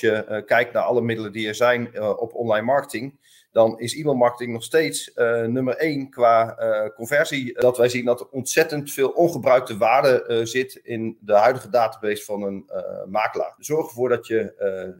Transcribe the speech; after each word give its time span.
als 0.00 0.10
je 0.10 0.42
kijkt 0.46 0.72
naar 0.72 0.82
alle 0.82 1.00
middelen 1.00 1.32
die 1.32 1.48
er 1.48 1.54
zijn 1.54 2.02
op 2.02 2.34
online 2.34 2.66
marketing, 2.66 3.18
dan 3.52 3.78
is 3.78 3.96
e-mailmarketing 3.96 4.52
nog 4.52 4.62
steeds 4.62 5.12
nummer 5.46 5.76
één 5.76 6.10
qua 6.10 6.56
conversie. 6.94 7.60
Dat 7.60 7.76
wij 7.76 7.88
zien 7.88 8.04
dat 8.04 8.20
er 8.20 8.28
ontzettend 8.28 8.92
veel 8.92 9.08
ongebruikte 9.08 9.76
waarde 9.76 10.40
zit 10.46 10.74
in 10.74 11.18
de 11.20 11.32
huidige 11.34 11.68
database 11.68 12.24
van 12.24 12.42
een 12.42 12.70
makelaar. 13.08 13.54
Zorg 13.58 13.86
ervoor 13.86 14.08
dat 14.08 14.26
je 14.26 14.54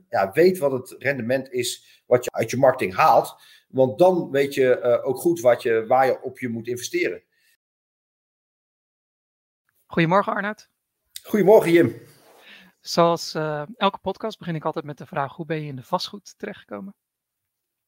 ja, 0.09 0.33
weet 0.33 0.59
wat 0.59 0.73
het 0.73 0.95
rendement 0.99 1.53
is 1.53 2.03
wat 2.07 2.25
je 2.25 2.31
uit 2.33 2.51
je 2.51 2.57
marketing 2.57 2.95
haalt. 2.95 3.37
Want 3.69 3.99
dan 3.99 4.31
weet 4.31 4.55
je 4.55 5.03
ook 5.03 5.17
goed 5.17 5.41
wat 5.41 5.63
je, 5.63 5.87
waar 5.87 6.07
je 6.07 6.23
op 6.23 6.39
je 6.39 6.49
moet 6.49 6.69
investeren. 6.69 7.23
Goedemorgen 9.87 10.33
Arnoud. 10.33 10.69
Goedemorgen 11.23 11.73
Jim. 11.73 12.01
Zoals 12.81 13.35
uh, 13.35 13.63
elke 13.77 13.99
podcast 13.99 14.39
begin 14.39 14.55
ik 14.55 14.65
altijd 14.65 14.85
met 14.85 14.99
de 14.99 15.07
vraag: 15.07 15.37
hoe 15.37 15.47
ben 15.47 15.61
je 15.61 15.69
in 15.69 15.77
de 15.77 15.83
vastgoed 15.83 16.39
terechtgekomen? 16.39 16.95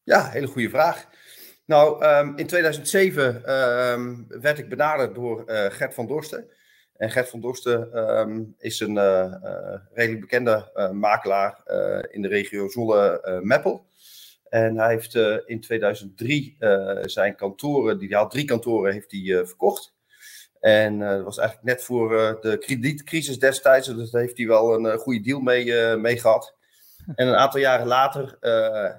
Ja, 0.02 0.28
hele 0.28 0.46
goede 0.46 0.70
vraag. 0.70 1.09
Nou, 1.64 2.05
um, 2.05 2.37
in 2.37 2.46
2007 2.46 3.34
um, 3.34 3.42
ehm, 3.45 4.41
werd 4.41 4.59
ik 4.59 4.69
benaderd 4.69 5.14
door 5.14 5.50
uh, 5.50 5.64
Gert 5.70 5.95
van 5.95 6.06
Dorsten. 6.06 6.50
En 6.97 7.10
Gert 7.10 7.28
van 7.28 7.41
Dorsten 7.41 7.98
um, 8.19 8.55
is 8.59 8.80
een 8.80 8.97
uh, 8.97 9.34
redelijk 9.92 10.20
bekende 10.20 10.70
makelaar 10.92 11.61
in 12.11 12.22
de 12.22 12.28
regio 12.28 12.69
Zolle-Meppel. 12.69 13.86
en 14.48 14.78
hij 14.78 14.88
heeft 14.88 15.14
in 15.47 15.61
2003 15.61 16.56
zijn 17.00 17.36
kantoren, 17.36 17.98
die 17.98 18.09
hij 18.09 18.19
had 18.19 18.30
drie 18.30 18.45
kantoren, 18.45 18.92
heeft 18.92 19.11
hij 19.11 19.47
verkocht. 19.47 19.95
En 20.62 21.01
uh, 21.01 21.09
dat 21.09 21.25
was 21.25 21.39
eigenlijk 21.39 21.69
net 21.69 21.84
voor 21.84 22.12
uh, 22.12 22.41
de 22.41 22.59
kredietcrisis 22.59 23.39
destijds. 23.39 23.87
Dus 23.87 24.11
daar 24.11 24.20
heeft 24.20 24.37
hij 24.37 24.47
wel 24.47 24.75
een 24.75 24.84
uh, 24.84 24.95
goede 24.95 25.20
deal 25.20 25.41
mee, 25.41 25.97
mee 25.97 26.19
gehad. 26.19 26.55
En 27.15 27.27
een 27.27 27.37
aantal 27.37 27.61
jaren 27.61 27.87
later 27.87 28.37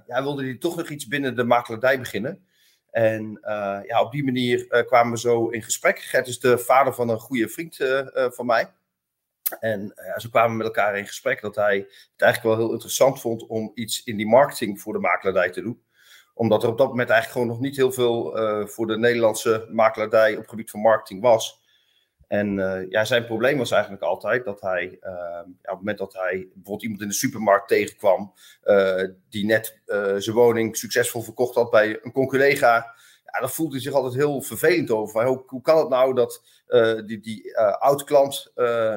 ja, 0.07 0.23
wilde 0.23 0.43
hij 0.43 0.57
toch 0.57 0.75
nog 0.75 0.89
iets 0.89 1.07
binnen 1.07 1.35
de 1.35 1.43
makelaardij 1.43 1.99
beginnen. 1.99 2.45
En 2.91 3.39
ja, 3.87 4.01
op 4.01 4.11
die 4.11 4.23
manier 4.23 4.85
kwamen 4.85 5.13
we 5.13 5.19
zo 5.19 5.47
in 5.47 5.63
gesprek. 5.63 5.99
Gert 5.99 6.27
is 6.27 6.39
de 6.39 6.57
vader 6.57 6.93
van 6.93 7.09
een 7.09 7.19
goede 7.19 7.49
vriend 7.49 7.77
van 8.13 8.45
mij. 8.45 8.71
En 9.59 9.93
zo 10.17 10.29
kwamen 10.29 10.51
we 10.51 10.57
met 10.57 10.65
elkaar 10.65 10.97
in 10.97 11.07
gesprek 11.07 11.41
dat 11.41 11.55
hij 11.55 11.77
het 11.77 12.21
eigenlijk 12.21 12.55
wel 12.55 12.65
heel 12.65 12.73
interessant 12.73 13.21
vond 13.21 13.47
om 13.47 13.71
iets 13.73 14.03
in 14.03 14.17
die 14.17 14.27
marketing 14.27 14.81
voor 14.81 14.93
de 14.93 14.99
makelaardij 14.99 15.49
te 15.49 15.61
doen 15.61 15.83
omdat 16.33 16.63
er 16.63 16.69
op 16.69 16.77
dat 16.77 16.87
moment 16.87 17.09
eigenlijk 17.09 17.39
gewoon 17.39 17.57
nog 17.57 17.65
niet 17.65 17.77
heel 17.77 17.91
veel 17.91 18.37
voor 18.67 18.87
de 18.87 18.97
Nederlandse 18.97 19.67
makelaardij 19.69 20.31
op 20.31 20.41
het 20.41 20.49
gebied 20.49 20.71
van 20.71 20.79
marketing 20.79 21.21
was. 21.21 21.62
En 22.33 22.57
uh, 22.57 22.89
ja, 22.89 23.05
zijn 23.05 23.25
probleem 23.25 23.57
was 23.57 23.71
eigenlijk 23.71 24.03
altijd 24.03 24.45
dat 24.45 24.61
hij, 24.61 24.97
ja, 25.01 25.41
op 25.41 25.61
het 25.61 25.77
moment 25.77 25.97
dat 25.97 26.13
hij 26.13 26.47
bijvoorbeeld 26.53 26.83
iemand 26.83 27.01
in 27.01 27.07
de 27.07 27.13
supermarkt 27.13 27.67
tegenkwam, 27.67 28.33
die 29.29 29.45
net 29.45 29.79
zijn 30.17 30.35
woning 30.35 30.77
succesvol 30.77 31.21
verkocht 31.21 31.55
had 31.55 31.69
bij 31.69 31.99
een 32.01 32.11
conculega, 32.11 32.95
ja, 33.25 33.39
dan 33.39 33.49
voelde 33.49 33.71
hij 33.71 33.81
zich 33.81 33.93
altijd 33.93 34.13
heel 34.13 34.41
vervelend 34.41 34.91
over. 34.91 35.25
Hoe, 35.25 35.61
kan 35.61 35.77
het 35.77 35.89
nou 35.89 36.13
dat 36.13 36.43
die, 37.05 37.19
die 37.19 37.57
oud-klant 37.57 38.51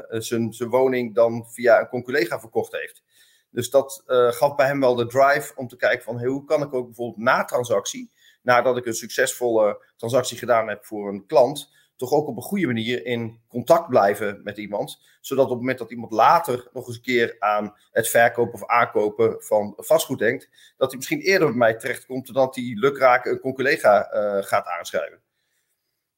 zijn, 0.09 0.53
zijn 0.53 0.69
woning 0.69 1.15
dan 1.15 1.47
via 1.49 1.81
een 1.81 1.89
conculega 1.89 2.41
verkocht 2.41 2.73
heeft? 2.73 3.03
Dus 3.51 3.71
dat 3.71 4.03
gaf 4.07 4.55
bij 4.55 4.67
hem 4.67 4.81
wel 4.81 4.95
de 4.95 5.07
drive 5.07 5.53
om 5.57 5.69
te 5.69 5.77
kijken 5.77 6.05
van 6.05 6.25
hoe 6.25 6.45
kan 6.45 6.63
ik 6.63 6.75
ook 6.75 6.87
bijvoorbeeld 6.87 7.25
na 7.25 7.45
transactie, 7.45 8.11
nadat 8.43 8.77
ik 8.77 8.87
een 8.87 8.95
succesvolle 8.95 9.85
transactie 9.97 10.39
gedaan 10.39 10.69
heb 10.69 10.85
voor 10.85 11.09
een 11.09 11.27
klant, 11.27 11.75
toch 11.97 12.13
ook 12.13 12.27
op 12.27 12.37
een 12.37 12.43
goede 12.43 12.67
manier 12.67 13.07
in 13.07 13.41
contact 13.49 13.89
blijven 13.89 14.41
met 14.45 14.59
iemand. 14.59 15.01
Zodat 15.21 15.45
op 15.45 15.51
het 15.51 15.61
moment 15.61 15.79
dat 15.79 15.91
iemand 15.91 16.13
later 16.13 16.69
nog 16.73 16.87
eens 16.87 16.97
een 16.97 17.03
keer 17.03 17.37
aan 17.39 17.75
het 17.91 18.09
verkopen 18.09 18.55
of 18.55 18.67
aankopen 18.67 19.37
van 19.39 19.73
vastgoed 19.77 20.19
denkt, 20.19 20.49
dat 20.77 20.89
hij 20.89 20.97
misschien 20.97 21.21
eerder 21.21 21.49
bij 21.49 21.57
mij 21.57 21.75
terechtkomt 21.75 22.27
dan 22.27 22.35
dat 22.35 22.55
hij 22.55 22.65
lukraak 22.65 23.25
een 23.25 23.41
collega 23.41 24.15
uh, 24.15 24.43
gaat 24.43 24.67
aanschrijven. 24.67 25.21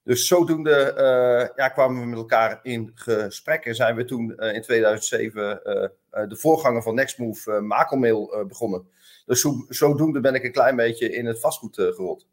Dus 0.03 0.27
zodoende 0.27 0.95
uh, 0.97 1.57
ja, 1.57 1.69
kwamen 1.69 2.01
we 2.01 2.07
met 2.07 2.19
elkaar 2.19 2.61
in 2.63 2.93
gesprek 2.95 3.65
en 3.65 3.75
zijn 3.75 3.97
we 3.97 4.05
toen 4.05 4.35
uh, 4.37 4.55
in 4.55 4.63
2007 4.63 5.61
uh, 5.65 6.29
de 6.29 6.37
voorganger 6.37 6.83
van 6.83 6.95
Nextmove, 6.95 7.61
Makelmail, 7.61 8.45
begonnen. 8.47 8.89
Dus 9.27 9.41
zo, 9.41 9.65
zodoende 9.69 10.21
ben 10.21 10.35
ik 10.35 10.45
een 10.45 10.53
klein 10.53 10.77
beetje 10.77 11.11
in 11.11 11.27
het 11.27 11.41
vastgoed 11.41 11.75
gerold. 11.75 12.27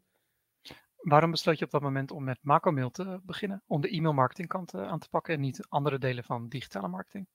Waarom 1.08 1.30
besloot 1.30 1.58
je 1.58 1.64
op 1.64 1.70
dat 1.70 1.82
moment 1.82 2.10
om 2.10 2.24
met 2.24 2.38
Makelmail 2.42 2.90
te 2.90 3.20
beginnen? 3.22 3.62
Om 3.66 3.80
de 3.80 3.88
e-mail-marketingkant 3.88 4.74
aan 4.74 4.98
te 4.98 5.08
pakken 5.08 5.34
en 5.34 5.40
niet 5.40 5.66
andere 5.68 5.98
delen 5.98 6.24
van 6.24 6.48
digitale 6.48 6.88
marketing? 6.88 7.26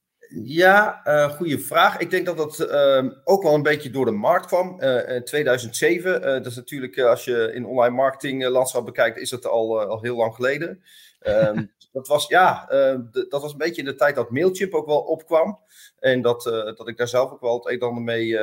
Ja, 0.44 1.02
uh, 1.06 1.30
goede 1.30 1.60
vraag. 1.60 1.98
Ik 1.98 2.10
denk 2.10 2.26
dat 2.26 2.38
dat 2.38 2.60
uh, 2.60 3.12
ook 3.24 3.44
wel 3.44 3.54
een 3.54 3.64
beetje 3.64 3.90
door 3.90 4.06
de 4.06 4.12
markt 4.12 4.46
kwam. 4.46 4.82
Uh, 4.82 5.16
in 5.16 5.24
2007, 5.24 6.22
dat 6.22 6.46
is 6.46 6.56
natuurlijk, 6.56 7.00
als 7.00 7.26
je 7.26 7.52
in 7.54 7.66
online 7.66 7.96
marketing 7.96 8.48
landschap 8.48 8.86
bekijkt, 8.86 9.18
is 9.18 9.30
dat 9.30 9.46
al, 9.46 9.82
al 9.82 10.02
heel 10.02 10.16
lang 10.16 10.36
geleden. 10.36 10.84
Ehm, 11.20 11.66
dat, 11.94 12.08
was, 12.08 12.28
ja, 12.28 12.66
de, 12.70 13.26
dat 13.30 13.42
was 13.42 13.52
een 13.52 13.58
beetje 13.58 13.82
in 13.82 13.88
de 13.88 13.96
tijd 13.96 14.16
dat 14.16 14.32
Mailchimp 14.32 14.74
ook 14.74 14.86
wel 14.88 15.02
opkwam. 15.02 15.60
En 16.00 16.22
dat, 16.22 16.44
dat 16.78 16.88
ik 16.88 16.98
daar 16.98 17.08
zelf 17.08 17.32
ook 17.32 17.42
wel 17.42 17.56
het 17.56 17.66
een 17.66 17.80
en 17.80 17.88
ander 17.88 18.04
mee 18.04 18.38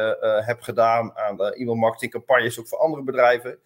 heb 0.45 0.61
gedaan 0.61 1.17
aan 1.17 1.41
e-mail 1.41 1.75
marketing 1.75 2.13
campagnes, 2.13 2.61
ook 2.61 2.69
voor 2.69 2.79
andere 2.79 3.03
bedrijven. 3.03 3.59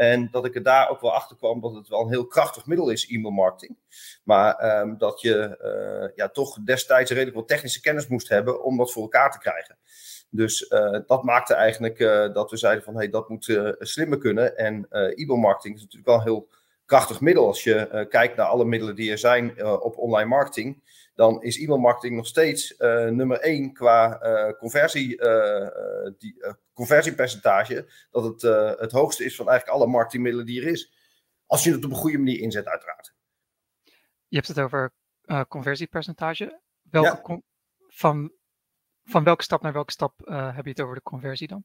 En 0.00 0.28
dat 0.30 0.44
ik 0.44 0.54
er 0.54 0.62
daar 0.62 0.90
ook 0.90 1.00
wel 1.00 1.14
achter 1.14 1.36
kwam 1.36 1.60
dat 1.60 1.74
het 1.74 1.88
wel 1.88 2.00
een 2.00 2.10
heel 2.10 2.26
krachtig 2.26 2.66
middel 2.66 2.90
is, 2.90 3.08
e-mail 3.08 3.32
marketing. 3.32 3.76
Maar 4.24 4.80
um, 4.80 4.98
dat 4.98 5.20
je 5.20 5.58
uh, 5.62 6.16
ja, 6.16 6.28
toch 6.28 6.58
destijds 6.64 7.10
redelijk 7.10 7.36
wat 7.36 7.48
technische 7.48 7.80
kennis 7.80 8.06
moest 8.06 8.28
hebben 8.28 8.64
om 8.64 8.76
dat 8.76 8.92
voor 8.92 9.02
elkaar 9.02 9.30
te 9.30 9.38
krijgen. 9.38 9.78
Dus 10.30 10.70
uh, 10.70 10.98
dat 11.06 11.22
maakte 11.22 11.54
eigenlijk 11.54 11.98
uh, 11.98 12.32
dat 12.32 12.50
we 12.50 12.56
zeiden 12.56 12.84
van 12.84 12.96
hey, 12.96 13.08
dat 13.08 13.28
moet 13.28 13.74
slimmer 13.78 14.18
kunnen. 14.18 14.56
En 14.56 14.86
e-mail 14.90 15.38
marketing 15.38 15.74
is 15.74 15.80
natuurlijk 15.80 16.10
wel 16.10 16.18
een 16.18 16.24
heel 16.24 16.48
krachtig 16.86 17.20
middel. 17.20 17.46
Als 17.46 17.64
je 17.64 18.06
kijkt 18.10 18.36
naar 18.36 18.46
alle 18.46 18.64
middelen 18.64 18.94
die 18.94 19.10
er 19.10 19.18
zijn 19.18 19.64
op 19.64 19.98
online 19.98 20.28
marketing 20.28 20.82
dan 21.20 21.42
is 21.42 21.58
e-mail 21.58 21.78
marketing 21.78 22.16
nog 22.16 22.26
steeds 22.26 22.74
uh, 22.78 23.08
nummer 23.08 23.40
één 23.40 23.72
qua 23.72 24.22
uh, 24.22 24.58
conversie, 24.58 25.22
uh, 25.22 26.10
die, 26.18 26.44
conversiepercentage. 26.72 27.92
Dat 28.10 28.24
het 28.24 28.42
het 28.80 28.92
hoogste 28.92 29.24
is 29.24 29.36
van 29.36 29.48
eigenlijk 29.48 29.78
alle 29.78 29.90
marketingmiddelen 29.90 30.46
die 30.46 30.60
er 30.60 30.68
is. 30.68 30.92
Als 31.46 31.64
je 31.64 31.72
het 31.72 31.84
op 31.84 31.90
een 31.90 31.96
goede 31.96 32.18
manier 32.18 32.40
inzet, 32.40 32.66
uiteraard. 32.66 33.14
Je 34.26 34.36
hebt 34.36 34.48
het 34.48 34.60
over 34.60 34.92
conversiepercentage. 35.48 36.60
Welke 36.82 37.42
van, 37.88 38.32
van 39.04 39.24
welke 39.24 39.42
stap 39.42 39.62
naar 39.62 39.72
welke 39.72 39.92
stap 39.92 40.12
heb 40.54 40.64
je 40.64 40.70
het 40.70 40.80
over 40.80 40.94
de 40.94 41.02
conversie 41.02 41.48
dan? 41.48 41.64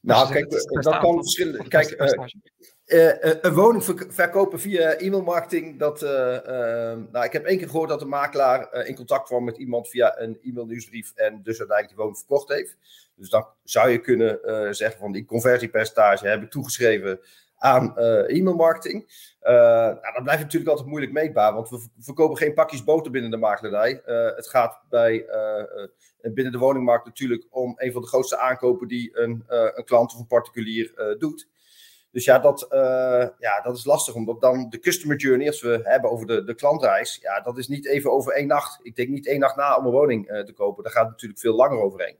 Nou, 0.00 0.32
kijk, 0.32 0.50
dat 0.82 0.98
kan 0.98 1.14
verschillen. 1.14 1.68
Kijk, 1.68 2.00
uh, 2.86 3.04
uh, 3.04 3.34
een 3.40 3.54
woning 3.54 3.84
verkopen 4.08 4.60
via 4.60 4.96
e-mailmarketing. 4.96 5.78
Dat, 5.78 6.00
nou, 6.00 7.24
ik 7.24 7.32
heb 7.32 7.44
één 7.44 7.58
keer 7.58 7.68
gehoord 7.68 7.88
dat 7.88 8.02
een 8.02 8.08
makelaar 8.08 8.86
in 8.86 8.94
contact 8.94 9.26
kwam 9.26 9.44
met 9.44 9.56
iemand 9.56 9.88
via 9.88 10.20
een 10.20 10.38
e-mailnieuwsbrief 10.42 11.12
en 11.14 11.42
dus 11.42 11.58
uiteindelijk 11.58 11.88
die 11.88 11.96
woning 11.96 12.18
verkocht 12.18 12.48
heeft. 12.48 12.76
Dus 13.14 13.28
dan 13.28 13.46
zou 13.64 13.90
je 13.90 14.00
kunnen 14.00 14.38
zeggen 14.74 15.00
van 15.00 15.12
die 15.12 15.24
conversiepercentage 15.24 16.28
heb 16.28 16.42
ik 16.42 16.50
toegeschreven 16.50 17.20
aan 17.60 17.94
uh, 17.96 18.38
e-mailmarketing. 18.38 19.02
Uh, 19.42 19.52
nou, 19.52 20.12
dat 20.14 20.22
blijft 20.22 20.42
natuurlijk 20.42 20.70
altijd 20.70 20.88
moeilijk 20.88 21.12
meetbaar, 21.12 21.54
want 21.54 21.68
we 21.68 21.88
verkopen 21.98 22.36
geen 22.36 22.54
pakjes 22.54 22.84
boter 22.84 23.10
binnen 23.10 23.30
de 23.30 23.36
makelaarij. 23.36 24.02
Uh, 24.06 24.36
het 24.36 24.48
gaat 24.48 24.80
bij, 24.88 25.26
binnen 26.22 26.52
de 26.52 26.58
woningmarkt 26.58 27.04
natuurlijk 27.06 27.46
om 27.50 27.74
een 27.76 27.92
van 27.92 28.02
de 28.02 28.08
grootste 28.08 28.38
aankopen 28.38 28.88
die 28.88 29.18
een, 29.18 29.44
een 29.46 29.84
klant 29.84 30.12
of 30.12 30.18
een 30.18 30.26
particulier 30.26 31.16
doet. 31.18 31.48
Dus 32.10 32.24
ja 32.24 32.38
dat, 32.38 32.66
ja, 33.38 33.60
dat 33.62 33.76
is 33.76 33.84
lastig, 33.84 34.14
omdat 34.14 34.40
dan 34.40 34.70
de 34.70 34.78
customer 34.78 35.16
journey, 35.16 35.46
als 35.46 35.60
we 35.60 35.80
hebben 35.82 36.10
over 36.10 36.26
de, 36.26 36.44
de 36.44 36.54
klantreis, 36.54 37.18
ja, 37.22 37.40
dat 37.40 37.58
is 37.58 37.68
niet 37.68 37.86
even 37.86 38.12
over 38.12 38.32
één 38.32 38.46
nacht. 38.46 38.80
Ik 38.82 38.96
denk 38.96 39.08
niet 39.08 39.26
één 39.26 39.40
nacht 39.40 39.56
na 39.56 39.76
om 39.76 39.84
een 39.84 39.92
woning 39.92 40.26
te 40.26 40.52
kopen. 40.52 40.82
Daar 40.82 40.92
gaat 40.92 41.02
het 41.02 41.10
natuurlijk 41.12 41.40
veel 41.40 41.54
langer 41.54 41.78
overheen. 41.78 42.16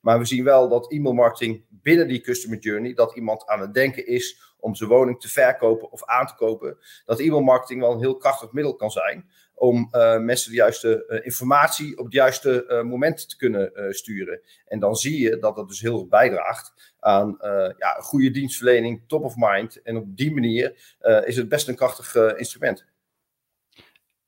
Maar 0.00 0.18
we 0.18 0.24
zien 0.24 0.44
wel 0.44 0.68
dat 0.68 0.92
e-mailmarketing 0.92 1.64
binnen 1.68 2.08
die 2.08 2.20
customer 2.20 2.58
journey, 2.58 2.94
dat 2.94 3.16
iemand 3.16 3.46
aan 3.46 3.60
het 3.60 3.74
denken 3.74 4.06
is 4.06 4.47
om 4.60 4.74
zijn 4.74 4.90
woning 4.90 5.20
te 5.20 5.28
verkopen 5.28 5.90
of 5.90 6.04
aan 6.04 6.26
te 6.26 6.34
kopen, 6.34 6.78
dat 7.04 7.20
e-mailmarketing 7.20 7.80
wel 7.80 7.92
een 7.92 8.00
heel 8.00 8.16
krachtig 8.16 8.52
middel 8.52 8.74
kan 8.74 8.90
zijn 8.90 9.30
om 9.58 9.88
uh, 9.92 10.18
mensen 10.18 10.50
de 10.50 10.56
juiste 10.56 11.04
uh, 11.08 11.24
informatie 11.24 11.98
op 11.98 12.04
het 12.04 12.14
juiste 12.14 12.64
uh, 12.68 12.82
moment 12.82 13.28
te 13.28 13.36
kunnen 13.36 13.94
sturen. 13.94 14.40
En 14.66 14.78
dan 14.78 14.94
zie 14.94 15.20
je 15.20 15.38
dat 15.38 15.56
dat 15.56 15.68
dus 15.68 15.80
heel 15.80 16.06
bijdraagt 16.06 16.94
aan 16.98 17.36
ja, 17.78 17.96
goede 18.00 18.30
dienstverlening, 18.30 19.02
top 19.06 19.24
of 19.24 19.34
mind. 19.36 19.82
En 19.82 19.96
op 19.96 20.16
die 20.16 20.32
manier 20.32 20.96
is 21.24 21.36
het 21.36 21.48
best 21.48 21.68
een 21.68 21.76
krachtig 21.76 22.14
instrument. 22.14 22.86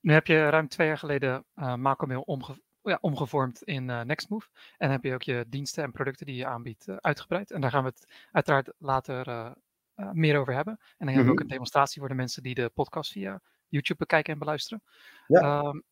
Nu 0.01 0.13
heb 0.13 0.27
je 0.27 0.49
ruim 0.49 0.69
twee 0.69 0.87
jaar 0.87 0.99
geleden 0.99 1.45
Macomail 1.55 2.21
omge 2.21 2.61
ja, 2.83 2.99
omgevormd 3.01 3.63
in 3.63 3.85
Nextmove. 3.85 4.49
En 4.79 4.91
heb 4.91 5.05
je 5.05 5.15
ook 5.15 5.23
je 5.23 5.45
diensten 5.49 5.85
en 5.85 5.93
producten 5.93 6.27
die 6.27 6.37
je 6.37 6.47
aanbiedt 6.47 6.87
uitgebreid. 7.01 7.51
En 7.51 7.61
daar 7.61 7.71
gaan 7.71 7.85
we 7.85 7.89
het 7.89 8.07
uiteraard 8.33 8.73
later 8.79 9.53
uh, 10.01 10.11
meer 10.11 10.39
over 10.39 10.55
hebben. 10.55 10.77
En 10.81 11.07
dan 11.07 11.09
hebben 11.09 11.25
we 11.25 11.31
ook 11.31 11.39
mhm. 11.39 11.45
een 11.45 11.53
demonstratie 11.53 12.01
voor 12.01 12.09
de 12.09 12.15
mensen 12.15 12.43
die 12.43 12.55
de 12.55 12.71
podcast 12.75 13.13
via 13.13 13.41
YouTube 13.69 13.99
bekijken 13.99 14.33
en 14.33 14.39
beluisteren. 14.39 14.83
Ja. 15.27 15.59
Um, 15.65 15.83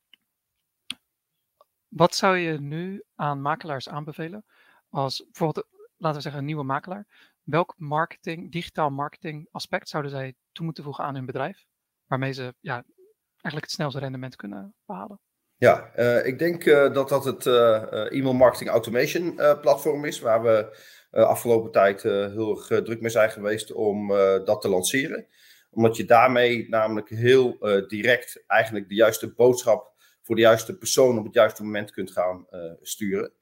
wat 1.88 2.14
zou 2.14 2.36
je 2.36 2.60
nu 2.60 3.02
aan 3.14 3.40
makelaars 3.40 3.88
aanbevelen 3.88 4.44
als 4.88 5.24
bijvoorbeeld, 5.24 5.66
laten 5.96 6.16
we 6.16 6.22
zeggen, 6.22 6.40
een 6.40 6.46
nieuwe 6.46 6.62
makelaar. 6.62 7.06
Welk 7.42 7.74
marketing, 7.76 8.52
digitaal 8.52 8.90
marketing 8.90 9.48
aspect 9.50 9.88
zouden 9.88 10.10
zij 10.10 10.34
toe 10.52 10.64
moeten 10.64 10.84
voegen 10.84 11.04
aan 11.04 11.14
hun 11.14 11.26
bedrijf? 11.26 11.66
Waarmee 12.06 12.32
ze 12.32 12.54
ja, 12.60 12.84
eigenlijk 13.30 13.64
het 13.64 13.70
snelste 13.70 13.98
rendement 13.98 14.36
kunnen 14.36 14.74
behalen? 14.86 15.20
Ja, 15.56 15.90
uh, 15.96 16.26
ik 16.26 16.38
denk 16.38 16.64
uh, 16.64 16.92
dat 16.92 17.08
dat 17.08 17.24
het 17.24 17.46
uh, 17.46 18.12
e-mail 18.12 18.34
marketing 18.34 18.70
automation 18.70 19.34
platform 19.34 20.04
is, 20.04 20.20
waar 20.20 20.42
we 20.42 20.78
afgelopen 21.10 21.70
tijd 21.70 22.02
heel 22.02 22.56
erg 22.56 22.82
druk 22.82 23.00
mee 23.00 23.10
zijn 23.10 23.30
geweest 23.30 23.72
om 23.72 24.08
dat 24.44 24.60
te 24.60 24.68
lanceren. 24.68 25.26
Omdat 25.70 25.96
je 25.96 26.04
daarmee 26.04 26.68
namelijk 26.68 27.08
heel 27.08 27.58
direct 27.88 28.44
eigenlijk 28.46 28.88
de 28.88 28.94
juiste 28.94 29.32
boodschap 29.34 29.92
voor 30.22 30.34
de 30.36 30.42
juiste 30.42 30.78
persoon 30.78 31.18
op 31.18 31.24
het 31.24 31.34
juiste 31.34 31.62
moment 31.62 31.90
kunt 31.90 32.10
gaan 32.10 32.46
sturen. 32.82 33.32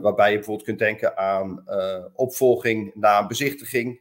waarbij 0.00 0.30
je 0.30 0.36
bijvoorbeeld 0.36 0.66
kunt 0.66 0.78
denken 0.78 1.16
aan 1.16 1.64
opvolging 2.14 2.94
na 2.94 3.26
bezichtiging. 3.26 4.00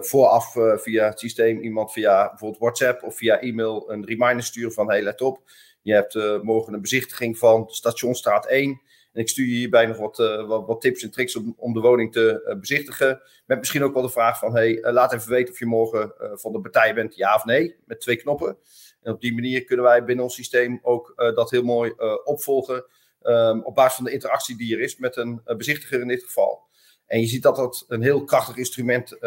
vooraf 0.00 0.52
via 0.82 1.06
het 1.06 1.18
systeem 1.18 1.60
iemand 1.60 1.92
via 1.92 2.28
bijvoorbeeld 2.28 2.60
WhatsApp 2.60 3.02
of 3.02 3.16
via 3.16 3.40
e-mail 3.40 3.90
een 3.90 4.04
reminder 4.04 4.42
sturen 4.42 4.72
van 4.72 4.88
hey 4.88 5.02
let 5.02 5.20
op, 5.20 5.42
je 5.82 5.92
hebt 5.92 6.42
morgen 6.42 6.74
een 6.74 6.80
bezichtiging 6.80 7.38
van 7.38 7.68
Stationstraat 7.68 8.46
1. 8.46 8.80
En 9.18 9.24
ik 9.24 9.30
stuur 9.30 9.46
je 9.46 9.54
hierbij 9.54 9.86
nog 9.86 9.96
wat, 9.96 10.18
uh, 10.18 10.64
wat, 10.66 10.80
tips 10.80 11.02
en 11.02 11.10
tricks 11.10 11.36
om, 11.56 11.72
de 11.72 11.80
woning 11.80 12.12
te 12.12 12.44
uh, 12.48 12.60
bezichtigen. 12.60 13.20
Met 13.46 13.58
misschien 13.58 13.82
ook 13.82 13.94
wel 13.94 14.02
de 14.02 14.10
vraag 14.10 14.38
van, 14.38 14.54
hey, 14.54 14.78
laat 14.80 15.12
even 15.12 15.30
weten 15.30 15.52
of 15.52 15.58
je 15.58 15.66
morgen 15.66 16.12
van 16.34 16.52
de 16.52 16.60
partij 16.60 16.94
bent, 16.94 17.16
ja 17.16 17.34
of 17.34 17.44
nee, 17.44 17.76
met 17.84 18.00
twee 18.00 18.16
knoppen. 18.16 18.56
En 19.02 19.12
op 19.12 19.20
die 19.20 19.34
manier 19.34 19.64
kunnen 19.64 19.84
wij 19.84 20.04
binnen 20.04 20.24
ons 20.24 20.34
systeem 20.34 20.78
ook 20.82 21.12
dat 21.34 21.50
heel 21.50 21.62
mooi 21.62 21.92
opvolgen. 22.24 22.84
Um, 23.22 23.64
op 23.64 23.74
basis 23.74 23.94
van 23.94 24.04
de 24.04 24.12
interactie 24.12 24.56
die 24.56 24.74
er 24.74 24.80
is 24.80 24.96
met 24.96 25.16
een 25.16 25.40
bezichtiger 25.56 26.00
in 26.00 26.08
dit 26.08 26.22
geval. 26.22 26.66
En 27.06 27.20
je 27.20 27.26
ziet 27.26 27.42
dat 27.42 27.56
dat 27.56 27.84
een 27.88 28.02
heel 28.02 28.24
krachtig 28.24 28.56
instrument 28.56 29.18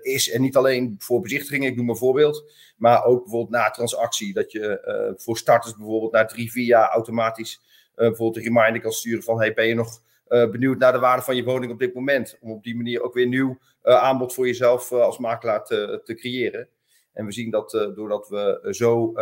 is. 0.00 0.30
En 0.30 0.40
niet 0.40 0.56
alleen 0.56 0.94
voor 0.98 1.20
bezichtigingen, 1.20 1.70
ik 1.70 1.76
noem 1.76 1.88
een 1.88 1.96
voorbeeld. 1.96 2.52
Maar 2.76 3.04
ook 3.04 3.22
bijvoorbeeld 3.22 3.50
na 3.62 3.70
transactie. 3.70 4.32
Dat 4.32 4.52
je 4.52 5.14
voor 5.16 5.38
starters 5.38 5.76
bijvoorbeeld 5.76 6.12
na 6.12 6.24
drie, 6.24 6.50
vier 6.50 6.66
jaar 6.66 6.88
automatisch 6.88 7.60
bijvoorbeeld 7.96 8.36
een 8.36 8.54
reminder 8.54 8.82
kan 8.82 8.92
sturen 8.92 9.22
van... 9.22 9.38
Hey, 9.38 9.54
ben 9.54 9.66
je 9.66 9.74
nog 9.74 10.02
benieuwd 10.26 10.78
naar 10.78 10.92
de 10.92 10.98
waarde 10.98 11.22
van 11.22 11.36
je 11.36 11.44
woning 11.44 11.72
op 11.72 11.78
dit 11.78 11.94
moment? 11.94 12.38
Om 12.40 12.50
op 12.50 12.62
die 12.62 12.76
manier 12.76 13.02
ook 13.02 13.14
weer 13.14 13.26
nieuw 13.26 13.58
aanbod 13.82 14.34
voor 14.34 14.46
jezelf 14.46 14.92
als 14.92 15.18
makelaar 15.18 15.64
te, 15.64 16.00
te 16.04 16.14
creëren. 16.14 16.68
En 17.12 17.26
we 17.26 17.32
zien 17.32 17.50
dat 17.50 17.70
doordat 17.94 18.28
we 18.28 18.68
zo 18.70 19.12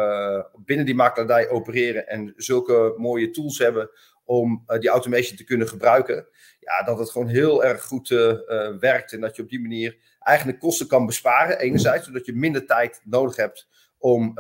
binnen 0.65 0.87
die 0.87 0.95
makelaardij 0.95 1.49
opereren 1.49 2.09
en 2.09 2.33
zulke 2.37 2.95
mooie 2.97 3.31
tools 3.31 3.59
hebben 3.59 3.91
om 4.25 4.65
die 4.79 4.89
automation 4.89 5.37
te 5.37 5.45
kunnen 5.45 5.69
gebruiken. 5.69 6.27
Ja, 6.61 6.83
dat 6.83 6.99
het 6.99 7.11
gewoon 7.11 7.29
heel 7.29 7.65
erg 7.65 7.83
goed 7.83 8.09
werkt. 8.81 9.13
En 9.13 9.21
dat 9.21 9.37
je 9.37 9.43
op 9.43 9.49
die 9.49 9.61
manier 9.61 9.97
eigenlijk 10.19 10.59
kosten 10.59 10.87
kan 10.87 11.07
besparen. 11.07 11.59
Enerzijds, 11.59 12.07
zodat 12.07 12.27
je 12.27 12.35
minder 12.35 12.67
tijd 12.67 13.01
nodig 13.05 13.37
hebt 13.37 13.69
om 14.05 14.33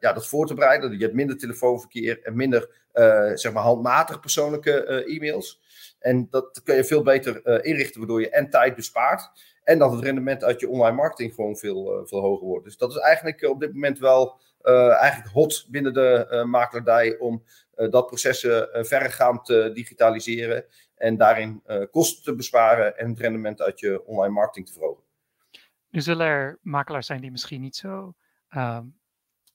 ja, 0.00 0.12
dat 0.12 0.26
voor 0.26 0.46
te 0.46 0.54
bereiden. 0.54 0.92
Je 0.92 1.04
hebt 1.04 1.14
minder 1.14 1.38
telefoonverkeer 1.38 2.22
en 2.22 2.36
minder 2.36 2.68
zeg 3.34 3.52
maar 3.52 3.62
handmatig 3.62 4.20
persoonlijke 4.20 5.04
e-mails. 5.04 5.60
En 5.98 6.26
dat 6.30 6.60
kun 6.64 6.76
je 6.76 6.84
veel 6.84 7.02
beter 7.02 7.64
inrichten, 7.64 8.00
waardoor 8.00 8.20
je 8.20 8.30
en 8.30 8.50
tijd 8.50 8.74
bespaart. 8.74 9.30
En 9.64 9.78
dat 9.78 9.92
het 9.92 10.04
rendement 10.04 10.44
uit 10.44 10.60
je 10.60 10.68
online 10.68 10.96
marketing 10.96 11.34
gewoon 11.34 11.56
veel, 11.56 12.06
veel 12.06 12.20
hoger 12.20 12.46
wordt. 12.46 12.64
Dus 12.64 12.76
dat 12.76 12.90
is 12.90 12.96
eigenlijk 12.96 13.48
op 13.48 13.60
dit 13.60 13.72
moment 13.72 13.98
wel 13.98 14.40
eigenlijk 14.62 15.32
hot 15.32 15.66
binnen 15.70 15.94
de 15.94 16.42
makelaardij 16.46 17.18
om 17.18 17.42
eh, 17.80 17.90
dat 17.90 18.06
processen 18.06 18.72
eh, 18.72 18.84
verregaand 18.84 19.44
te 19.44 19.70
digitaliseren 19.74 20.64
en 20.94 21.16
daarin 21.16 21.62
eh, 21.64 21.82
kosten 21.90 22.22
te 22.22 22.34
besparen 22.34 22.98
en 22.98 23.08
het 23.08 23.18
rendement 23.18 23.62
uit 23.62 23.80
je 23.80 24.06
online 24.06 24.34
marketing 24.34 24.66
te 24.66 24.72
verhogen. 24.72 25.04
Nu 25.88 26.00
zullen 26.00 26.26
er 26.26 26.58
makelaars 26.62 27.06
zijn 27.06 27.20
die 27.20 27.30
misschien 27.30 27.60
niet 27.60 27.76
zo 27.76 28.14
uh, 28.50 28.78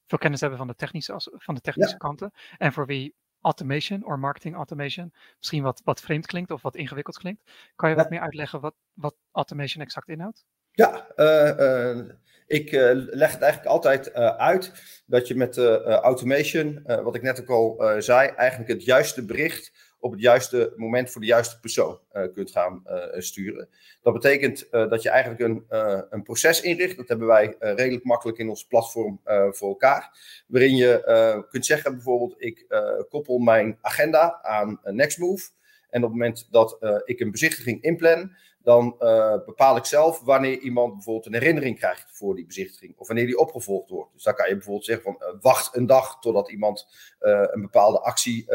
veel 0.07 0.17
kennis 0.17 0.39
hebben 0.39 0.57
van 0.57 0.67
de 0.67 0.75
technische, 0.75 1.13
van 1.17 1.55
de 1.55 1.61
technische 1.61 1.91
ja. 1.91 1.97
kanten. 1.97 2.31
En 2.57 2.73
voor 2.73 2.85
wie 2.85 3.15
automation 3.41 4.05
of 4.05 4.17
marketing 4.17 4.55
automation 4.55 5.13
misschien 5.37 5.63
wat, 5.63 5.81
wat 5.83 6.01
vreemd 6.01 6.25
klinkt 6.25 6.51
of 6.51 6.61
wat 6.61 6.75
ingewikkeld 6.75 7.17
klinkt. 7.17 7.41
Kan 7.75 7.89
je 7.89 7.95
ja. 7.95 8.01
wat 8.01 8.11
meer 8.11 8.19
uitleggen 8.19 8.59
wat, 8.59 8.75
wat 8.93 9.15
automation 9.31 9.83
exact 9.83 10.09
inhoudt? 10.09 10.45
Ja, 10.71 11.07
uh, 11.15 11.57
uh, 11.59 12.09
ik 12.47 12.71
uh, 12.71 12.91
leg 12.93 13.31
het 13.31 13.41
eigenlijk 13.41 13.65
altijd 13.65 14.13
uit 14.37 14.71
dat 15.05 15.27
je 15.27 15.35
met 15.35 15.57
automation, 15.57 16.81
wat 16.83 17.15
ik 17.15 17.21
net 17.21 17.41
ook 17.41 17.49
al 17.49 18.01
zei, 18.01 18.27
eigenlijk 18.27 18.71
het 18.71 18.83
juiste 18.83 19.25
bericht 19.25 19.84
op 20.05 20.11
het 20.11 20.21
juiste 20.21 20.73
moment 20.75 21.11
voor 21.11 21.21
de 21.21 21.27
juiste 21.27 21.59
persoon 21.59 21.99
kunt 22.33 22.51
gaan 22.51 22.83
sturen. 23.17 23.69
Dat 24.01 24.13
betekent 24.13 24.67
dat 24.71 25.01
je 25.01 25.09
eigenlijk 25.09 25.41
een, 25.41 25.65
een 26.09 26.23
proces 26.23 26.61
inricht. 26.61 26.97
Dat 26.97 27.07
hebben 27.07 27.27
wij 27.27 27.55
redelijk 27.59 28.03
makkelijk 28.03 28.37
in 28.37 28.49
ons 28.49 28.65
platform 28.65 29.21
voor 29.51 29.69
elkaar. 29.69 30.17
Waarin 30.47 30.75
je 30.75 31.45
kunt 31.49 31.65
zeggen 31.65 31.93
bijvoorbeeld, 31.93 32.35
ik 32.37 32.65
koppel 33.09 33.37
mijn 33.37 33.77
agenda 33.81 34.39
aan 34.41 34.79
Nextmove. 34.83 35.49
En 35.89 36.03
op 36.03 36.09
het 36.09 36.19
moment 36.19 36.47
dat 36.51 36.77
ik 37.05 37.19
een 37.19 37.31
bezichtiging 37.31 37.81
inplan, 37.81 38.35
dan 38.65 38.95
uh, 38.99 39.35
bepaal 39.45 39.77
ik 39.77 39.85
zelf 39.85 40.21
wanneer 40.21 40.59
iemand 40.59 40.93
bijvoorbeeld 40.93 41.25
een 41.25 41.33
herinnering 41.33 41.77
krijgt 41.77 42.05
voor 42.11 42.35
die 42.35 42.45
bezichtiging. 42.45 42.97
Of 42.97 43.07
wanneer 43.07 43.25
die 43.25 43.37
opgevolgd 43.37 43.89
wordt. 43.89 44.13
Dus 44.13 44.23
dan 44.23 44.35
kan 44.35 44.47
je 44.47 44.53
bijvoorbeeld 44.53 44.85
zeggen 44.85 45.03
van 45.03 45.27
uh, 45.27 45.41
wacht 45.41 45.75
een 45.75 45.85
dag 45.85 46.19
totdat 46.19 46.49
iemand 46.49 46.87
uh, 47.21 47.47
een 47.51 47.61
bepaalde 47.61 47.99
actie 47.99 48.45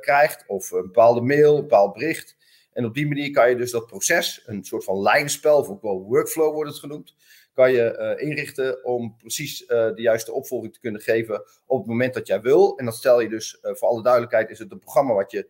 krijgt. 0.00 0.44
Of 0.46 0.70
een 0.70 0.82
bepaalde 0.82 1.20
mail, 1.20 1.56
een 1.56 1.62
bepaald 1.62 1.92
bericht. 1.92 2.36
En 2.72 2.84
op 2.84 2.94
die 2.94 3.06
manier 3.08 3.30
kan 3.30 3.48
je 3.48 3.56
dus 3.56 3.70
dat 3.70 3.86
proces, 3.86 4.42
een 4.46 4.64
soort 4.64 4.84
van 4.84 5.02
lijnspel, 5.02 5.58
of 5.58 5.68
ook 5.68 5.82
wel 5.82 6.02
workflow 6.02 6.54
wordt 6.54 6.70
het 6.70 6.78
genoemd, 6.78 7.14
kan 7.52 7.72
je 7.72 8.16
inrichten 8.18 8.84
om 8.84 9.16
precies 9.16 9.66
de 9.66 9.92
juiste 9.94 10.32
opvolging 10.32 10.72
te 10.72 10.80
kunnen 10.80 11.00
geven 11.00 11.44
op 11.66 11.78
het 11.78 11.86
moment 11.86 12.14
dat 12.14 12.26
jij 12.26 12.40
wil. 12.40 12.78
En 12.78 12.84
dat 12.84 12.94
stel 12.94 13.20
je 13.20 13.28
dus, 13.28 13.58
voor 13.62 13.88
alle 13.88 14.02
duidelijkheid, 14.02 14.50
is 14.50 14.58
het 14.58 14.72
een 14.72 14.78
programma 14.78 15.14
wat 15.14 15.30
je 15.30 15.48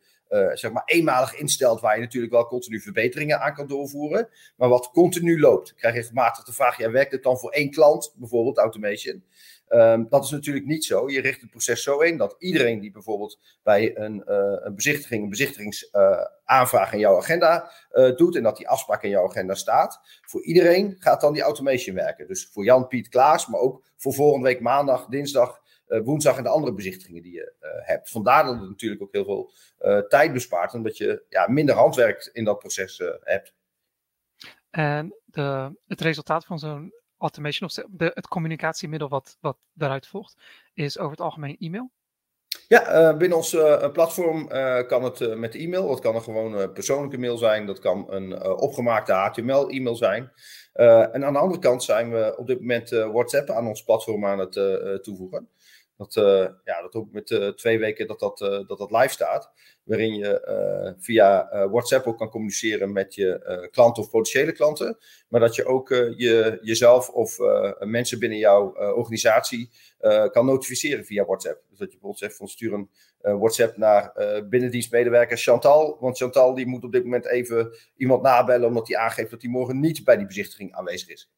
zeg 0.53 0.73
maar 0.73 0.83
eenmalig 0.85 1.35
instelt, 1.35 1.81
waar 1.81 1.95
je 1.95 2.01
natuurlijk 2.01 2.33
wel 2.33 2.47
continu 2.47 2.81
verbeteringen 2.81 3.41
aan 3.41 3.55
kan 3.55 3.67
doorvoeren, 3.67 4.29
maar 4.57 4.69
wat 4.69 4.91
continu 4.93 5.41
loopt. 5.41 5.71
Ik 5.71 5.77
krijg 5.77 5.95
regelmatig 5.95 6.45
de 6.45 6.53
vraag, 6.53 6.79
ja, 6.79 6.91
werkt 6.91 7.13
het 7.13 7.23
dan 7.23 7.39
voor 7.39 7.51
één 7.51 7.71
klant, 7.71 8.15
bijvoorbeeld 8.17 8.59
automation? 8.59 9.25
Um, 9.69 10.07
dat 10.09 10.25
is 10.25 10.31
natuurlijk 10.31 10.67
niet 10.67 10.85
zo. 10.85 11.11
Je 11.11 11.21
richt 11.21 11.41
het 11.41 11.51
proces 11.51 11.83
zo 11.83 11.99
in 11.99 12.17
dat 12.17 12.37
iedereen 12.39 12.81
die 12.81 12.91
bijvoorbeeld 12.91 13.39
bij 13.63 13.97
een, 13.97 14.25
uh, 14.29 14.57
een 14.61 14.75
bezichtiging, 14.75 15.23
een 15.23 15.29
bezichtigingsaanvraag 15.29 16.87
uh, 16.89 16.93
in 16.93 16.99
jouw 16.99 17.17
agenda 17.17 17.71
doet 18.17 18.37
en 18.37 18.43
dat 18.43 18.57
die 18.57 18.69
afspraak 18.69 19.03
in 19.03 19.11
jouw 19.11 19.29
agenda 19.29 19.55
staat, 19.55 20.01
voor 20.23 20.43
iedereen 20.45 20.97
gaat 20.99 21.21
dan 21.21 21.33
die 21.33 21.43
automation 21.43 21.97
werken. 21.97 22.27
Dus 22.27 22.49
voor 22.53 22.65
Jan, 22.65 22.87
Piet, 22.87 23.09
Klaas, 23.09 23.47
maar 23.47 23.61
ook 23.61 23.85
voor 23.97 24.15
volgende 24.15 24.47
week 24.47 24.61
maandag, 24.61 25.07
dinsdag, 25.07 25.62
woensdag 26.01 26.37
en 26.37 26.43
de 26.43 26.49
andere 26.49 26.75
bezichtigingen 26.75 27.23
die 27.23 27.33
je 27.33 27.53
uh, 27.61 27.69
hebt. 27.89 28.11
Vandaar 28.11 28.45
dat 28.45 28.61
het 28.61 28.69
natuurlijk 28.69 29.03
ook 29.03 29.13
heel 29.13 29.25
veel 29.25 29.53
uh, 29.81 29.99
tijd 29.99 30.33
bespaart, 30.33 30.75
omdat 30.75 30.97
je 30.97 31.25
ja, 31.29 31.49
minder 31.49 31.75
handwerk 31.75 32.31
in 32.33 32.45
dat 32.45 32.59
proces 32.59 33.03
hebt. 33.21 33.55
En 34.71 35.15
de, 35.25 35.77
het 35.87 36.01
resultaat 36.01 36.45
van 36.45 36.59
zo'n 36.59 36.93
automation, 37.19 37.69
of 37.69 37.85
de, 37.91 38.11
het 38.15 38.29
communicatiemiddel 38.29 39.09
wat, 39.09 39.37
wat 39.41 39.57
daaruit 39.73 40.07
volgt, 40.07 40.37
is 40.75 40.99
over 40.99 41.11
het 41.11 41.21
algemeen 41.21 41.57
e-mail? 41.59 41.91
Ja, 42.69 43.17
binnen 43.17 43.39
ons 43.39 43.51
platform 43.93 44.49
kan 44.87 45.05
het 45.05 45.37
met 45.37 45.55
e-mail. 45.55 45.89
Dat 45.89 46.01
kan 46.01 46.15
een 46.15 46.23
gewoon 46.23 46.73
persoonlijke 46.73 47.19
mail 47.19 47.37
zijn. 47.37 47.67
Dat 47.67 47.79
kan 47.79 48.07
een 48.13 48.45
opgemaakte 48.45 49.13
HTML-e-mail 49.13 49.97
zijn. 49.97 50.33
en 50.73 51.25
aan 51.25 51.33
de 51.33 51.39
andere 51.39 51.61
kant 51.61 51.83
zijn 51.83 52.11
we 52.11 52.35
op 52.37 52.47
dit 52.47 52.61
moment 52.61 52.91
WhatsApp 52.91 53.51
aan 53.51 53.67
ons 53.67 53.85
platform 53.85 54.27
aan 54.27 54.39
het 54.39 54.53
toevoegen. 55.03 55.49
Dat, 56.03 56.17
uh, 56.17 56.49
ja, 56.65 56.83
dat 56.83 56.95
ook 56.95 57.13
met 57.13 57.31
uh, 57.31 57.49
twee 57.49 57.79
weken 57.79 58.07
dat 58.07 58.21
dat, 58.21 58.41
uh, 58.41 58.49
dat 58.67 58.79
dat 58.79 58.91
live 58.91 59.09
staat. 59.09 59.53
Waarin 59.83 60.15
je 60.15 60.95
via 60.99 61.49
WhatsApp 61.69 62.07
ook 62.07 62.19
kan 62.19 62.31
communiceren 62.31 62.93
met 62.93 63.15
je 63.15 63.69
klanten 63.71 64.03
of 64.03 64.11
potentiële 64.11 64.53
klanten. 64.53 64.99
Maar 65.29 65.41
dat 65.41 65.55
je 65.55 65.65
ook 65.65 65.89
je, 65.89 66.59
jezelf 66.61 67.09
of 67.09 67.39
mensen 67.79 68.19
binnen 68.19 68.39
jouw 68.39 68.75
organisatie 68.95 69.71
kan 70.31 70.47
notificeren 70.47 71.05
via 71.05 71.25
WhatsApp. 71.25 71.63
Dus 71.69 71.79
dat 71.79 71.93
je 71.93 71.99
bijvoorbeeld 71.99 72.19
zegt 72.19 72.37
van 72.37 72.49
stuur 72.49 72.73
een 72.73 72.89
WhatsApp 73.39 73.77
naar 73.77 74.13
binnendienstmedewerker 74.49 75.37
Chantal. 75.37 75.97
Want 76.01 76.17
Chantal 76.17 76.55
die 76.55 76.67
moet 76.67 76.85
op 76.85 76.93
dit 76.93 77.05
moment 77.05 77.27
even 77.27 77.77
iemand 77.97 78.23
nabellen 78.23 78.69
omdat 78.69 78.89
hij 78.89 78.97
aangeeft 78.97 79.31
dat 79.31 79.43
hij 79.43 79.51
morgen 79.51 79.81
niet 79.81 80.05
bij 80.05 80.17
die 80.17 80.27
bezichtiging 80.27 80.75
aanwezig 80.75 81.09
is. 81.09 81.33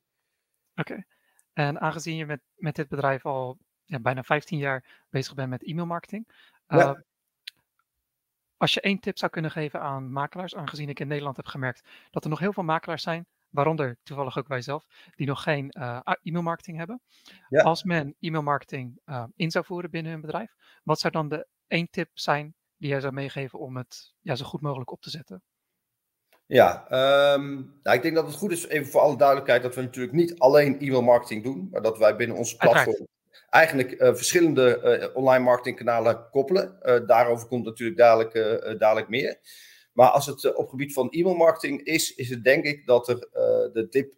Oké. 0.77 1.05
En 1.53 1.81
aangezien 1.81 2.17
je 2.17 2.27
met, 2.27 2.41
met 2.57 2.77
dit 2.77 2.89
bedrijf 2.89 3.25
al 3.25 3.59
ja, 3.85 4.01
bijna 4.01 4.23
15 4.23 4.59
jaar 4.59 5.05
bezig 5.11 5.35
bent 5.35 5.49
met 5.49 5.63
e-mailmarketing. 5.63 6.29
Ja. 6.67 6.89
Uh, 6.89 7.01
als 8.57 8.75
je 8.75 8.81
één 8.81 8.99
tip 8.99 9.19
zou 9.19 9.31
kunnen 9.31 9.51
geven 9.51 9.81
aan 9.81 10.13
makelaars, 10.13 10.55
aangezien 10.55 10.89
ik 10.89 11.01
in 11.01 11.07
Nederland 11.09 11.37
heb 11.37 11.47
gemerkt 11.47 11.89
dat 12.11 12.25
er 12.25 12.31
nog 12.31 12.39
heel 12.39 12.53
veel 12.53 12.63
makelaars 12.63 13.03
zijn, 13.03 13.27
waaronder 13.51 13.99
toevallig 14.03 14.39
ook 14.39 14.49
wij 14.49 14.63
zelf, 14.63 14.87
die 15.15 15.27
nog 15.27 15.43
geen 15.43 15.75
uh, 15.79 16.01
e-mailmarketing 16.23 16.77
hebben. 16.77 17.01
Ja. 17.49 17.63
Als 17.63 17.83
men 17.83 18.15
e-mailmarketing 18.21 19.01
uh, 19.07 19.25
in 19.37 19.51
zou 19.51 19.65
voeren 19.65 19.91
binnen 19.91 20.13
hun 20.13 20.21
bedrijf, 20.21 20.55
wat 20.83 21.01
zou 21.01 21.13
dan 21.13 21.29
de 21.29 21.47
één 21.67 21.91
tip 21.91 22.11
zijn 22.13 22.55
die 22.77 22.89
jij 22.89 23.01
zou 23.01 23.13
meegeven 23.13 23.59
om 23.59 23.77
het 23.77 24.15
ja, 24.21 24.35
zo 24.35 24.45
goed 24.45 24.61
mogelijk 24.61 24.91
op 24.91 25.01
te 25.01 25.11
zetten? 25.11 25.43
Ja, 26.47 26.85
um, 27.35 27.79
nou, 27.83 27.97
ik 27.97 28.03
denk 28.03 28.15
dat 28.15 28.27
het 28.27 28.35
goed 28.35 28.53
is, 28.53 28.67
even 28.67 28.91
voor 28.91 29.01
alle 29.01 29.17
duidelijkheid, 29.17 29.63
dat 29.63 29.75
we 29.75 29.83
natuurlijk 29.83 30.15
niet 30.15 30.39
alleen 30.39 30.81
e-mail 30.81 31.03
marketing 31.03 31.43
doen, 31.43 31.69
maar 31.71 31.83
dat 31.83 31.99
wij 31.99 32.17
binnen 32.17 32.37
onze 32.37 32.57
platform 32.57 33.07
eigenlijk 33.51 33.93
uh, 33.93 34.15
verschillende 34.15 35.01
uh, 35.03 35.17
online 35.17 35.45
marketingkanalen 35.45 36.29
koppelen. 36.31 36.79
Uh, 36.83 37.07
daarover 37.07 37.49
komt 37.49 37.65
natuurlijk 37.65 37.99
dadelijk, 37.99 38.33
dadelijk 38.79 39.09
meer. 39.09 39.39
Maar 39.93 40.09
als 40.09 40.27
het 40.27 40.55
op 40.55 40.69
gebied 40.69 40.93
van 40.93 41.11
e-mail 41.11 41.35
marketing 41.35 41.83
is, 41.83 42.15
is 42.15 42.31
het 42.31 42.45
denk 42.45 42.65
ik 42.65 42.87
dat 42.87 43.09
er 43.09 43.19
de 43.73 43.87
tip 43.91 44.15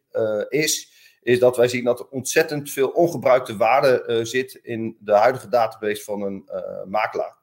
is, 0.49 0.93
is 1.23 1.39
dat 1.39 1.57
wij 1.57 1.69
zien 1.69 1.85
dat 1.85 2.01
er 2.01 2.09
ontzettend 2.09 2.71
veel 2.71 2.89
ongebruikte 2.89 3.57
waarde 3.57 4.21
zit 4.23 4.55
in 4.55 4.97
de 5.01 5.13
huidige 5.13 5.49
database 5.49 6.05
van 6.05 6.23
een 6.23 6.51
makelaar 6.89 7.37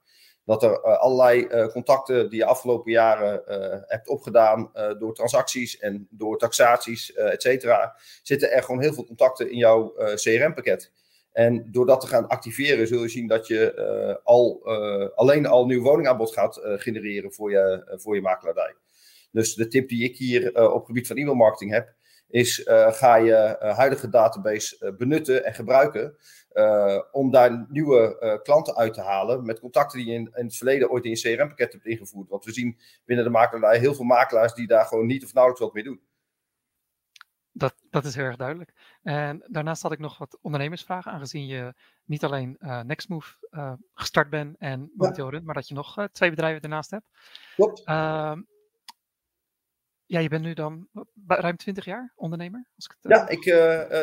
dat 0.46 0.64
er 0.64 0.82
allerlei 0.82 1.48
contacten 1.72 2.30
die 2.30 2.40
je 2.40 2.46
afgelopen 2.46 2.92
jaren 2.92 3.42
hebt 3.88 4.08
opgedaan 4.08 4.72
door 5.00 5.14
transacties 5.14 5.78
en 5.78 6.08
door 6.10 6.38
taxaties, 6.38 7.14
et 7.14 7.42
cetera, 7.42 7.96
zitten 8.24 8.52
er 8.52 8.64
gewoon 8.64 8.82
heel 8.82 8.94
veel 8.94 9.06
contacten 9.06 9.52
in 9.52 9.58
jouw 9.58 9.94
CRM-pakket. 10.16 10.92
En 11.34 11.72
door 11.72 11.86
dat 11.86 12.02
te 12.02 12.08
gaan 12.08 12.28
activeren, 12.28 12.88
zul 12.88 13.02
je 13.02 13.10
zien 13.10 13.28
dat 13.28 13.48
je 13.48 14.20
al, 14.24 14.66
alleen 15.16 15.46
al 15.46 15.66
nieuw 15.66 15.82
woningaanbod 15.82 16.34
gaat 16.34 16.60
genereren 16.64 17.34
voor 17.34 17.52
je, 17.52 17.94
voor 18.02 18.16
je 18.16 18.22
makelaardij. 18.22 18.76
Dus 19.32 19.54
de 19.56 19.68
tip 19.68 19.90
die 19.90 20.04
ik 20.04 20.18
hier 20.18 20.72
op 20.74 20.86
gebied 20.86 21.08
van 21.08 21.18
e-mailmarketing 21.18 21.72
heb, 21.72 21.94
is 22.30 22.62
ga 22.90 23.16
je 23.16 23.56
huidige 23.60 24.10
database 24.10 24.94
benutten 24.98 25.46
en 25.46 25.54
gebruiken 25.54 26.16
om 27.12 27.32
daar 27.32 27.66
nieuwe 27.70 28.40
klanten 28.44 28.76
uit 28.76 28.94
te 28.94 29.02
halen 29.02 29.46
met 29.46 29.60
contacten 29.60 30.00
die 30.00 30.08
je 30.08 30.14
in, 30.14 30.32
in 30.36 30.46
het 30.46 30.56
verleden 30.56 30.90
ooit 30.90 31.06
in 31.06 31.10
je 31.10 31.36
CRM-pakket 31.36 31.74
hebt 31.74 31.86
ingevoerd. 31.86 32.30
Want 32.30 32.46
we 32.46 32.52
zien 32.52 32.78
binnen 33.06 33.26
de 33.26 33.32
makelaar 33.32 33.76
heel 33.76 33.94
veel 33.96 34.06
makelaars 34.06 34.54
die 34.54 34.68
daar 34.68 34.86
gewoon 34.86 35.06
niet 35.06 35.24
of 35.24 35.34
nauwelijks 35.34 35.66
wat 35.66 35.74
mee 35.74 35.84
doen. 35.84 36.02
Dat, 37.56 37.76
dat 37.90 38.06
is 38.06 38.16
heel 38.16 38.26
erg 38.26 38.36
duidelijk. 38.36 38.74
En 39.04 39.44
daarnaast 39.48 39.82
had 39.82 39.92
ik 39.92 40.00
nog 40.00 40.18
wat 40.18 40.38
ondernemersvragen, 40.42 41.12
aangezien 41.12 41.46
je 41.46 41.74
niet 42.06 42.24
alleen 42.24 42.58
uh, 42.60 42.82
Nextmove 42.82 43.36
gestart 43.94 44.30
bent 44.30 44.56
en 44.58 44.92
momenteel 44.96 45.26
ja. 45.26 45.32
runt, 45.32 45.46
maar 45.46 45.56
dat 45.56 45.68
je 45.68 45.74
nog 45.74 46.08
twee 46.12 46.30
bedrijven 46.30 46.62
daarnaast 46.62 46.92
hebt. 46.92 47.06
Klopt. 47.56 47.84
Ehm, 47.84 48.42
ja, 50.06 50.20
je 50.20 50.30
bent 50.30 50.44
nu 50.44 50.54
dan 50.54 50.88
ruim 51.28 51.58
20 51.58 51.86
jaar 51.86 52.14
ondernemer? 52.16 52.68
Als 52.76 52.86
ik 52.86 52.98
het, 53.02 53.12
ja, 53.12 53.30
ik 53.30 53.44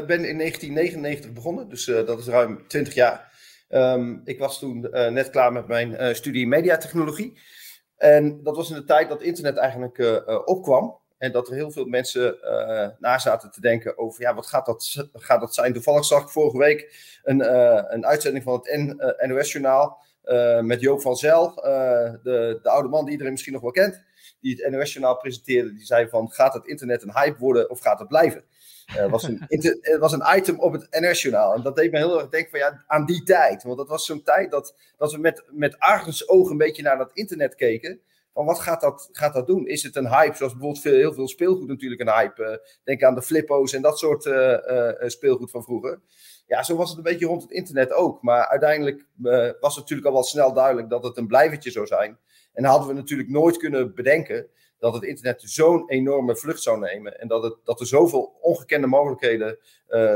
ben 0.07 0.25
in 0.25 0.38
1999 0.38 1.33
begonnen, 1.33 1.69
dus 1.69 1.85
dat 1.85 2.19
is 2.19 2.26
ruim 2.26 2.69
20 2.69 2.95
jaar. 2.95 3.38
Um, 3.69 4.21
ik 4.25 4.38
was 4.38 4.59
toen 4.59 4.80
net 4.90 5.30
klaar 5.30 5.52
met 5.52 5.66
mijn 5.66 6.16
studie 6.16 6.47
mediatechnologie. 6.47 7.40
En 7.97 8.42
dat 8.42 8.57
was 8.57 8.71
in 8.71 8.76
de 8.76 8.85
tijd 8.85 9.09
dat 9.09 9.23
internet 9.23 9.57
eigenlijk 9.57 9.99
opkwam. 10.45 11.00
En 11.21 11.33
dat 11.33 11.49
er 11.49 11.55
heel 11.55 11.71
veel 11.71 11.85
mensen 11.85 12.37
na 12.99 13.19
zaten 13.19 13.50
te 13.50 13.61
denken 13.61 13.99
over, 13.99 14.23
ja, 14.23 14.35
wat 14.35 14.47
gaat 14.47 14.67
dat, 14.67 15.09
gaat 15.12 15.41
dat 15.41 15.55
zijn? 15.55 15.73
Toevallig 15.73 16.05
zag 16.05 16.23
ik 16.23 16.29
vorige 16.29 16.59
week 16.59 16.95
een, 17.23 17.55
een 17.95 18.07
uitzending 18.07 18.45
van 18.45 18.61
het 18.62 19.29
NOS-journaal 19.29 19.99
met 20.61 20.81
Joop 20.81 21.00
van 21.00 21.17
Zel, 21.17 21.55
de, 21.55 22.59
de 22.62 22.71
oude 22.71 22.89
man 22.89 23.03
die 23.03 23.11
iedereen 23.11 23.33
misschien 23.33 23.53
nog 23.53 23.62
wel 23.62 23.71
kent 23.71 24.03
die 24.41 24.62
het 24.62 24.73
NOS-journaal 24.73 25.17
presenteerde, 25.17 25.73
die 25.73 25.85
zei 25.85 26.09
van, 26.09 26.31
gaat 26.31 26.55
het 26.55 26.67
internet 26.67 27.03
een 27.03 27.15
hype 27.15 27.39
worden 27.39 27.71
of 27.71 27.81
gaat 27.81 27.99
het 27.99 28.09
blijven? 28.09 28.45
Uh, 28.97 29.11
was 29.11 29.23
een, 29.23 29.45
het 29.81 29.99
was 29.99 30.12
een 30.12 30.37
item 30.37 30.61
op 30.61 30.73
het 30.73 31.00
NOS-journaal. 31.00 31.55
En 31.55 31.62
dat 31.62 31.77
deed 31.77 31.93
me 31.93 31.99
heel 31.99 32.21
erg 32.21 32.29
denken 32.29 32.50
van, 32.50 32.59
ja, 32.59 32.85
aan 32.87 33.07
die 33.07 33.23
tijd. 33.23 33.62
Want 33.62 33.77
dat 33.77 33.89
was 33.89 34.07
zo'n 34.07 34.23
tijd 34.23 34.50
dat, 34.50 34.75
dat 34.97 35.12
we 35.12 35.19
met, 35.19 35.45
met 35.50 35.77
ogen 36.27 36.50
een 36.50 36.59
beetje 36.59 36.83
naar 36.83 36.99
dat 36.99 37.11
internet 37.12 37.55
keken. 37.55 38.00
Van 38.32 38.44
wat 38.44 38.60
gaat 38.60 38.80
dat, 38.80 39.08
gaat 39.12 39.34
dat 39.34 39.46
doen? 39.46 39.66
Is 39.66 39.82
het 39.82 39.96
een 39.96 40.08
hype, 40.08 40.37
zoals 40.37 40.52
bijvoorbeeld 40.52 40.82
veel, 40.82 40.94
heel 40.94 41.12
veel 41.12 41.28
speelgoed 41.28 41.68
natuurlijk 41.68 42.00
een 42.00 42.12
hype. 42.12 42.42
Uh, 42.42 42.56
denk 42.84 43.02
aan 43.02 43.14
de 43.14 43.22
flippo's 43.22 43.72
en 43.72 43.82
dat 43.82 43.99
soort 43.99 44.25
uh, 44.25 44.92
speelgoed 44.99 45.50
van 45.50 45.62
vroeger. 45.62 46.00
Ja, 46.46 46.62
zo 46.62 46.76
was 46.76 46.88
het 46.88 46.99
een 46.99 47.04
beetje 47.04 47.26
rond 47.26 47.42
het 47.42 47.50
internet 47.50 47.92
ook. 47.92 48.22
Maar 48.22 48.46
uiteindelijk 48.46 49.06
was 49.60 49.75
het 49.75 49.82
natuurlijk 49.82 50.06
al 50.06 50.12
wel 50.12 50.22
snel 50.22 50.52
duidelijk 50.52 50.90
dat 50.90 51.04
het 51.04 51.16
een 51.16 51.26
blijvertje 51.26 51.70
zou 51.70 51.87
zijn. 51.87 52.18
En 52.52 52.64
hadden 52.64 52.88
we 52.88 52.94
natuurlijk 52.94 53.28
nooit 53.28 53.56
kunnen 53.56 53.94
bedenken 53.94 54.46
dat 54.78 54.94
het 54.94 55.02
internet 55.02 55.42
zo'n 55.44 55.90
enorme 55.90 56.37
vlucht 56.37 56.62
zou 56.62 56.78
nemen. 56.78 57.20
En 57.20 57.28
dat, 57.28 57.42
het, 57.42 57.56
dat 57.64 57.80
er 57.80 57.87
zoveel 57.87 58.38
ongekende 58.40 58.87
mogelijkheden 58.87 59.58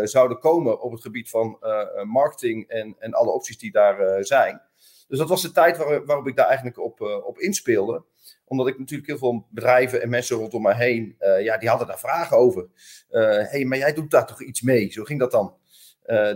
zouden 0.05 0.39
komen 0.39 0.81
op 0.81 0.93
het 0.93 1.01
gebied 1.01 1.31
van 1.31 1.59
marketing 2.05 2.69
en, 2.69 2.97
en 2.99 3.13
alle 3.13 3.31
opties 3.31 3.59
die 3.59 3.73
daar 3.73 4.25
zijn. 4.25 4.63
Dus 5.09 5.19
dat 5.19 5.29
was 5.29 5.43
de 5.43 5.53
tijd 5.53 5.77
waar, 5.77 6.05
waarop 6.05 6.27
ik 6.27 6.37
daar 6.37 6.47
eigenlijk 6.47 6.79
op, 6.79 7.01
op 7.01 7.39
inspeelde. 7.39 8.05
Omdat 8.45 8.67
ik 8.67 8.79
natuurlijk 8.79 9.09
heel 9.09 9.19
veel 9.19 9.47
bedrijven 9.51 10.03
en 10.03 10.09
mensen 10.09 10.37
rondom 10.37 10.63
mij 10.63 10.75
heen, 10.75 11.17
ja, 11.41 11.59
die 11.59 11.69
hadden 11.69 11.87
daar 11.87 11.99
vragen 11.99 12.37
over. 12.37 12.69
Hé, 13.09 13.21
hey, 13.21 13.65
maar 13.65 13.79
jij 13.79 13.93
doet 13.93 14.11
daar 14.11 14.27
toch 14.27 14.43
iets 14.43 14.63
mee? 14.63 14.93
Zo 14.93 15.05
ging 15.05 15.21
dat 15.21 15.31
dan. 15.31 15.57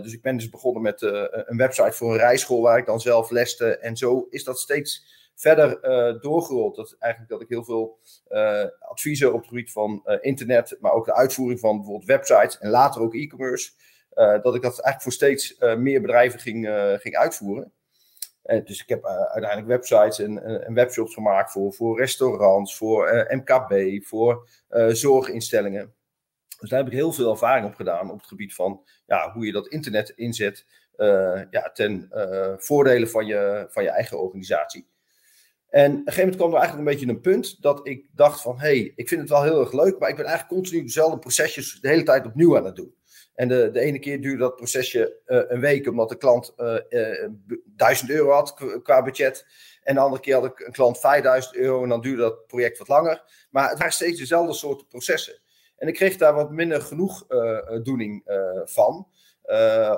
dus 0.01 0.13
ik 0.13 0.21
ben 0.21 0.37
dus 0.37 0.49
begonnen 0.49 0.81
met 0.81 1.01
een 1.01 1.57
website 1.57 1.91
voor 1.91 2.11
een 2.11 2.17
rijschool 2.17 2.61
waar 2.61 2.77
ik 2.77 2.85
dan 2.85 2.99
zelf 2.99 3.29
leste. 3.29 3.77
En 3.77 3.97
zo 3.97 4.27
is 4.29 4.43
dat 4.43 4.59
steeds 4.59 5.17
verder 5.35 5.81
doorgerold. 6.21 6.75
Dat 6.75 6.95
eigenlijk 6.99 7.31
dat 7.31 7.41
ik 7.41 7.49
heel 7.49 7.63
veel 7.63 7.99
adviezen 8.79 9.33
op 9.33 9.39
het 9.39 9.47
gebied 9.47 9.71
van 9.71 10.03
internet, 10.21 10.77
maar 10.79 10.91
ook 10.91 11.05
de 11.05 11.15
uitvoering 11.15 11.59
van 11.59 11.75
bijvoorbeeld 11.75 12.07
websites 12.07 12.57
en 12.57 12.69
later 12.69 13.01
ook 13.01 13.15
e-commerce, 13.15 13.71
dat 14.15 14.55
ik 14.55 14.61
dat 14.61 14.81
eigenlijk 14.81 15.01
voor 15.01 15.11
steeds 15.11 15.55
meer 15.77 16.01
bedrijven 16.01 16.39
ging, 16.39 16.69
ging 17.01 17.15
uitvoeren. 17.15 17.71
Dus 18.63 18.81
ik 18.81 18.89
heb 18.89 19.05
uiteindelijk 19.05 19.67
websites 19.67 20.19
en, 20.19 20.73
webshops 20.73 21.13
gemaakt 21.13 21.51
voor, 21.51 21.73
voor 21.73 21.99
restaurants, 21.99 22.77
voor 22.77 23.27
MKB, 23.29 24.05
voor 24.05 24.47
zorginstellingen. 24.89 25.93
Dus 26.59 26.69
daar 26.69 26.79
heb 26.79 26.87
ik 26.87 26.93
heel 26.93 27.13
veel 27.13 27.31
ervaring 27.31 27.65
op 27.65 27.75
gedaan 27.75 28.11
op 28.11 28.17
het 28.17 28.27
gebied 28.27 28.53
van 28.53 28.81
ja, 29.05 29.31
hoe 29.31 29.45
je 29.45 29.51
dat 29.51 29.67
internet 29.67 30.09
inzet 30.09 30.65
ja, 31.49 31.71
ten 31.73 32.09
voordele 32.57 33.07
van 33.07 33.25
je, 33.25 33.65
van 33.69 33.83
je 33.83 33.89
eigen 33.89 34.21
organisatie. 34.21 34.87
En 35.69 35.91
op 35.91 35.97
een 35.97 36.03
gegeven 36.03 36.19
moment 36.19 36.35
kwam 36.35 36.53
er 36.53 36.57
eigenlijk 36.57 36.87
een 36.87 36.95
beetje 36.95 37.13
een 37.13 37.21
punt 37.21 37.61
dat 37.61 37.87
ik 37.87 38.05
dacht 38.11 38.41
van, 38.41 38.59
hé, 38.59 38.67
hey, 38.67 38.93
ik 38.95 39.07
vind 39.07 39.21
het 39.21 39.29
wel 39.29 39.43
heel 39.43 39.59
erg 39.59 39.71
leuk, 39.71 39.99
maar 39.99 40.09
ik 40.09 40.15
ben 40.15 40.25
eigenlijk 40.25 40.55
continu 40.55 40.83
dezelfde 40.83 41.19
procesjes 41.19 41.79
de 41.81 41.87
hele 41.87 42.03
tijd 42.03 42.25
opnieuw 42.25 42.57
aan 42.57 42.65
het 42.65 42.75
doen. 42.75 42.93
En 43.39 43.47
de, 43.47 43.69
de 43.71 43.79
ene 43.79 43.99
keer 43.99 44.21
duurde 44.21 44.37
dat 44.37 44.55
procesje 44.55 45.17
uh, 45.27 45.41
een 45.47 45.59
week, 45.59 45.87
omdat 45.87 46.09
de 46.09 46.17
klant 46.17 46.53
uh, 46.57 46.77
uh, 46.89 47.29
1000 47.65 48.09
euro 48.09 48.31
had 48.31 48.53
qua 48.83 49.03
budget. 49.03 49.45
En 49.83 49.95
de 49.95 50.01
andere 50.01 50.21
keer 50.21 50.33
had 50.33 50.45
ik 50.45 50.59
een 50.59 50.71
klant 50.71 50.99
5000 50.99 51.55
euro 51.55 51.83
en 51.83 51.89
dan 51.89 52.01
duurde 52.01 52.21
dat 52.21 52.47
project 52.47 52.77
wat 52.77 52.87
langer. 52.87 53.23
Maar 53.49 53.69
het 53.69 53.77
waren 53.77 53.93
steeds 53.93 54.19
dezelfde 54.19 54.53
soorten 54.53 54.87
processen. 54.87 55.39
En 55.77 55.87
ik 55.87 55.93
kreeg 55.93 56.17
daar 56.17 56.33
wat 56.33 56.51
minder 56.51 56.81
genoegdoening 56.81 58.23
van. 58.65 59.07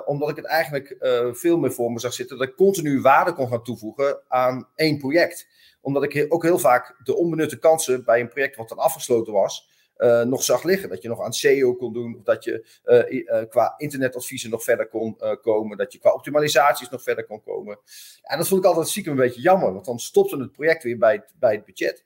omdat 0.04 0.28
ik 0.28 0.36
het 0.36 0.46
eigenlijk 0.46 0.96
veel 1.32 1.58
meer 1.58 1.72
voor 1.72 1.92
me 1.92 1.98
zag 1.98 2.12
zitten 2.12 2.38
dat 2.38 2.48
ik 2.48 2.56
continu 2.56 3.00
waarde 3.00 3.32
kon 3.32 3.48
gaan 3.48 3.64
toevoegen 3.64 4.20
aan 4.28 4.68
één 4.74 4.98
project 4.98 5.46
omdat 5.80 6.02
ik 6.02 6.26
ook 6.28 6.42
heel 6.42 6.58
vaak 6.58 6.96
de 7.04 7.16
onbenutte 7.16 7.58
kansen 7.58 8.04
bij 8.04 8.20
een 8.20 8.28
project 8.28 8.56
wat 8.56 8.68
dan 8.68 8.78
afgesloten 8.78 9.32
was, 9.32 9.68
uh, 10.02 10.22
nog 10.22 10.42
zag 10.42 10.62
liggen. 10.62 10.88
Dat 10.88 11.02
je 11.02 11.08
nog 11.08 11.20
aan 11.20 11.32
SEO 11.32 11.74
kon 11.74 11.92
doen, 11.92 12.16
of 12.16 12.22
dat 12.22 12.44
je 12.44 12.66
uh, 12.84 13.40
uh, 13.40 13.48
qua 13.48 13.74
internetadviezen 13.76 14.50
nog 14.50 14.62
verder 14.62 14.88
kon 14.88 15.16
komen, 15.42 15.76
dat 15.76 15.92
je 15.92 15.98
qua 15.98 16.12
optimalisaties 16.12 16.88
nog 16.88 17.02
verder 17.02 17.26
kon 17.26 17.42
komen. 17.42 17.78
En 18.22 18.38
dat 18.38 18.48
vond 18.48 18.60
ik 18.60 18.66
altijd 18.66 18.88
stiekem 18.88 19.12
een 19.12 19.18
beetje 19.18 19.40
jammer, 19.40 19.72
want 19.72 19.84
dan 19.84 19.98
stopte 19.98 20.36
het 20.36 20.52
project 20.52 20.82
weer 20.82 20.98
bij 20.98 21.14
het, 21.14 21.34
bij 21.38 21.54
het 21.54 21.64
budget. 21.64 22.04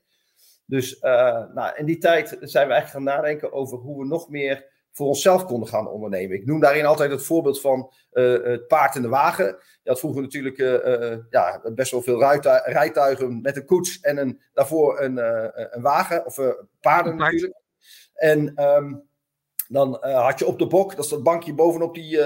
Dus 0.66 1.00
nou, 1.00 1.76
in 1.76 1.86
die 1.86 1.98
tijd 1.98 2.28
zijn 2.28 2.66
we 2.66 2.72
eigenlijk 2.72 2.88
gaan 2.88 3.02
nadenken 3.02 3.52
over 3.52 3.78
hoe 3.78 3.98
we 3.98 4.06
nog 4.06 4.28
meer 4.28 4.66
voor 4.96 5.06
onszelf 5.06 5.44
konden 5.44 5.68
gaan 5.68 5.88
ondernemen. 5.88 6.36
Ik 6.36 6.46
noem 6.46 6.60
daarin 6.60 6.86
altijd 6.86 7.10
het 7.10 7.22
voorbeeld 7.22 7.60
van 7.60 7.92
uh, 8.12 8.44
het 8.44 8.66
paard 8.66 8.96
en 8.96 9.02
de 9.02 9.08
wagen. 9.08 9.56
Had 9.84 9.98
vroeger 9.98 10.22
natuurlijk 10.22 10.58
uh, 10.58 10.72
uh, 10.72 11.16
ja, 11.30 11.60
best 11.74 11.90
wel 11.90 12.02
veel 12.02 12.20
rijtuigen 12.64 13.40
met 13.40 13.56
een 13.56 13.64
koets 13.64 14.00
en 14.00 14.16
een, 14.16 14.40
daarvoor 14.52 15.00
een, 15.00 15.16
een 15.74 15.82
wagen, 15.82 16.26
of 16.26 16.38
paarden 16.80 17.16
natuurlijk. 17.16 17.64
En 18.16 18.62
um, 18.64 19.08
dan 19.68 19.98
had 20.02 20.38
je 20.38 20.46
op 20.46 20.58
de 20.58 20.66
bok, 20.66 20.96
dat 20.96 21.04
is 21.04 21.10
dat 21.10 21.22
bankje 21.22 21.54
bovenop 21.54 21.94
die, 21.94 22.18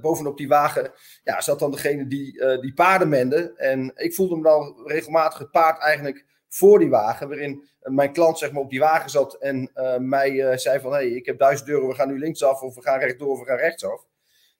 bovenop 0.00 0.36
die 0.36 0.48
wagen, 0.48 0.92
ja, 1.24 1.40
zat 1.40 1.58
dan 1.58 1.70
degene 1.70 2.06
die 2.06 2.58
die 2.60 2.74
paarden 2.74 3.08
mende. 3.08 3.52
En 3.56 3.92
ik 3.94 4.14
voelde 4.14 4.36
me 4.36 4.42
dan 4.42 4.82
regelmatig 4.84 5.38
het 5.38 5.50
paard 5.50 5.80
eigenlijk 5.80 6.26
voor 6.48 6.78
die 6.78 6.90
wagen, 6.90 7.28
waarin 7.28 7.68
mijn 7.80 8.12
klant 8.12 8.38
zeg 8.38 8.52
maar 8.52 8.62
op 8.62 8.70
die 8.70 8.80
wagen 8.80 9.10
zat 9.10 9.34
en 9.34 9.70
mij 9.98 10.58
zei 10.58 10.80
van, 10.80 10.92
hé, 10.92 10.98
hey, 10.98 11.08
ik 11.08 11.26
heb 11.26 11.38
1000 11.38 11.68
euro, 11.68 11.88
we 11.88 11.94
gaan 11.94 12.08
nu 12.08 12.18
linksaf 12.18 12.62
of 12.62 12.74
we 12.74 12.82
gaan 12.82 12.98
rechtdoor 12.98 13.30
of 13.30 13.38
we 13.38 13.46
gaan 13.46 13.56
rechtsaf. 13.56 14.06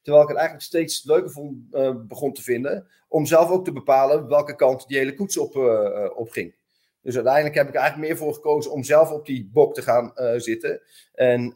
Terwijl 0.03 0.25
ik 0.25 0.31
het 0.31 0.39
eigenlijk 0.39 0.69
steeds 0.69 1.05
leuker 1.05 1.31
vond, 1.31 1.71
begon 2.09 2.33
te 2.33 2.43
vinden 2.43 2.89
om 3.09 3.27
zelf 3.27 3.51
ook 3.51 3.65
te 3.65 3.73
bepalen 3.73 4.29
welke 4.29 4.57
kant 4.57 4.89
die 4.89 4.99
hele 4.99 5.15
koets 5.15 5.39
op, 5.39 5.57
op 6.17 6.31
ging. 6.31 6.55
Dus 7.03 7.15
uiteindelijk 7.15 7.55
heb 7.55 7.69
ik 7.69 7.75
er 7.75 7.81
eigenlijk 7.81 8.11
meer 8.11 8.19
voor 8.19 8.35
gekozen 8.35 8.73
om 8.73 8.85
zelf 8.85 9.11
op 9.11 9.27
die 9.27 9.51
bok 9.53 9.75
te 9.75 9.83
gaan 9.83 10.13
zitten 10.41 10.81
en 11.13 11.53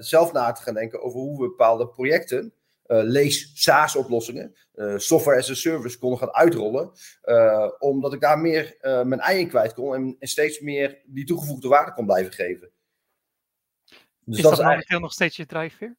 zelf 0.00 0.32
na 0.32 0.52
te 0.52 0.62
gaan 0.62 0.74
denken 0.74 1.02
over 1.02 1.20
hoe 1.20 1.40
we 1.40 1.48
bepaalde 1.48 1.88
projecten 1.88 2.52
lees 2.86 3.50
SaaS-oplossingen, 3.54 4.54
software 4.96 5.38
as 5.38 5.50
a 5.50 5.54
service, 5.54 5.98
kon 5.98 6.18
gaan 6.18 6.32
uitrollen. 6.32 6.90
omdat 7.78 8.12
ik 8.12 8.20
daar 8.20 8.38
meer 8.38 8.76
mijn 8.80 9.20
ei 9.20 9.40
in 9.40 9.48
kwijt 9.48 9.74
kon 9.74 9.94
en, 9.94 10.16
en, 10.18 10.28
steeds 10.28 10.60
meer 10.60 11.02
die 11.04 11.24
toegevoegde 11.24 11.68
waarde 11.68 11.92
kon 11.92 12.06
blijven 12.06 12.32
geven. 12.32 12.70
Dus 14.24 14.36
is 14.36 14.42
dat, 14.42 14.50
dat 14.50 14.60
is 14.60 14.66
eigenlijk 14.66 15.02
nog 15.02 15.12
steeds 15.12 15.36
je 15.36 15.46
drijfveer? 15.46 15.96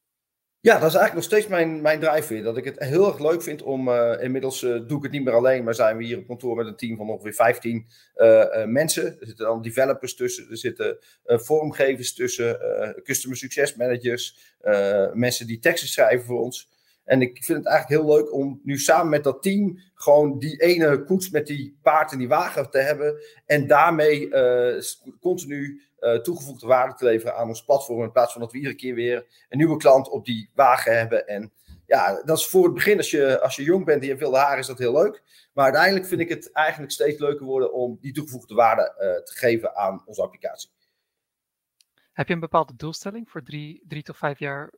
Ja, 0.67 0.79
dat 0.79 0.89
is 0.89 0.95
eigenlijk 0.95 1.13
nog 1.13 1.23
steeds 1.23 1.47
mijn, 1.47 1.81
mijn 1.81 1.99
drijfveer. 1.99 2.43
Dat 2.43 2.57
ik 2.57 2.65
het 2.65 2.79
heel 2.79 3.07
erg 3.07 3.19
leuk 3.19 3.43
vind 3.43 3.61
om. 3.61 3.87
Uh, 3.87 4.13
inmiddels 4.19 4.61
uh, 4.61 4.81
doe 4.87 4.97
ik 4.97 5.03
het 5.03 5.11
niet 5.11 5.23
meer 5.23 5.33
alleen, 5.33 5.63
maar 5.63 5.75
zijn 5.75 5.97
we 5.97 6.03
hier 6.03 6.17
op 6.17 6.27
kantoor 6.27 6.55
met 6.55 6.67
een 6.67 6.75
team 6.75 6.97
van 6.97 7.09
ongeveer 7.09 7.33
15 7.33 7.87
uh, 8.15 8.61
eh, 8.61 8.67
mensen. 8.67 9.05
Er 9.05 9.27
zitten 9.27 9.45
dan 9.45 9.61
developers 9.61 10.15
tussen, 10.15 10.49
er 10.49 10.57
zitten 10.57 10.97
vormgevers 11.25 12.13
tussen, 12.13 12.59
customer 13.03 13.37
success 13.37 13.75
managers, 13.75 14.55
mensen 15.13 15.47
die 15.47 15.59
teksten 15.59 15.89
schrijven 15.89 16.25
voor 16.25 16.41
ons. 16.41 16.69
En 17.07 17.21
ik 17.21 17.43
vind 17.43 17.57
het 17.57 17.67
eigenlijk 17.67 18.01
heel 18.01 18.15
leuk 18.15 18.33
om 18.33 18.59
nu 18.63 18.77
samen 18.77 19.09
met 19.09 19.23
dat 19.23 19.43
team 19.43 19.79
gewoon 19.93 20.39
die 20.39 20.61
ene 20.61 21.03
koets 21.03 21.29
met 21.29 21.47
die 21.47 21.77
paard 21.81 22.11
en 22.11 22.17
die 22.17 22.27
wagen 22.27 22.69
te 22.69 22.77
hebben. 22.77 23.21
En 23.45 23.67
daarmee 23.67 24.29
continu 25.19 25.81
uh, 25.99 26.15
toegevoegde 26.15 26.67
waarde 26.67 26.93
te 26.93 27.05
leveren 27.05 27.35
aan 27.35 27.47
ons 27.47 27.63
platform. 27.63 28.03
In 28.03 28.11
plaats 28.11 28.31
van 28.31 28.41
dat 28.41 28.51
we 28.51 28.57
iedere 28.57 28.75
keer 28.75 28.95
weer 28.95 29.25
een 29.49 29.57
nieuwe 29.57 29.77
klant 29.77 30.09
op 30.09 30.25
die 30.25 30.49
wagen 30.55 30.97
hebben. 30.97 31.27
En 31.27 31.51
ja, 31.85 32.21
dat 32.23 32.37
is 32.37 32.47
voor 32.47 32.63
het 32.63 32.73
begin, 32.73 32.97
als 32.97 33.11
je, 33.11 33.41
als 33.41 33.55
je 33.55 33.63
jong 33.63 33.85
bent 33.85 34.01
en 34.01 34.07
je 34.07 34.17
veel 34.17 34.37
haar, 34.37 34.57
is 34.57 34.67
dat 34.67 34.77
heel 34.77 34.93
leuk. 34.93 35.23
Maar 35.53 35.63
uiteindelijk 35.63 36.05
vind 36.05 36.21
ik 36.21 36.29
het 36.29 36.51
eigenlijk 36.51 36.91
steeds 36.91 37.19
leuker 37.19 37.45
worden 37.45 37.73
om 37.73 37.97
die 38.01 38.13
toegevoegde 38.13 38.55
waarde 38.55 38.81
uh, 38.81 39.23
te 39.23 39.33
geven 39.33 39.75
aan 39.75 40.01
onze 40.05 40.21
applicatie. 40.21 40.69
Heb 42.11 42.27
je 42.27 42.33
een 42.33 42.39
bepaalde 42.39 42.75
doelstelling 42.75 43.29
voor 43.29 43.43
drie, 43.43 43.83
drie 43.87 44.03
tot 44.03 44.17
vijf 44.17 44.39
jaar, 44.39 44.73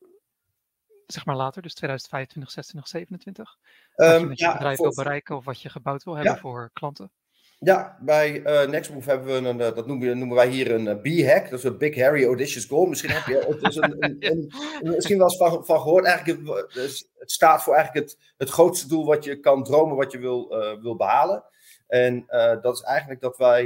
zeg 1.14 1.26
maar 1.26 1.36
later, 1.36 1.62
dus 1.62 1.74
2025, 1.74 2.52
26, 2.52 2.92
27? 2.92 3.58
Wat 3.96 4.08
um, 4.08 4.22
je 4.22 4.30
je 4.30 4.44
ja, 4.44 4.54
bedrijf 4.54 4.78
wil 4.78 4.94
bereiken 4.96 5.36
of 5.36 5.46
wat 5.46 5.62
je 5.62 5.70
gebouwd 5.70 6.04
wil 6.04 6.16
hebben 6.16 6.38
voor 6.38 6.70
klanten? 6.74 7.12
Ja, 7.60 7.98
bij 8.02 8.40
uh, 8.40 8.70
Nextmove 8.70 9.10
hebben 9.10 9.28
we 9.28 9.50
een, 9.50 9.60
uh, 9.60 9.76
dat 9.76 9.88
noemen, 9.88 10.18
noemen, 10.18 10.36
wij 10.36 10.48
hier 10.48 10.72
een 10.72 10.86
uh, 10.86 11.24
B-hack. 11.24 11.50
Dat 11.50 11.60
is 11.60 11.66
een 11.66 11.78
Big 11.78 11.96
Harry 11.96 12.26
Audacious 12.26 12.66
Goal. 12.66 12.86
Misschien 12.86 13.10
heb 13.10 13.26
je 13.26 13.46
het, 13.48 13.62
is 13.62 13.76
een, 13.76 13.96
een, 14.00 14.18
een, 14.30 14.52
misschien 14.96 15.18
wel 15.18 15.28
eens 15.28 15.38
van, 15.38 15.66
van 15.66 15.82
gehoord. 15.82 16.06
Eigenlijk, 16.06 16.48
het, 16.74 17.10
het 17.18 17.32
staat 17.32 17.64
voor 17.64 17.76
eigenlijk 17.76 18.06
het, 18.06 18.18
het 18.38 18.50
grootste 18.50 18.88
doel 18.88 19.06
wat 19.06 19.24
je 19.24 19.40
kan 19.40 19.64
dromen, 19.64 19.96
wat 19.96 20.12
je 20.12 20.18
wil, 20.18 20.48
wil 20.82 20.96
behalen. 20.96 21.44
En 21.88 22.26
dat 22.62 22.76
is 22.76 22.82
eigenlijk 22.82 23.22
dat 23.22 23.38
wij 23.38 23.66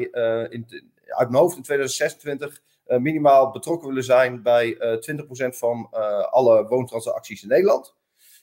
in, 0.50 0.68
uit 1.06 1.30
mijn 1.30 1.42
hoofd 1.42 1.56
in 1.56 1.64
2026 1.64 2.62
minimaal 2.86 3.52
betrokken 3.52 3.88
willen 3.88 4.04
zijn 4.04 4.42
bij 4.42 4.76
20% 4.76 5.58
van 5.58 5.90
alle 6.30 6.68
woontransacties 6.68 7.44
in 7.44 7.48
Nederland. 7.48 7.96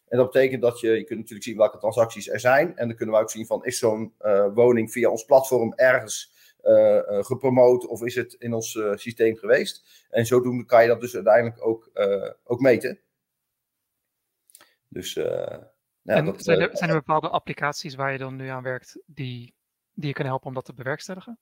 En 0.09 0.18
dat 0.18 0.32
betekent 0.32 0.62
dat 0.62 0.80
je, 0.80 0.88
je 0.88 1.04
kunt 1.04 1.18
natuurlijk 1.18 1.47
zien 1.47 1.56
welke 1.56 1.78
transacties 1.78 2.28
er 2.28 2.40
zijn. 2.40 2.76
En 2.76 2.87
dan 2.88 2.97
kunnen 2.97 3.14
we 3.14 3.20
ook 3.20 3.30
zien 3.30 3.47
van, 3.47 3.64
is 3.64 3.78
zo'n 3.78 4.14
woning 4.54 4.92
via 4.92 5.11
ons 5.11 5.25
platform 5.25 5.73
ergens 5.75 6.32
uh, 6.62 6.99
gepromoot 7.25 7.87
of 7.87 8.02
is 8.02 8.14
het 8.14 8.32
in 8.32 8.54
ons 8.54 8.78
systeem 8.94 9.37
geweest? 9.37 10.06
En 10.11 10.26
zodoende 10.26 10.64
kan 10.64 10.82
je 10.82 10.88
dat 10.88 11.00
dus 11.00 11.14
uiteindelijk 11.14 11.66
ook, 11.66 11.90
ook 12.44 12.61
meten. 12.61 13.00
Dus, 14.88 15.16
ja, 16.02 16.16
en 16.16 16.25
dat, 16.25 16.44
zijn, 16.44 16.61
er, 16.61 16.76
zijn 16.76 16.90
er 16.90 16.97
bepaalde 16.97 17.28
applicaties 17.28 17.94
waar 17.94 18.12
je 18.12 18.18
dan 18.18 18.37
nu 18.37 18.49
aan 18.49 18.62
werkt 18.62 18.99
die, 19.06 19.54
die 19.92 20.06
je 20.06 20.12
kunnen 20.12 20.32
helpen 20.32 20.49
om 20.49 20.54
dat 20.54 20.64
te 20.64 20.75
bewerkstelligen? 20.75 21.38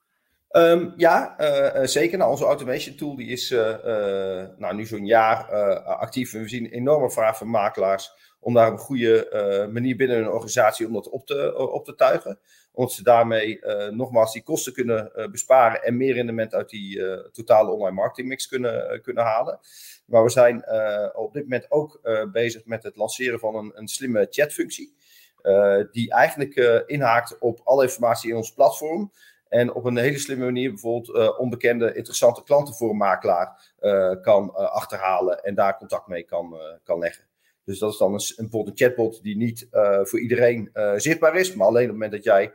Um, 0.50 0.94
ja, 0.96 1.40
uh, 1.40 1.86
zeker. 1.86 2.18
Nou, 2.18 2.30
onze 2.30 2.44
automation 2.44 2.96
tool 2.96 3.16
die 3.16 3.28
is 3.28 3.50
uh, 3.50 3.76
nou, 4.56 4.74
nu 4.74 4.86
zo'n 4.86 5.06
jaar 5.06 5.44
actief. 5.84 6.34
En 6.34 6.42
we 6.42 6.48
zien 6.48 6.66
enorme 6.66 7.10
vraag 7.10 7.36
van 7.38 7.50
makelaars 7.50 8.12
om 8.40 8.54
daar 8.54 8.72
een 8.72 8.78
goede 8.78 9.68
manier 9.72 9.96
binnen 9.96 10.18
een 10.18 10.30
organisatie 10.30 10.86
om 10.86 10.92
dat 10.92 11.08
op 11.08 11.26
te, 11.26 11.56
op 11.72 11.84
te 11.84 11.94
tuigen. 11.94 12.38
Omdat 12.72 12.92
ze 12.92 13.02
daarmee 13.02 13.60
nogmaals 13.90 14.32
die 14.32 14.42
kosten 14.42 14.72
kunnen 14.72 15.28
besparen 15.30 15.82
en 15.82 15.96
meer 15.96 16.14
rendement 16.14 16.54
uit 16.54 16.68
die 16.68 17.02
totale 17.32 17.70
online 17.70 17.94
marketingmix 17.94 18.48
kunnen, 18.48 19.02
kunnen 19.02 19.24
halen. 19.24 19.58
Maar 20.06 20.22
we 20.22 20.30
zijn 20.30 20.64
op 21.16 21.32
dit 21.32 21.42
moment 21.42 21.70
ook 21.70 22.00
bezig 22.32 22.64
met 22.64 22.82
het 22.82 22.96
lanceren 22.96 23.38
van 23.38 23.54
een, 23.54 23.72
een 23.74 23.88
slimme 23.88 24.26
chatfunctie. 24.30 24.94
die 25.90 26.12
eigenlijk 26.12 26.54
inhaakt 26.86 27.38
op 27.38 27.60
alle 27.64 27.82
informatie 27.82 28.30
in 28.30 28.36
ons 28.36 28.52
platform. 28.52 29.12
En 29.48 29.72
op 29.72 29.84
een 29.84 29.96
hele 29.96 30.18
slimme 30.18 30.44
manier 30.44 30.70
bijvoorbeeld 30.70 31.38
onbekende 31.38 31.94
interessante 31.94 32.42
klanten 32.42 32.74
voor 32.74 32.90
een 32.90 32.96
makelaar 32.96 33.72
kan 34.22 34.54
achterhalen 34.54 35.42
en 35.42 35.54
daar 35.54 35.76
contact 35.76 36.06
mee 36.06 36.22
kan, 36.22 36.58
kan 36.84 36.98
leggen. 36.98 37.26
Dus 37.64 37.78
dat 37.78 37.92
is 37.92 37.98
dan 37.98 38.12
een, 38.12 38.34
bijvoorbeeld 38.36 38.80
een 38.80 38.86
chatbot 38.86 39.22
die 39.22 39.36
niet 39.36 39.68
voor 40.02 40.20
iedereen 40.20 40.70
zichtbaar 40.96 41.36
is. 41.36 41.54
Maar 41.54 41.66
alleen 41.66 41.82
op 41.82 41.88
het 41.88 41.98
moment 41.98 42.12
dat 42.12 42.24
jij 42.24 42.52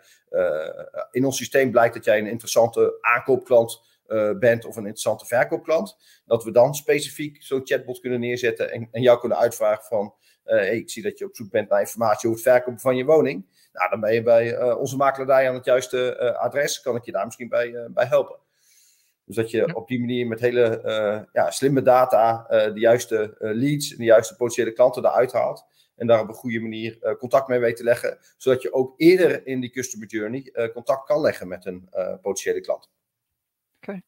in 1.11 1.25
ons 1.25 1.37
systeem 1.37 1.71
blijkt 1.71 1.93
dat 1.93 2.05
jij 2.05 2.19
een 2.19 2.27
interessante 2.27 2.97
aankoopklant 3.01 3.81
bent 4.39 4.65
of 4.65 4.75
een 4.75 4.85
interessante 4.85 5.25
verkoopklant. 5.25 5.97
Dat 6.25 6.43
we 6.43 6.51
dan 6.51 6.75
specifiek 6.75 7.43
zo'n 7.43 7.61
chatbot 7.63 7.99
kunnen 7.99 8.19
neerzetten 8.19 8.71
en, 8.71 8.87
en 8.91 9.01
jou 9.01 9.19
kunnen 9.19 9.37
uitvragen 9.37 9.83
van... 9.83 10.13
Ik 10.71 10.89
zie 10.89 11.03
dat 11.03 11.17
je 11.17 11.25
op 11.25 11.35
zoek 11.35 11.49
bent 11.49 11.69
naar 11.69 11.79
informatie 11.79 12.29
over 12.29 12.41
het 12.41 12.53
verkopen 12.53 12.79
van 12.79 12.95
je 12.95 13.05
woning. 13.05 13.52
Nou, 13.73 13.89
dan 13.89 13.99
ben 13.99 14.13
je 14.13 14.23
bij 14.23 14.73
onze 14.73 14.95
makelaardij 14.95 15.49
aan 15.49 15.55
het 15.55 15.65
juiste 15.65 16.17
adres. 16.37 16.81
Kan 16.81 16.95
ik 16.95 17.05
je 17.05 17.11
daar 17.11 17.25
misschien 17.25 17.49
bij, 17.49 17.87
bij 17.89 18.05
helpen. 18.05 18.39
Dus 19.25 19.35
dat 19.35 19.51
je 19.51 19.75
op 19.75 19.87
die 19.87 19.99
manier 19.99 20.27
met 20.27 20.39
hele 20.39 20.81
ja, 21.33 21.51
slimme 21.51 21.81
data 21.81 22.45
de 22.49 22.79
juiste 22.79 23.35
leads 23.39 23.91
en 23.91 23.97
de 23.97 24.03
juiste 24.03 24.35
potentiële 24.35 24.73
klanten 24.73 25.05
eruit 25.05 25.31
haalt. 25.31 25.65
En 25.95 26.07
daar 26.07 26.21
op 26.21 26.27
een 26.27 26.33
goede 26.33 26.59
manier 26.59 27.15
contact 27.17 27.47
mee 27.47 27.59
weet 27.59 27.75
te 27.75 27.83
leggen. 27.83 28.17
Zodat 28.37 28.61
je 28.61 28.73
ook 28.73 28.93
eerder 28.97 29.47
in 29.47 29.59
die 29.59 29.69
customer 29.69 30.07
journey 30.07 30.69
contact 30.73 31.05
kan 31.05 31.21
leggen 31.21 31.47
met 31.47 31.65
een 31.65 31.89
potentiële 32.21 32.61
klant. 32.61 32.91
Oké. 33.75 34.01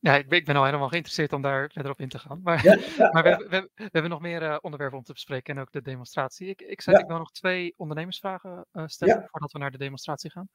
Ja, 0.00 0.14
ik 0.16 0.44
ben, 0.44 0.56
al 0.56 0.64
helemaal 0.64 0.88
geïnteresseerd 0.88 1.32
om 1.32 1.42
daar 1.42 1.70
verder 1.72 1.92
op 1.92 2.00
in 2.00 2.08
te 2.08 2.18
gaan. 2.18 2.40
Maar, 2.42 2.64
ja, 2.64 2.76
ja, 2.96 3.12
maar 3.12 3.22
we, 3.22 3.36
we, 3.36 3.48
we, 3.48 3.70
we, 3.74 3.88
hebben 3.92 4.10
nog 4.10 4.20
meer 4.20 4.60
onderwerpen 4.60 4.98
om 4.98 5.04
te 5.04 5.12
bespreken 5.12 5.56
en 5.56 5.60
ook 5.60 5.72
de 5.72 5.82
demonstratie. 5.82 6.48
Ik, 6.48 6.60
ik, 6.60 6.84
ik 6.84 7.06
wil 7.06 7.18
nog 7.18 7.32
twee 7.32 7.74
ondernemersvragen 7.76 8.66
stellen 8.86 9.26
voordat 9.30 9.52
we 9.52 9.58
naar 9.58 9.70
de 9.70 9.78
demonstratie 9.78 10.30
gaan. 10.30 10.48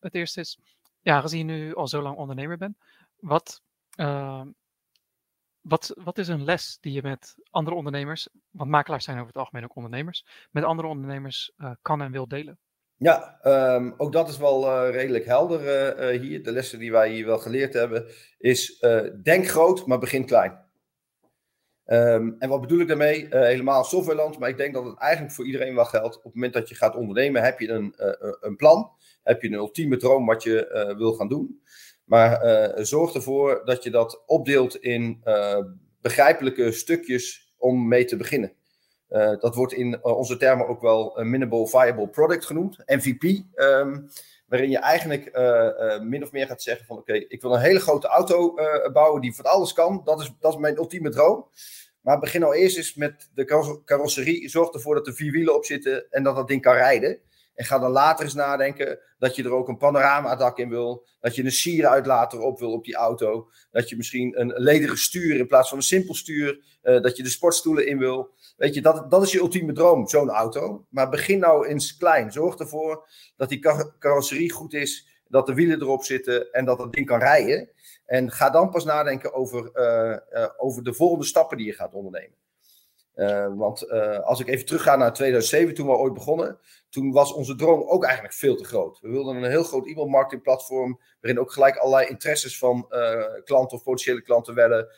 het 0.00 0.14
eerste 0.14 0.40
is, 0.40 0.58
ja, 1.00 1.20
gezien 1.20 1.38
je 1.38 1.54
nu 1.54 1.74
al 1.74 1.88
zo 1.88 2.02
lang 2.02 2.16
ondernemer 2.16 2.56
bent, 2.56 2.76
wat, 3.16 3.62
uh, 3.96 4.42
wat, 5.60 5.92
wat 6.02 6.18
is 6.18 6.28
een 6.28 6.44
les 6.44 6.78
die 6.80 6.92
je 6.92 7.02
met 7.02 7.34
andere 7.50 7.76
ondernemers, 7.76 8.28
want 8.50 8.70
makelaars 8.70 9.04
zijn 9.04 9.16
over 9.16 9.28
het 9.28 9.36
algemeen 9.36 9.64
ook 9.64 9.76
ondernemers, 9.76 10.26
met 10.50 10.64
andere 10.64 10.88
ondernemers 10.88 11.52
uh, 11.56 11.70
kan 11.82 12.02
en 12.02 12.12
wil 12.12 12.28
delen? 12.28 12.58
Ja, 12.98 13.38
um, 13.76 13.94
ook 13.96 14.12
dat 14.12 14.28
is 14.28 14.38
wel 14.38 14.64
uh, 14.64 14.94
redelijk 14.94 15.24
helder 15.24 15.60
uh, 15.60 16.20
hier. 16.20 16.42
De 16.42 16.52
lessen 16.52 16.78
die 16.78 16.92
wij 16.92 17.10
hier 17.10 17.26
wel 17.26 17.38
geleerd 17.38 17.72
hebben 17.72 18.06
is 18.38 18.84
denk 19.22 19.48
groot, 19.48 19.86
maar 19.86 19.98
begin 19.98 20.26
klein. 20.26 20.64
Um, 21.86 22.36
en 22.38 22.48
wat 22.48 22.60
bedoel 22.60 22.80
ik 22.80 22.88
daarmee? 22.88 23.26
helemaal 23.30 23.84
softwareland, 23.84 24.38
maar 24.38 24.48
ik 24.48 24.56
denk 24.56 24.74
dat 24.74 24.84
het 24.84 24.98
eigenlijk 24.98 25.34
voor 25.34 25.44
iedereen 25.46 25.74
wel 25.74 25.84
geldt. 25.84 26.16
Op 26.16 26.22
het 26.22 26.34
moment 26.34 26.52
dat 26.52 26.68
je 26.68 26.74
gaat 26.74 26.94
ondernemen, 26.94 27.42
heb 27.42 27.60
je 27.60 27.68
een, 27.68 27.94
een 28.40 28.56
plan 28.56 28.90
heb 29.22 29.42
je 29.42 29.48
een 29.48 29.54
ultieme 29.54 29.96
droom 29.96 30.26
wat 30.26 30.42
je 30.42 30.94
wil 30.98 31.12
gaan 31.12 31.28
doen. 31.28 31.62
Maar 32.04 32.40
zorg 32.84 33.14
ervoor 33.14 33.62
dat 33.64 33.82
je 33.82 33.90
dat 33.90 34.22
opdeelt 34.26 34.76
in 34.76 35.22
begrijpelijke 36.00 36.72
stukjes 36.72 37.54
om 37.58 37.88
mee 37.88 38.04
te 38.04 38.16
beginnen. 38.16 38.52
Dat 39.40 39.54
wordt 39.54 39.72
in 39.72 40.04
onze 40.04 40.36
termen 40.36 40.68
ook 40.68 40.80
wel 40.80 41.18
een 41.18 41.30
Minimal 41.30 41.66
Viable 41.66 42.08
Product 42.08 42.46
genoemd, 42.46 42.82
MVP. 42.86 43.22
Um, 43.22 43.44
ehm, 43.54 44.00
waarin 44.46 44.70
je 44.70 44.78
eigenlijk 44.78 45.24
min 46.02 46.22
of 46.22 46.32
meer 46.32 46.46
gaat 46.46 46.62
zeggen 46.62 46.86
van 46.86 46.96
oké, 46.96 47.12
ik 47.12 47.42
wil 47.42 47.54
een 47.54 47.60
hele 47.60 47.80
grote 47.80 48.06
auto 48.06 48.54
bouwen 48.92 49.20
die 49.20 49.34
van 49.34 49.44
alles 49.44 49.72
kan. 49.72 50.00
Dat 50.04 50.20
is, 50.20 50.32
dat 50.40 50.52
is 50.52 50.58
mijn 50.58 50.76
ultieme 50.76 51.10
droom. 51.10 51.46
Maar 52.06 52.18
begin 52.18 52.40
nou 52.40 52.54
eerst 52.54 52.76
eens 52.76 52.94
met 52.94 53.30
de 53.34 53.44
carrosserie. 53.84 54.48
Zorg 54.48 54.70
ervoor 54.70 54.94
dat 54.94 55.06
er 55.06 55.14
vier 55.14 55.32
wielen 55.32 55.54
op 55.54 55.64
zitten 55.64 56.10
en 56.10 56.22
dat 56.22 56.36
dat 56.36 56.48
ding 56.48 56.62
kan 56.62 56.74
rijden. 56.74 57.18
En 57.54 57.64
ga 57.64 57.78
dan 57.78 57.90
later 57.90 58.24
eens 58.24 58.34
nadenken 58.34 58.98
dat 59.18 59.36
je 59.36 59.42
er 59.42 59.52
ook 59.52 59.68
een 59.68 59.76
panoramadak 59.76 60.58
in 60.58 60.68
wil. 60.68 61.06
Dat 61.20 61.34
je 61.34 61.44
een 61.44 61.52
sieruitlater 61.52 62.40
op 62.40 62.58
wil 62.58 62.72
op 62.72 62.84
die 62.84 62.94
auto. 62.94 63.50
Dat 63.70 63.88
je 63.88 63.96
misschien 63.96 64.40
een 64.40 64.52
lederen 64.56 64.98
stuur 64.98 65.36
in 65.36 65.46
plaats 65.46 65.68
van 65.68 65.78
een 65.78 65.84
simpel 65.84 66.14
stuur. 66.14 66.60
Dat 66.82 67.16
je 67.16 67.22
de 67.22 67.28
sportstoelen 67.28 67.86
in 67.86 67.98
wil. 67.98 68.34
Weet 68.56 68.74
je, 68.74 68.80
dat, 68.80 69.10
dat 69.10 69.22
is 69.22 69.32
je 69.32 69.38
ultieme 69.38 69.72
droom, 69.72 70.08
zo'n 70.08 70.30
auto. 70.30 70.86
Maar 70.88 71.08
begin 71.08 71.38
nou 71.38 71.66
eens 71.66 71.96
klein. 71.96 72.32
Zorg 72.32 72.56
ervoor 72.56 73.08
dat 73.36 73.48
die 73.48 73.58
carrosserie 73.98 74.52
goed 74.52 74.74
is. 74.74 75.08
Dat 75.28 75.46
de 75.46 75.54
wielen 75.54 75.80
erop 75.80 76.04
zitten 76.04 76.52
en 76.52 76.64
dat 76.64 76.78
het 76.78 76.92
ding 76.92 77.06
kan 77.06 77.18
rijden. 77.18 77.70
En 78.06 78.30
ga 78.30 78.50
dan 78.50 78.70
pas 78.70 78.84
nadenken 78.84 79.34
over, 79.34 79.70
uh, 79.74 80.16
uh, 80.32 80.48
over 80.56 80.82
de 80.84 80.94
volgende 80.94 81.24
stappen 81.24 81.56
die 81.56 81.66
je 81.66 81.72
gaat 81.72 81.94
ondernemen. 81.94 82.36
Uh, 83.16 83.46
want 83.54 83.82
uh, 83.82 84.18
als 84.18 84.40
ik 84.40 84.48
even 84.48 84.66
terugga 84.66 84.96
naar 84.96 85.12
2007, 85.12 85.74
toen 85.74 85.86
we 85.86 85.92
ooit 85.92 86.14
begonnen, 86.14 86.58
toen 86.88 87.12
was 87.12 87.32
onze 87.32 87.54
droom 87.54 87.82
ook 87.82 88.04
eigenlijk 88.04 88.34
veel 88.34 88.56
te 88.56 88.64
groot. 88.64 89.00
We 89.00 89.08
wilden 89.08 89.36
een 89.36 89.50
heel 89.50 89.62
groot 89.62 89.86
e-mailmarketingplatform, 89.86 91.00
waarin 91.20 91.40
ook 91.40 91.52
gelijk 91.52 91.76
allerlei 91.76 92.08
interesses 92.08 92.58
van 92.58 92.86
uh, 92.90 93.24
klanten 93.44 93.76
of 93.76 93.82
potentiële 93.82 94.22
klanten 94.22 94.54
werden 94.54 94.88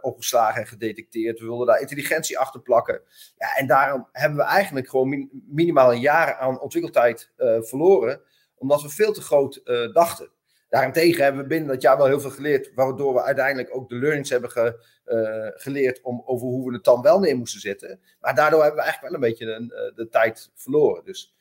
opgeslagen 0.00 0.60
en 0.60 0.66
gedetecteerd. 0.66 1.38
We 1.38 1.46
wilden 1.46 1.66
daar 1.66 1.80
intelligentie 1.80 2.38
achter 2.38 2.60
plakken. 2.60 3.02
Ja, 3.36 3.56
en 3.56 3.66
daarom 3.66 4.08
hebben 4.12 4.38
we 4.38 4.44
eigenlijk 4.44 4.88
gewoon 4.88 5.08
min 5.08 5.42
minimaal 5.46 5.92
een 5.92 6.00
jaar 6.00 6.34
aan 6.34 6.60
ontwikkeltijd 6.60 7.32
verloren, 7.60 8.20
omdat 8.56 8.82
we 8.82 8.88
veel 8.88 9.12
te 9.12 9.22
groot 9.22 9.60
dachten. 9.92 10.30
Daarentegen 10.74 11.22
hebben 11.22 11.42
we 11.42 11.48
binnen 11.48 11.68
dat 11.68 11.82
jaar 11.82 11.96
wel 11.96 12.06
heel 12.06 12.20
veel 12.20 12.30
geleerd, 12.30 12.70
waardoor 12.74 13.14
we 13.14 13.22
uiteindelijk 13.22 13.76
ook 13.76 13.88
de 13.88 13.94
learnings 13.94 14.30
hebben 14.30 14.50
ge, 14.50 14.84
uh, 15.06 15.62
geleerd 15.62 16.00
om, 16.02 16.22
over 16.24 16.46
hoe 16.46 16.68
we 16.68 16.74
het 16.74 16.84
dan 16.84 17.02
wel 17.02 17.18
neer 17.20 17.36
moesten 17.36 17.60
zetten. 17.60 18.00
Maar 18.20 18.34
daardoor 18.34 18.60
hebben 18.62 18.78
we 18.78 18.84
eigenlijk 18.84 19.12
wel 19.12 19.22
een 19.22 19.30
beetje 19.30 19.46
de, 19.46 19.92
de 19.94 20.08
tijd 20.08 20.50
verloren. 20.54 21.04
Dus 21.04 21.34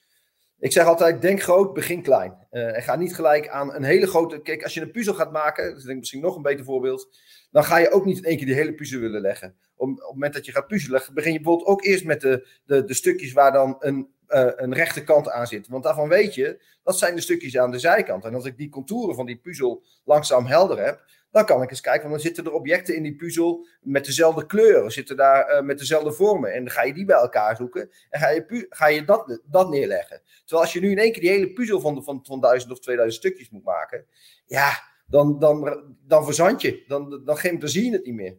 ik 0.59 0.71
zeg 0.71 0.85
altijd, 0.85 1.21
denk 1.21 1.41
groot, 1.41 1.73
begin 1.73 2.01
klein. 2.01 2.47
Uh, 2.51 2.75
en 2.75 2.81
ga 2.81 2.95
niet 2.95 3.15
gelijk 3.15 3.47
aan 3.47 3.73
een 3.73 3.83
hele 3.83 4.07
grote... 4.07 4.41
Kijk, 4.41 4.63
als 4.63 4.73
je 4.73 4.81
een 4.81 4.91
puzzel 4.91 5.13
gaat 5.13 5.31
maken, 5.31 5.67
dat 5.67 5.77
is 5.77 5.83
denk 5.83 5.93
ik 5.93 5.99
misschien 5.99 6.21
nog 6.21 6.35
een 6.35 6.41
beter 6.41 6.65
voorbeeld, 6.65 7.17
dan 7.51 7.63
ga 7.63 7.77
je 7.77 7.91
ook 7.91 8.05
niet 8.05 8.17
in 8.17 8.23
één 8.23 8.37
keer 8.37 8.45
die 8.45 8.55
hele 8.55 8.73
puzzel 8.73 8.99
willen 8.99 9.21
leggen. 9.21 9.55
Op 9.75 9.89
het 9.89 10.11
moment 10.11 10.33
dat 10.33 10.45
je 10.45 10.51
gaat 10.51 10.67
puzzelen, 10.67 11.01
begin 11.13 11.33
je 11.33 11.39
bijvoorbeeld 11.39 11.69
ook 11.69 11.83
eerst 11.83 12.05
met 12.05 12.21
de, 12.21 12.47
de, 12.65 12.83
de 12.83 12.93
stukjes 12.93 13.33
waar 13.33 13.51
dan 13.51 13.75
een 13.79 14.13
uh, 14.29 14.51
een 14.55 14.73
rechterkant 14.73 15.29
aan 15.29 15.47
zit. 15.47 15.67
Want 15.67 15.83
daarvan 15.83 16.07
weet 16.09 16.35
je, 16.35 16.63
dat 16.83 16.97
zijn 16.97 17.15
de 17.15 17.21
stukjes 17.21 17.57
aan 17.57 17.71
de 17.71 17.79
zijkant. 17.79 18.25
En 18.25 18.35
als 18.35 18.45
ik 18.45 18.57
die 18.57 18.69
contouren 18.69 19.15
van 19.15 19.25
die 19.25 19.37
puzzel 19.37 19.83
langzaam 20.03 20.45
helder 20.45 20.85
heb, 20.85 21.05
dan 21.31 21.45
kan 21.45 21.61
ik 21.61 21.69
eens 21.69 21.81
kijken, 21.81 22.09
want 22.09 22.13
dan 22.13 22.23
zitten 22.23 22.45
er 22.45 22.59
objecten 22.59 22.95
in 22.95 23.03
die 23.03 23.15
puzzel 23.15 23.67
met 23.81 24.05
dezelfde 24.05 24.45
kleuren, 24.45 24.91
zitten 24.91 25.15
daar 25.15 25.51
uh, 25.51 25.61
met 25.61 25.79
dezelfde 25.79 26.11
vormen. 26.11 26.53
En 26.53 26.63
dan 26.63 26.73
ga 26.73 26.83
je 26.83 26.93
die 26.93 27.05
bij 27.05 27.15
elkaar 27.15 27.55
zoeken 27.55 27.91
en 28.09 28.19
ga 28.19 28.29
je, 28.29 28.65
ga 28.69 28.87
je 28.87 29.05
dat, 29.05 29.39
dat 29.45 29.69
neerleggen. 29.69 30.21
Terwijl 30.39 30.61
als 30.61 30.73
je 30.73 30.79
nu 30.79 30.91
in 30.91 30.97
één 30.97 31.11
keer 31.11 31.21
die 31.21 31.31
hele 31.31 31.53
puzzel 31.53 31.79
van, 31.79 32.03
van, 32.03 32.19
van 32.23 32.39
duizend 32.39 32.71
of 32.71 32.79
2000 32.79 33.23
stukjes 33.23 33.49
moet 33.49 33.63
maken, 33.63 34.05
ja, 34.45 34.83
dan, 35.07 35.39
dan, 35.39 35.83
dan 36.01 36.25
verzand 36.25 36.61
je. 36.61 36.83
Dan, 36.87 37.09
dan, 37.09 37.25
dan 37.25 37.69
zie 37.69 37.85
je 37.85 37.91
het 37.91 38.05
niet 38.05 38.15
meer. 38.15 38.37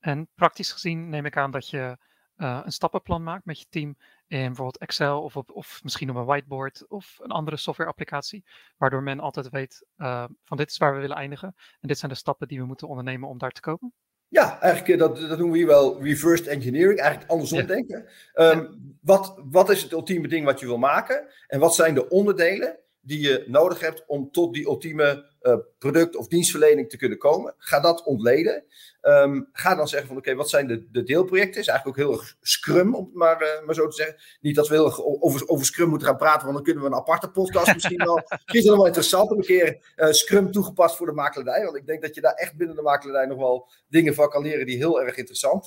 En 0.00 0.28
praktisch 0.34 0.72
gezien 0.72 1.08
neem 1.08 1.24
ik 1.24 1.36
aan 1.36 1.50
dat 1.50 1.68
je 1.68 1.96
uh, 2.38 2.60
een 2.64 2.72
stappenplan 2.72 3.22
maakt 3.22 3.44
met 3.44 3.58
je 3.58 3.66
team 3.70 3.96
in 4.26 4.46
bijvoorbeeld 4.46 4.78
Excel 4.78 5.22
of, 5.22 5.36
op, 5.36 5.50
of 5.50 5.80
misschien 5.82 6.10
op 6.10 6.16
een 6.16 6.24
whiteboard 6.24 6.88
of 6.88 7.18
een 7.20 7.30
andere 7.30 7.56
softwareapplicatie, 7.56 8.44
waardoor 8.76 9.02
men 9.02 9.20
altijd 9.20 9.48
weet 9.48 9.86
uh, 9.96 10.24
van 10.44 10.56
dit 10.56 10.70
is 10.70 10.76
waar 10.76 10.94
we 10.94 11.00
willen 11.00 11.16
eindigen 11.16 11.54
en 11.80 11.88
dit 11.88 11.98
zijn 11.98 12.10
de 12.10 12.16
stappen 12.16 12.48
die 12.48 12.58
we 12.58 12.66
moeten 12.66 12.88
ondernemen 12.88 13.28
om 13.28 13.38
daar 13.38 13.50
te 13.50 13.60
komen? 13.60 13.92
Ja, 14.28 14.60
eigenlijk 14.60 14.98
dat, 14.98 15.16
dat 15.16 15.28
noemen 15.28 15.50
we 15.50 15.56
hier 15.56 15.66
wel 15.66 16.02
reversed 16.02 16.46
engineering, 16.46 16.98
eigenlijk 16.98 17.30
andersom 17.30 17.58
ja. 17.58 17.64
denken. 17.64 18.08
Um, 18.34 18.60
ja. 18.60 18.68
wat, 19.00 19.40
wat 19.44 19.70
is 19.70 19.82
het 19.82 19.92
ultieme 19.92 20.28
ding 20.28 20.44
wat 20.44 20.60
je 20.60 20.66
wil 20.66 20.78
maken 20.78 21.28
en 21.46 21.60
wat 21.60 21.74
zijn 21.74 21.94
de 21.94 22.08
onderdelen 22.08 22.78
die 23.00 23.20
je 23.20 23.44
nodig 23.46 23.80
hebt 23.80 24.04
om 24.06 24.30
tot 24.30 24.54
die 24.54 24.66
ultieme 24.66 25.26
uh, 25.42 25.56
product- 25.78 26.16
of 26.16 26.28
dienstverlening 26.28 26.90
te 26.90 26.96
kunnen 26.96 27.18
komen. 27.18 27.54
Ga 27.58 27.80
dat 27.80 28.04
ontleden. 28.04 28.64
Um, 29.02 29.48
ga 29.52 29.74
dan 29.74 29.88
zeggen 29.88 30.08
van 30.08 30.16
oké, 30.16 30.26
okay, 30.26 30.38
wat 30.40 30.50
zijn 30.50 30.66
de, 30.66 30.90
de 30.90 31.02
deelprojecten? 31.02 31.60
Is 31.60 31.66
eigenlijk 31.66 31.98
ook 31.98 32.04
heel 32.04 32.18
erg 32.18 32.36
Scrum, 32.40 32.94
om 32.94 33.04
het 33.04 33.14
maar, 33.14 33.42
uh, 33.42 33.66
maar 33.66 33.74
zo 33.74 33.88
te 33.88 33.96
zeggen. 33.96 34.16
Niet 34.40 34.54
dat 34.54 34.68
we 34.68 34.74
heel 34.74 34.84
erg 34.84 35.04
over, 35.04 35.48
over 35.48 35.66
Scrum 35.66 35.88
moeten 35.88 36.08
gaan 36.08 36.16
praten, 36.16 36.42
want 36.42 36.54
dan 36.54 36.64
kunnen 36.64 36.82
we 36.82 36.88
een 36.88 36.94
aparte 36.94 37.30
podcast 37.30 37.74
misschien 37.74 38.04
wel. 38.04 38.14
Misschien 38.30 38.60
is 38.60 38.64
het 38.64 38.76
wel 38.76 38.86
interessant 38.86 39.30
om 39.30 39.38
een 39.38 39.44
keer 39.44 39.92
uh, 39.96 40.10
Scrum 40.10 40.52
toegepast 40.52 40.96
voor 40.96 41.06
de 41.06 41.12
makelaardij. 41.12 41.64
Want 41.64 41.76
ik 41.76 41.86
denk 41.86 42.02
dat 42.02 42.14
je 42.14 42.20
daar 42.20 42.34
echt 42.34 42.56
binnen 42.56 42.76
de 42.76 42.82
makelaardij 42.82 43.26
nog 43.26 43.38
wel 43.38 43.68
dingen 43.88 44.14
van 44.14 44.28
kan 44.28 44.42
leren 44.42 44.66
die 44.66 44.76
heel 44.76 45.02
erg 45.02 45.16
interessant 45.16 45.64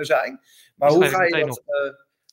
zijn. 0.00 0.40
Maar 0.74 0.90
hoe 0.90 1.04
ga 1.04 1.22
je 1.22 1.46
dat 1.46 1.62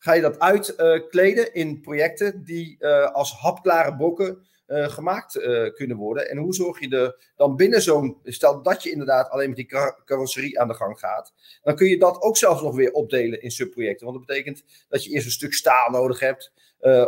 ga 0.03 0.13
je 0.13 0.21
dat 0.21 0.39
uitkleden 0.39 1.53
in 1.53 1.81
projecten 1.81 2.43
die 2.43 2.77
uh, 2.79 3.11
als 3.11 3.33
hapklare 3.33 3.95
bokken 3.95 4.45
uh, 4.67 4.87
gemaakt 4.87 5.33
kunnen 5.73 5.97
worden. 5.97 6.29
En 6.29 6.37
hoe 6.37 6.53
zorg 6.53 6.79
je 6.79 6.89
er 6.89 7.31
dan 7.35 7.55
binnen 7.55 7.81
zo'n, 7.81 8.17
stel 8.23 8.61
dat 8.61 8.83
je 8.83 8.91
inderdaad 8.91 9.29
alleen 9.29 9.47
met 9.47 9.57
die 9.57 9.71
carrosserie 10.05 10.59
aan 10.59 10.67
de 10.67 10.73
gang 10.73 10.99
gaat, 10.99 11.33
dan 11.61 11.75
kun 11.75 11.87
je 11.87 11.99
dat 11.99 12.21
ook 12.21 12.37
zelfs 12.37 12.61
nog 12.61 12.75
weer 12.75 12.91
opdelen 12.91 13.41
in 13.41 13.51
subprojecten. 13.51 14.05
Want 14.05 14.17
dat 14.17 14.27
betekent 14.27 14.63
dat 14.89 15.03
je 15.03 15.09
eerst 15.09 15.25
een 15.25 15.31
stuk 15.31 15.53
staal 15.53 15.89
nodig 15.89 16.19
hebt 16.19 16.51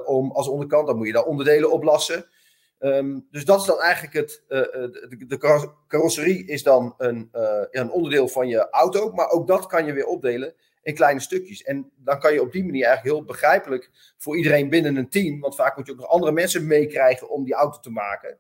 om 0.06 0.32
als 0.32 0.48
onderkant, 0.48 0.88
dan 0.88 0.98
moet 0.98 1.08
je 1.08 1.14
daar 1.14 1.24
onderdelen 1.26 1.72
oplassen. 1.72 2.26
Um, 2.80 3.28
dus 3.32 3.46
dat 3.46 3.60
is 3.60 3.66
dan 3.66 3.82
eigenlijk 3.82 4.14
het. 4.14 4.44
de, 4.48 5.26
de 5.28 5.68
carrosserie 5.88 6.48
is 6.48 6.64
dan 6.64 6.94
een, 6.98 7.30
een 7.72 7.92
onderdeel 7.92 8.28
van 8.28 8.48
je 8.48 8.70
auto, 8.70 9.12
maar 9.12 9.30
ook 9.30 9.48
dat 9.48 9.66
kan 9.68 9.86
je 9.86 9.94
weer 9.94 10.08
opdelen 10.08 10.54
in 10.86 10.96
kleine 10.96 11.20
stukjes. 11.20 11.64
En 11.64 11.92
dan 11.96 12.20
kan 12.20 12.34
je 12.34 12.42
op 12.42 12.52
die 12.52 12.66
manier 12.66 12.86
eigenlijk 12.86 13.16
heel 13.16 13.26
begrijpelijk 13.26 13.90
voor 14.18 14.38
iedereen 14.38 14.70
binnen 14.70 14.96
een 14.96 15.10
team, 15.10 15.40
want 15.40 15.56
vaak 15.56 15.78
moet 15.78 15.86
je 15.86 15.92
ook 15.92 16.00
nog 16.00 16.08
andere 16.08 16.32
mensen 16.32 16.68
meekrijgen 16.68 17.30
om 17.30 17.44
die 17.44 17.54
auto 17.54 17.80
te 17.80 17.90
maken. 17.90 18.38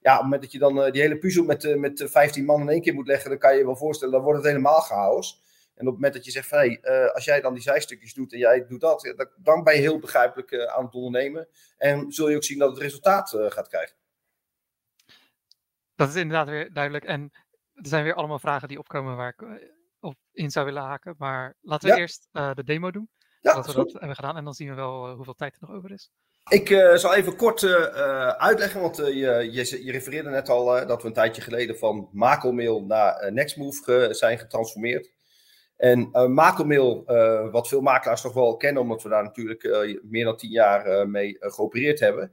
Ja, 0.00 0.10
op 0.12 0.16
het 0.16 0.22
moment 0.22 0.42
dat 0.42 0.52
je 0.52 0.58
dan 0.58 0.78
uh, 0.78 0.92
die 0.92 1.00
hele 1.00 1.18
puzzel 1.18 1.44
met, 1.44 1.64
uh, 1.64 1.76
met 1.76 2.04
15 2.06 2.44
man 2.44 2.60
in 2.60 2.68
één 2.68 2.82
keer 2.82 2.94
moet 2.94 3.06
leggen, 3.06 3.30
dan 3.30 3.38
kan 3.38 3.52
je 3.52 3.58
je 3.58 3.64
wel 3.64 3.76
voorstellen, 3.76 4.14
dan 4.14 4.22
wordt 4.22 4.38
het 4.38 4.48
helemaal 4.48 4.80
chaos. 4.80 5.42
En 5.74 5.86
op 5.86 5.92
het 5.92 5.94
moment 5.94 6.14
dat 6.14 6.24
je 6.24 6.30
zegt, 6.30 6.48
van, 6.48 6.58
hey, 6.58 6.80
als 7.12 7.24
jij 7.24 7.40
dan 7.40 7.54
die 7.54 7.62
zijstukjes 7.62 8.14
doet 8.14 8.32
en 8.32 8.38
jij 8.38 8.66
doet 8.66 8.80
dat, 8.80 9.30
dan 9.36 9.62
ben 9.62 9.74
je 9.74 9.80
heel 9.80 9.98
begrijpelijk 9.98 10.66
aan 10.66 10.84
het 10.84 10.94
ondernemen. 10.94 11.48
En 11.78 12.12
zul 12.12 12.28
je 12.28 12.36
ook 12.36 12.44
zien 12.44 12.58
dat 12.58 12.70
het 12.70 12.78
resultaat 12.78 13.36
gaat 13.48 13.68
krijgen. 13.68 13.96
Dat 15.94 16.08
is 16.08 16.14
inderdaad 16.14 16.48
weer 16.48 16.72
duidelijk. 16.72 17.04
En 17.04 17.32
er 17.74 17.86
zijn 17.86 18.04
weer 18.04 18.14
allemaal 18.14 18.38
vragen 18.38 18.68
die 18.68 18.78
opkomen 18.78 19.16
waar 19.16 19.34
ik 19.38 19.70
in 20.32 20.50
zou 20.50 20.64
willen 20.64 20.82
haken. 20.82 21.14
Maar 21.18 21.56
laten 21.60 21.88
we 21.88 21.94
ja. 21.94 22.00
eerst 22.00 22.28
uh, 22.32 22.54
de 22.54 22.64
demo 22.64 22.90
doen. 22.90 23.08
Ja, 23.40 23.54
dat 23.54 23.66
we 23.66 23.72
dat 23.72 23.92
hebben 23.92 24.14
gedaan. 24.14 24.36
En 24.36 24.44
dan 24.44 24.54
zien 24.54 24.68
we 24.68 24.74
wel 24.74 25.08
uh, 25.08 25.14
hoeveel 25.14 25.34
tijd 25.34 25.54
er 25.54 25.60
nog 25.60 25.76
over 25.76 25.90
is. 25.90 26.10
Ik 26.48 26.70
uh, 26.70 26.94
zal 26.94 27.14
even 27.14 27.36
kort 27.36 27.64
uitleggen, 28.38 28.80
want 28.80 28.96
je, 28.96 29.48
je, 29.52 29.84
je, 29.84 29.92
refereerde 29.92 30.30
net 30.30 30.48
al 30.48 30.86
dat 30.86 31.02
we 31.02 31.08
een 31.08 31.14
tijdje 31.14 31.42
geleden 31.42 31.78
van 31.78 32.08
Makelmail 32.12 32.84
naar 32.84 33.32
Nextmove 33.32 34.08
zijn 34.10 34.38
getransformeerd. 34.38 35.10
En 35.82 36.08
uh, 36.12 37.50
wat 37.50 37.68
veel 37.68 37.80
makelaars 37.80 38.20
toch 38.20 38.32
wel 38.32 38.56
kennen, 38.56 38.82
omdat 38.82 39.02
we 39.02 39.08
daar 39.08 39.22
natuurlijk 39.22 39.62
uh, 39.62 39.98
meer 40.02 40.24
dan 40.24 40.36
tien 40.36 40.50
jaar 40.50 41.08
mee 41.08 41.36
geopereerd 41.40 42.00
hebben, 42.00 42.32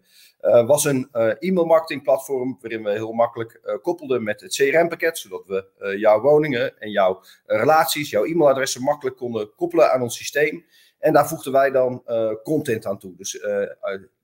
was 0.65 0.85
een 0.85 1.09
e-mail 1.39 2.01
platform 2.03 2.57
waarin 2.61 2.83
we 2.83 2.91
heel 2.91 3.11
makkelijk 3.11 3.79
koppelden 3.81 4.23
met 4.23 4.41
het 4.41 4.55
CRM-pakket, 4.55 5.17
zodat 5.17 5.43
we 5.45 5.95
jouw 5.97 6.21
woningen 6.21 6.79
en 6.79 6.91
jouw 6.91 7.21
relaties, 7.45 8.09
jouw 8.09 8.25
e-mailadressen 8.25 8.83
makkelijk 8.83 9.17
konden 9.17 9.55
koppelen 9.55 9.91
aan 9.91 10.01
ons 10.01 10.17
systeem. 10.17 10.65
En 10.99 11.13
daar 11.13 11.27
voegden 11.27 11.51
wij 11.51 11.71
dan 11.71 12.03
content 12.43 12.85
aan 12.85 12.99
toe. 12.99 13.15
Dus 13.15 13.45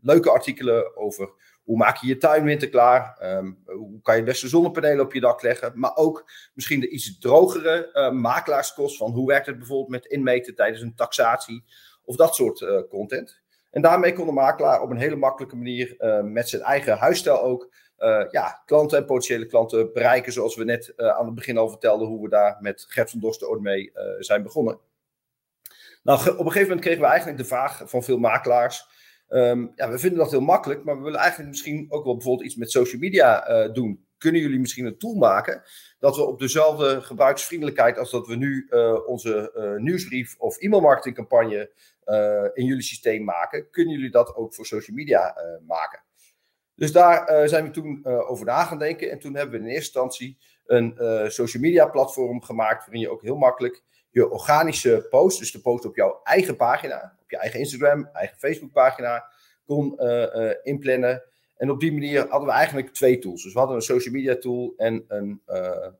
leuke 0.02 0.30
artikelen 0.32 0.98
over 0.98 1.30
hoe 1.66 1.78
maak 1.78 1.98
je 1.98 2.08
je 2.08 2.18
tuin 2.18 2.44
winterklaar? 2.44 3.18
Um, 3.24 3.64
hoe 3.66 4.02
kan 4.02 4.16
je 4.16 4.24
beste 4.24 4.48
zonnepanelen 4.48 5.06
op 5.06 5.14
je 5.14 5.20
dak 5.20 5.42
leggen? 5.42 5.72
Maar 5.76 5.96
ook 5.96 6.32
misschien 6.54 6.80
de 6.80 6.90
iets 6.90 7.20
drogere 7.20 7.90
uh, 7.94 8.12
makelaarskost 8.12 8.98
van 8.98 9.12
hoe 9.12 9.28
werkt 9.28 9.46
het 9.46 9.58
bijvoorbeeld 9.58 9.90
met 9.90 10.06
inmeten 10.06 10.56
tijdens 10.56 10.82
een 10.82 10.96
taxatie 10.96 11.64
of 12.04 12.16
dat 12.16 12.36
soort 12.36 12.62
uh, 12.62 12.80
content. 12.90 13.42
En 13.72 13.82
daarmee 13.82 14.14
kon 14.14 14.26
de 14.26 14.32
makelaar 14.32 14.82
op 14.82 14.90
een 14.90 14.98
hele 14.98 15.16
makkelijke 15.16 15.56
manier 15.56 15.96
uh, 16.00 16.22
met 16.22 16.50
zijn 16.50 16.62
eigen 16.62 16.98
huisstijl 16.98 17.42
ook 17.42 17.74
ja, 18.32 18.62
klanten 18.66 18.98
en 18.98 19.06
potentiële 19.06 19.46
klanten 19.46 19.94
bereiken. 19.94 20.34
Zoals 20.34 20.56
we 20.56 20.64
net 20.64 20.94
aan 20.98 21.26
het 21.26 21.36
begin 21.36 21.58
al 21.58 21.70
vertelden 21.70 22.08
hoe 22.08 22.22
we 22.24 22.30
daar 22.30 22.58
met 22.60 22.86
Gert 22.88 23.10
van 23.10 23.20
Dorsten 23.20 23.50
ooit 23.50 23.62
mee 23.62 23.92
zijn 24.20 24.44
begonnen. 24.44 24.80
Nou, 26.04 26.20
op 26.20 26.28
een 26.28 26.38
gegeven 26.38 26.62
moment 26.62 26.82
kregen 26.82 27.02
we 27.02 27.08
eigenlijk 27.08 27.38
de 27.38 27.46
vraag 27.46 27.82
van 27.86 28.04
veel 28.04 28.18
makelaars. 28.18 28.88
Um, 29.30 29.72
ja, 29.76 29.90
we 29.92 30.00
vinden 30.00 30.20
dat 30.20 30.32
heel 30.32 30.42
makkelijk, 30.42 30.84
maar 30.84 30.98
we 30.98 31.04
willen 31.04 31.20
eigenlijk 31.20 31.50
misschien 31.50 31.86
ook 31.90 32.04
wel 32.04 32.14
bijvoorbeeld 32.14 32.46
iets 32.46 32.56
met 32.56 32.72
social 32.72 33.02
media 33.02 33.50
uh, 33.50 33.74
doen. 33.74 34.06
Kunnen 34.18 34.42
jullie 34.42 34.60
misschien 34.60 34.86
een 34.86 34.98
tool 34.98 35.14
maken 35.14 35.64
dat 36.00 36.16
we 36.16 36.24
op 36.24 36.40
dezelfde 36.40 37.02
gebruiksvriendelijkheid 37.02 37.98
als 37.98 38.12
dat 38.12 38.28
we 38.28 38.36
nu 38.36 38.68
uh, 38.70 39.08
onze 39.08 39.52
uh, 39.56 39.84
nieuwsbrief 39.84 40.36
of 40.38 40.58
e-mailmarketingcampagne 40.58 41.72
in 42.54 42.66
jullie 42.66 42.84
systeem 42.84 43.24
maken, 43.24 43.70
kunnen 43.70 43.94
jullie 43.94 44.12
dat 44.12 44.36
ook 44.36 44.54
voor 44.54 44.66
social 44.66 44.96
media 44.96 45.36
maken? 45.68 46.04
Dus 46.76 46.92
daar 46.92 47.48
zijn 47.50 47.64
we 47.64 47.70
toen 47.70 48.06
over 48.06 48.46
na 48.46 48.64
gaan 48.64 48.80
denken 48.80 49.12
en 49.12 49.20
toen 49.20 49.36
hebben 49.36 49.60
we 49.60 49.66
in 49.66 49.74
eerste 49.74 50.00
instantie 50.00 50.38
een 50.66 50.96
social 51.32 51.64
media 51.64 51.88
platform 51.88 52.42
gemaakt 52.42 52.84
waarin 52.84 53.02
je 53.02 53.10
ook 53.10 53.22
heel 53.22 53.36
makkelijk 53.36 53.84
je 54.16 54.30
organische 54.30 55.08
post, 55.10 55.40
dus 55.40 55.52
de 55.52 55.60
post 55.60 55.86
op 55.86 55.96
jouw 55.96 56.20
eigen 56.24 56.56
pagina, 56.56 57.16
op 57.22 57.30
je 57.30 57.38
eigen 57.38 57.60
Instagram, 57.60 58.10
eigen 58.14 58.38
Facebook 58.38 58.72
pagina, 58.72 59.26
kon 59.66 59.94
uh, 59.98 60.22
uh, 60.36 60.52
inplannen. 60.64 61.24
En 61.58 61.70
op 61.70 61.80
die 61.80 61.92
manier 61.92 62.20
hadden 62.30 62.48
we 62.48 62.54
eigenlijk 62.54 62.94
twee 62.94 63.20
tools. 63.20 63.44
Dus 63.44 63.54
we 63.54 63.60
hadden 63.60 63.76
een 63.76 63.82
social 63.82 64.14
media 64.14 64.36
tool 64.36 64.74
en 64.78 65.06
een 65.08 65.42
uh, 65.48 65.92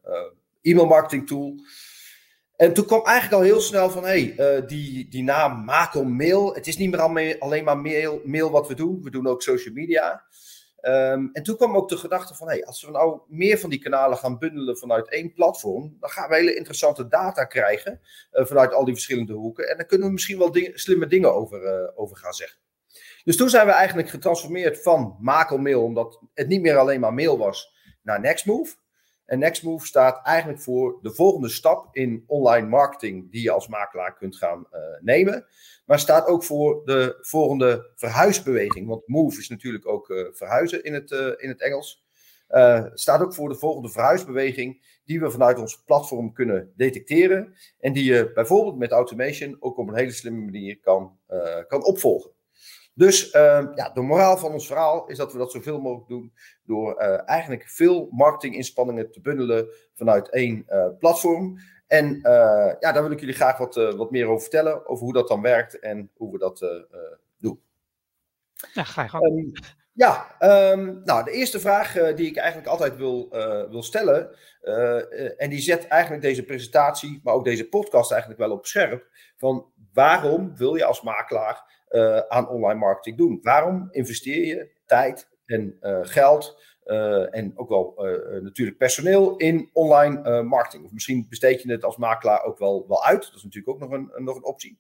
e-mail 0.62 0.86
marketing 0.86 1.28
tool. 1.28 1.56
En 2.56 2.74
toen 2.74 2.86
kwam 2.86 3.06
eigenlijk 3.06 3.42
al 3.42 3.48
heel 3.48 3.62
snel 3.62 3.90
van, 3.90 4.04
hé, 4.04 4.34
hey, 4.36 4.66
die, 4.66 5.10
die 5.10 5.24
naam 5.24 5.64
Mako 5.64 6.04
Mail, 6.04 6.54
het 6.54 6.68
is 6.68 6.78
niet 6.78 6.92
meer 6.92 7.38
alleen 7.40 7.64
maar 7.64 7.78
mail, 7.78 8.22
mail 8.26 8.52
wat 8.52 8.68
we 8.68 8.76
doen, 8.76 9.04
we 9.04 9.10
doen 9.10 9.28
ook 9.28 9.42
social 9.42 9.74
media. 9.74 10.24
Ehm, 10.86 11.28
en 11.34 11.44
toen 11.44 11.56
kwam 11.56 11.76
ook 11.76 11.90
de 11.90 11.98
gedachte 11.98 12.36
van, 12.36 12.48
hey, 12.48 12.66
als 12.66 12.84
we 12.84 12.92
nou 12.92 13.20
meer 13.28 13.58
van 13.58 13.70
die 13.70 13.80
kanalen 13.80 14.18
gaan 14.18 14.38
bundelen 14.38 14.78
vanuit 14.78 15.10
één 15.10 15.34
platform, 15.34 15.98
dan 16.00 16.10
gaan 16.10 16.30
we 16.30 16.36
hele 16.36 16.56
interessante 16.56 17.08
data 17.08 17.46
krijgen 17.46 18.02
uh, 18.32 18.46
vanuit 18.46 18.74
al 18.74 18.86
die 18.86 18.94
verschillende 18.94 19.34
hoeken. 19.34 19.70
En 19.70 19.78
dan 19.78 19.86
kunnen 19.86 20.08
we 20.08 20.14
misschien 20.14 20.38
wel 20.38 20.56
slimme 20.74 21.08
dingen 21.08 21.34
over, 21.34 21.64
uh, 21.64 22.00
over 22.00 22.18
gaan 22.18 22.34
zeggen. 22.34 22.60
Dus 23.24 23.38
toen 23.38 23.50
zijn 23.50 23.66
we 23.66 23.72
eigenlijk 23.72 24.10
getransformeerd 24.10 24.82
van 24.82 25.18
Makelmail, 25.20 25.84
omdat 25.84 26.22
het 26.34 26.48
niet 26.48 26.62
meer 26.62 26.78
alleen 26.78 27.00
maar 27.00 27.14
mail 27.14 27.38
was, 27.38 27.74
naar 28.02 28.20
Nextmove. 28.20 28.76
En 29.26 29.40
Nextmove 29.40 29.86
staat 29.86 30.26
eigenlijk 30.26 30.62
voor 30.62 31.00
de 31.02 31.14
volgende 31.14 31.50
stap 31.50 31.96
in 31.96 32.24
online 32.28 32.68
marketing 32.68 33.32
die 33.32 33.42
je 33.42 33.52
als 33.52 33.68
makelaar 33.68 34.16
kunt 34.16 34.38
gaan 34.38 34.68
uh, 34.72 34.80
nemen. 35.02 35.46
Maar 35.86 36.00
staat 36.00 36.28
ook 36.28 36.44
voor 36.44 36.86
de 36.86 37.18
volgende 37.22 37.92
verhuisbeweging. 37.96 38.88
Want 38.88 39.08
move 39.08 39.40
is 39.40 39.50
natuurlijk 39.50 39.88
ook 39.88 40.10
uh, 40.10 40.28
verhuizen 40.32 40.84
in 40.84 40.94
het, 40.94 41.12
uh, 41.12 41.32
in 41.38 41.50
het 41.50 41.62
Engels. 41.62 42.04
staat 42.94 43.22
ook 43.22 43.34
voor 43.34 43.50
de 43.50 43.56
volgende 43.56 43.90
verhuisbeweging 43.90 45.00
die 45.06 45.20
we 45.20 45.32
vanuit 45.32 45.60
ons 45.60 45.84
platform 45.84 46.34
kunnen 46.34 46.74
detecteren. 46.76 47.54
En 47.80 47.94
die 47.94 48.04
je 48.04 48.32
bijvoorbeeld 48.34 48.78
met 48.78 48.92
automation 48.92 49.58
ook 49.60 49.78
op 49.78 49.88
een 49.88 49.96
hele 49.96 50.12
slimme 50.12 50.46
manier 50.46 50.80
kan, 50.80 51.18
kan 51.68 51.84
opvolgen. 51.84 52.32
Dus 52.98 53.34
uh, 53.34 53.68
ja, 53.76 53.90
de 53.94 54.02
moraal 54.02 54.38
van 54.38 54.52
ons 54.52 54.68
verhaal 54.68 55.08
is 55.08 55.18
dat 55.18 55.32
we 55.32 55.38
dat 55.38 55.52
zoveel 55.52 55.82
mogelijk 55.82 56.08
doen 56.08 56.34
door 56.64 57.02
uh, 57.02 57.30
eigenlijk 57.30 57.70
veel 57.70 58.08
marketinginspanningen 58.12 59.12
te 59.12 59.22
bundelen 59.22 59.68
vanuit 59.94 60.30
één 60.30 60.66
uh, 60.70 60.88
platform. 61.00 61.58
En 61.88 62.16
uh, 62.16 62.74
ja, 62.80 62.92
daar 62.92 63.02
wil 63.02 63.12
ik 63.12 63.20
jullie 63.20 63.36
graag 63.36 63.58
wat, 63.58 63.76
wat 63.76 64.12
meer 64.12 64.28
over 64.28 64.42
vertellen, 64.42 64.88
over 64.88 65.04
hoe 65.04 65.14
dat 65.14 65.28
dan 65.28 65.42
werkt 65.42 65.80
en 65.80 66.12
hoe 66.16 66.32
we 66.32 66.38
dat 66.38 66.60
doen. 67.38 67.62
Ja, 68.74 68.84
ga 68.84 69.02
je 69.02 69.10
gang. 69.10 69.26
Um, 69.26 69.52
ja, 69.94 70.36
um, 70.72 71.02
nou, 71.04 71.24
de 71.24 71.32
eerste 71.32 71.60
vraag 71.60 71.94
die 71.94 72.28
ik 72.28 72.38
eigenlijk 72.38 72.68
altijd 72.68 72.96
wil, 72.96 73.30
wil 73.70 73.84
stellen, 73.84 74.36
en 75.38 75.50
die 75.50 75.60
zet 75.60 75.88
eigenlijk 75.88 76.22
deze 76.22 76.44
presentatie, 76.44 77.20
maar 77.24 77.34
ook 77.34 77.46
deze 77.46 77.70
podcast 77.70 78.12
eigenlijk 78.12 78.42
wel 78.42 78.52
op 78.52 78.66
scherp, 78.66 79.08
van 79.38 79.72
waarom 79.94 80.56
wil 80.56 80.76
je 80.76 80.86
als 80.86 81.02
makelaar 81.02 81.75
uh, 81.96 82.18
aan 82.18 82.50
online 82.50 82.80
marketing 82.80 83.18
doen? 83.18 83.40
Waarom 83.42 83.88
investeer 83.92 84.46
je 84.46 84.70
tijd 84.86 85.30
en 85.46 85.78
uh, 85.82 86.00
geld 86.02 86.64
uh, 86.86 87.36
en 87.36 87.54
ook 87.56 87.70
wel 87.70 87.94
natuurlijk 88.42 88.78
personeel 88.78 89.38
in 89.38 89.70
online 89.74 90.44
marketing? 90.44 90.86
Of 90.86 90.92
misschien 90.92 91.26
besteed 91.30 91.62
je 91.62 91.72
het 91.72 91.84
als 91.84 91.98
makelaar 91.98 92.44
ook 92.44 92.58
wel, 92.58 92.86
wel 92.88 93.04
uit. 93.04 93.24
Dat 93.24 93.36
is 93.36 93.44
natuurlijk 93.44 93.74
ook 93.74 93.90
nog 93.90 93.92
een, 93.92 94.12
nog 94.16 94.36
een 94.36 94.46
optie. 94.46 94.80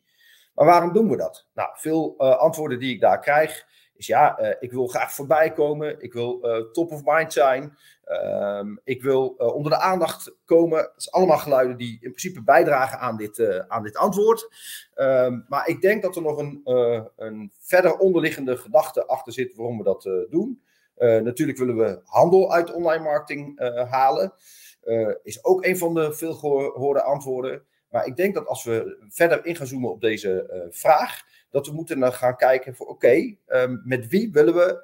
Maar 0.54 0.66
waarom 0.66 0.94
doen 0.94 1.10
we 1.10 1.18
dat? 1.18 1.48
Nou, 1.54 1.70
veel 1.74 2.20
antwoorden 2.20 2.80
die 2.80 2.94
ik 2.94 3.02
daar 3.02 3.20
krijg 3.20 3.66
is 3.98 4.08
ja, 4.08 4.42
uh, 4.42 4.50
ik 4.60 4.72
wil 4.72 4.88
graag 4.88 5.14
voorbij 5.14 5.52
komen. 5.52 6.02
Ik 6.02 6.14
wil 6.14 6.40
uh, 6.42 6.72
top 6.72 6.92
of 6.92 7.02
mind 7.04 7.34
zijn. 7.34 7.78
Um, 8.08 8.80
ik 8.84 9.02
wil 9.02 9.36
uh, 9.38 9.56
onder 9.56 9.72
de 9.72 9.80
aandacht 9.80 10.36
komen. 10.46 10.78
Dat 10.78 10.94
is 10.98 11.12
allemaal 11.12 11.38
geluiden 11.38 11.78
die 11.78 11.94
in 11.94 12.00
principe 12.00 12.44
bijdragen 12.44 13.00
aan 13.00 13.18
dit, 13.18 13.66
aan 13.68 13.84
dit 13.84 13.98
antwoord. 13.98 14.50
Um, 14.96 15.46
maar 15.48 15.68
ik 15.68 15.82
denk 15.82 16.02
dat 16.02 16.16
er 16.16 16.22
nog 16.22 16.38
een, 16.38 16.62
een 17.16 17.52
verder 17.60 17.98
onderliggende 17.98 18.58
gedachte 18.58 19.06
achter 19.06 19.34
zit 19.34 19.56
waarom 19.56 19.78
we 19.78 19.84
dat 19.84 20.04
doen. 20.30 20.62
natuurlijk 20.98 21.58
willen 21.58 21.78
we 21.78 22.02
handel 22.04 22.54
uit 22.54 22.74
online 22.74 23.04
marketing 23.04 23.60
halen. 23.90 24.34
is 25.24 25.44
ook 25.44 25.66
een 25.66 25.78
van 25.78 25.94
de 25.94 26.14
veel 26.14 26.34
gehoorde 26.34 27.02
antwoorden. 27.02 27.64
Maar 27.90 28.06
ik 28.06 28.16
denk 28.16 28.34
dat 28.34 28.48
als 28.48 28.64
we 28.64 29.06
verder 29.10 29.46
in 29.46 29.56
gaan 29.56 29.68
zoomen 29.68 29.92
op 29.92 30.02
deze 30.02 30.68
vraag 30.72 31.24
dat 31.56 31.68
we 31.68 31.74
moeten 31.74 32.14
gaan 32.14 32.36
kijken 32.36 32.76
voor 32.76 32.88
oké, 32.88 33.36
um, 33.48 33.82
met 33.84 34.08
wie 34.08 34.32
willen 34.32 34.54
we 34.54 34.84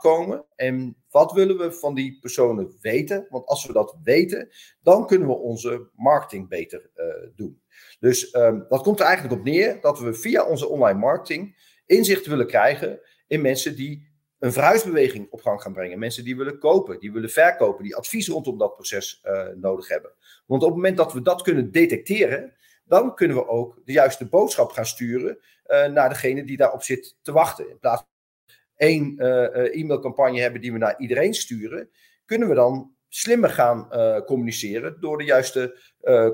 komen 0.00 0.44
en 0.56 0.96
wat 1.10 1.32
willen 1.32 1.58
we 1.58 1.72
van 1.72 1.94
die 1.94 2.18
personen 2.20 2.76
weten? 2.80 3.26
Want 3.30 3.46
als 3.46 3.66
we 3.66 3.72
dat 3.72 3.96
weten, 4.02 4.48
dan 4.82 5.06
kunnen 5.06 5.28
we 5.28 5.34
onze 5.34 5.88
marketing 5.94 6.48
beter 6.48 6.90
uh, 6.96 7.04
doen. 7.36 7.62
Dus 8.00 8.34
um, 8.34 8.66
dat 8.68 8.82
komt 8.82 9.00
er 9.00 9.06
eigenlijk 9.06 9.38
op 9.38 9.44
neer 9.44 9.80
dat 9.80 9.98
we 9.98 10.14
via 10.14 10.46
onze 10.46 10.68
online 10.68 10.98
marketing 10.98 11.56
inzicht 11.86 12.26
willen 12.26 12.46
krijgen 12.46 13.00
in 13.26 13.40
mensen 13.40 13.76
die 13.76 14.12
een 14.38 14.52
verhuisbeweging 14.52 15.26
op 15.30 15.40
gang 15.40 15.62
gaan 15.62 15.72
brengen. 15.72 15.98
Mensen 15.98 16.24
die 16.24 16.36
willen 16.36 16.58
kopen, 16.58 17.00
die 17.00 17.12
willen 17.12 17.30
verkopen, 17.30 17.84
die 17.84 17.96
advies 17.96 18.28
rondom 18.28 18.58
dat 18.58 18.74
proces 18.74 19.20
uh, 19.24 19.48
nodig 19.54 19.88
hebben. 19.88 20.10
Want 20.46 20.62
op 20.62 20.68
het 20.68 20.76
moment 20.76 20.96
dat 20.96 21.12
we 21.12 21.22
dat 21.22 21.42
kunnen 21.42 21.70
detecteren, 21.70 22.52
dan 22.84 23.14
kunnen 23.14 23.36
we 23.36 23.48
ook 23.48 23.80
de 23.84 23.92
juiste 23.92 24.26
boodschap 24.26 24.70
gaan 24.70 24.86
sturen 24.86 25.38
uh, 25.66 25.86
naar 25.86 26.08
degene 26.08 26.44
die 26.44 26.56
daarop 26.56 26.82
zit 26.82 27.16
te 27.22 27.32
wachten. 27.32 27.70
In 27.70 27.78
plaats 27.78 28.02
van 28.02 28.54
één 28.76 29.14
uh, 29.18 29.80
e-mailcampagne 29.80 30.40
hebben 30.40 30.60
die 30.60 30.72
we 30.72 30.78
naar 30.78 30.98
iedereen 30.98 31.34
sturen, 31.34 31.90
kunnen 32.24 32.48
we 32.48 32.54
dan 32.54 32.92
slimmer 33.08 33.50
gaan 33.50 33.88
communiceren 34.24 34.96
door 35.00 35.18
de 35.18 35.24
juiste 35.24 35.78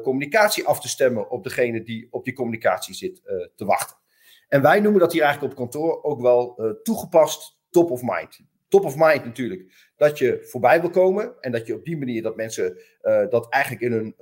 communicatie 0.02 0.66
af 0.66 0.80
te 0.80 0.88
stemmen 0.88 1.30
op 1.30 1.44
degene 1.44 1.82
die 1.82 2.08
op 2.10 2.24
die 2.24 2.34
communicatie 2.34 2.94
zit 2.94 3.22
te 3.56 3.64
wachten. 3.64 3.96
En 4.48 4.62
wij 4.62 4.80
noemen 4.80 5.00
dat 5.00 5.12
hier 5.12 5.22
eigenlijk 5.22 5.52
op 5.52 5.58
kantoor 5.58 6.02
ook 6.02 6.20
wel 6.20 6.78
toegepast 6.82 7.58
top 7.70 7.90
of 7.90 8.02
mind 8.02 8.40
top 8.68 8.84
of 8.84 8.96
mind 8.96 9.24
natuurlijk. 9.24 9.90
Dat 9.96 10.18
je 10.18 10.38
voorbij 10.42 10.80
wil 10.80 10.90
komen 10.90 11.34
en 11.40 11.52
dat 11.52 11.66
je 11.66 11.74
op 11.74 11.84
die 11.84 11.98
manier 11.98 12.22
dat 12.22 12.36
mensen 12.36 12.78
dat 13.30 13.48
eigenlijk 13.48 13.82
in 13.82 13.92
hun 13.92 14.14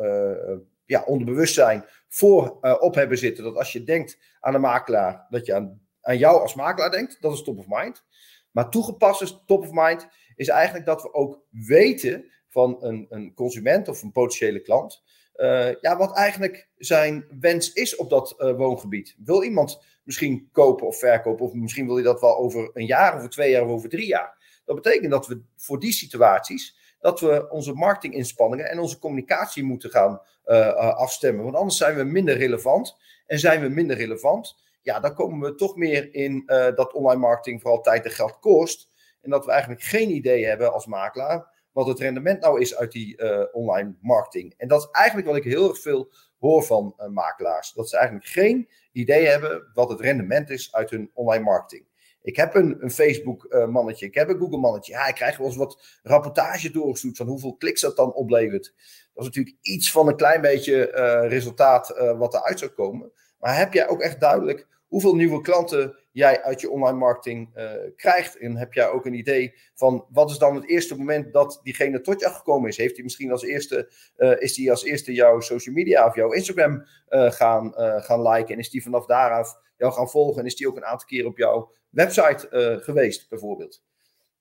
ja, 0.88 1.02
onderbewustzijn 1.02 1.84
voor 2.08 2.58
uh, 2.60 2.76
op 2.78 2.94
hebben 2.94 3.18
zitten. 3.18 3.44
Dat 3.44 3.56
als 3.56 3.72
je 3.72 3.84
denkt 3.84 4.18
aan 4.40 4.54
een 4.54 4.60
makelaar, 4.60 5.26
dat 5.30 5.46
je 5.46 5.54
aan, 5.54 5.80
aan 6.00 6.18
jou 6.18 6.40
als 6.40 6.54
makelaar 6.54 6.90
denkt. 6.90 7.16
Dat 7.20 7.32
is 7.32 7.42
top 7.42 7.58
of 7.58 7.64
mind. 7.68 8.04
Maar 8.50 8.70
toegepast 8.70 9.22
is 9.22 9.42
top 9.46 9.62
of 9.62 9.70
mind 9.72 10.08
is 10.36 10.48
eigenlijk 10.48 10.86
dat 10.86 11.02
we 11.02 11.14
ook 11.14 11.42
weten 11.50 12.30
van 12.48 12.76
een, 12.80 13.06
een 13.08 13.34
consument 13.34 13.88
of 13.88 14.02
een 14.02 14.12
potentiële 14.12 14.60
klant. 14.60 15.02
Uh, 15.36 15.80
ja, 15.80 15.96
wat 15.96 16.16
eigenlijk 16.16 16.68
zijn 16.76 17.26
wens 17.40 17.72
is 17.72 17.96
op 17.96 18.10
dat 18.10 18.34
uh, 18.38 18.56
woongebied. 18.56 19.16
Wil 19.24 19.42
iemand 19.42 19.82
misschien 20.04 20.48
kopen 20.52 20.86
of 20.86 20.98
verkopen? 20.98 21.46
Of 21.46 21.52
misschien 21.52 21.86
wil 21.86 21.96
je 21.96 22.04
dat 22.04 22.20
wel 22.20 22.36
over 22.36 22.70
een 22.72 22.86
jaar, 22.86 23.16
over 23.16 23.30
twee 23.30 23.50
jaar 23.50 23.64
of 23.64 23.70
over 23.70 23.88
drie 23.88 24.06
jaar. 24.06 24.60
Dat 24.64 24.76
betekent 24.76 25.10
dat 25.10 25.26
we 25.26 25.42
voor 25.56 25.80
die 25.80 25.92
situaties 25.92 26.87
dat 27.00 27.20
we 27.20 27.50
onze 27.50 27.72
marketinginspanningen 27.72 28.70
en 28.70 28.78
onze 28.78 28.98
communicatie 28.98 29.64
moeten 29.64 29.90
gaan 29.90 30.20
uh, 30.46 30.76
afstemmen. 30.76 31.44
Want 31.44 31.56
anders 31.56 31.76
zijn 31.76 31.96
we 31.96 32.04
minder 32.04 32.36
relevant. 32.36 32.96
En 33.26 33.38
zijn 33.38 33.60
we 33.60 33.68
minder 33.68 33.96
relevant, 33.96 34.56
ja, 34.82 35.00
dan 35.00 35.14
komen 35.14 35.48
we 35.50 35.54
toch 35.54 35.76
meer 35.76 36.14
in 36.14 36.42
uh, 36.46 36.66
dat 36.74 36.92
online 36.92 37.20
marketing 37.20 37.60
vooral 37.60 37.80
tijd 37.80 38.04
en 38.04 38.10
geld 38.10 38.38
kost. 38.38 38.88
En 39.20 39.30
dat 39.30 39.44
we 39.44 39.50
eigenlijk 39.50 39.82
geen 39.82 40.10
idee 40.10 40.46
hebben 40.46 40.72
als 40.72 40.86
makelaar 40.86 41.56
wat 41.72 41.86
het 41.86 41.98
rendement 41.98 42.40
nou 42.40 42.60
is 42.60 42.76
uit 42.76 42.92
die 42.92 43.22
online 43.52 43.94
marketing. 44.00 44.54
En 44.56 44.68
dat 44.68 44.80
is 44.80 44.88
eigenlijk 44.90 45.26
wat 45.26 45.36
ik 45.36 45.44
heel 45.44 45.68
erg 45.68 45.80
veel 45.80 46.12
hoor 46.38 46.62
van 46.62 46.94
makelaars. 47.10 47.72
Dat 47.72 47.88
ze 47.88 47.96
eigenlijk 47.96 48.26
geen 48.26 48.68
idee 48.92 49.26
hebben 49.26 49.70
wat 49.74 49.88
het 49.88 50.00
rendement 50.00 50.50
is 50.50 50.74
uit 50.74 50.90
hun 50.90 51.10
online 51.14 51.44
marketing. 51.44 51.87
Ik 52.28 52.36
heb 52.36 52.54
een, 52.54 52.76
een 52.80 52.90
Facebook-mannetje, 52.90 54.06
ik 54.06 54.14
heb 54.14 54.28
een 54.28 54.38
Google-mannetje. 54.38 54.92
Ja, 54.92 55.06
ik 55.06 55.14
krijg 55.14 55.36
wel 55.36 55.46
eens 55.46 55.56
wat 55.56 55.98
rapportage 56.02 56.70
doorgestuurd 56.70 57.16
van 57.16 57.26
hoeveel 57.26 57.56
kliks 57.56 57.80
dat 57.80 57.96
dan 57.96 58.12
oplevert. 58.12 58.74
Dat 59.14 59.22
is 59.22 59.24
natuurlijk 59.24 59.56
iets 59.62 59.90
van 59.90 60.08
een 60.08 60.16
klein 60.16 60.40
beetje 60.40 60.92
uh, 60.92 61.30
resultaat 61.30 61.90
uh, 61.90 62.18
wat 62.18 62.34
eruit 62.34 62.58
zou 62.58 62.70
komen. 62.70 63.12
Maar 63.38 63.56
heb 63.56 63.72
jij 63.72 63.88
ook 63.88 64.00
echt 64.00 64.20
duidelijk 64.20 64.66
hoeveel 64.88 65.14
nieuwe 65.14 65.40
klanten 65.40 65.96
jij 66.12 66.42
uit 66.42 66.60
je 66.60 66.70
online 66.70 66.98
marketing 66.98 67.50
krijgt? 67.96 68.38
En 68.38 68.56
heb 68.56 68.72
jij 68.72 68.88
ook 68.88 69.06
een 69.06 69.14
idee 69.14 69.54
van 69.74 70.06
wat 70.10 70.30
is 70.30 70.38
dan 70.38 70.54
het 70.54 70.68
eerste 70.68 70.98
moment 70.98 71.32
dat 71.32 71.60
diegene 71.62 72.00
tot 72.00 72.20
jou 72.20 72.34
gekomen 72.34 72.68
is? 72.68 72.76
Heeft 72.76 72.94
hij 72.94 73.04
misschien 73.04 73.30
als 73.30 73.42
eerste, 73.42 73.90
is 74.38 74.56
hij 74.56 74.70
als 74.70 74.84
eerste 74.84 75.12
jouw 75.12 75.40
social 75.40 75.74
media 75.74 76.06
of 76.06 76.14
jouw 76.14 76.32
Instagram 76.32 76.84
gaan, 77.08 77.72
gaan 77.76 78.22
liken? 78.22 78.54
En 78.54 78.60
is 78.60 78.70
die 78.70 78.82
vanaf 78.82 79.06
daaraf 79.06 79.56
jou 79.78 79.92
gaan 79.92 80.08
volgen? 80.08 80.40
En 80.40 80.46
is 80.46 80.56
die 80.56 80.68
ook 80.68 80.76
een 80.76 80.84
aantal 80.84 81.06
keer 81.06 81.26
op 81.26 81.38
jouw 81.38 81.72
website 81.90 82.48
uh, 82.50 82.84
geweest, 82.84 83.28
bijvoorbeeld. 83.28 83.82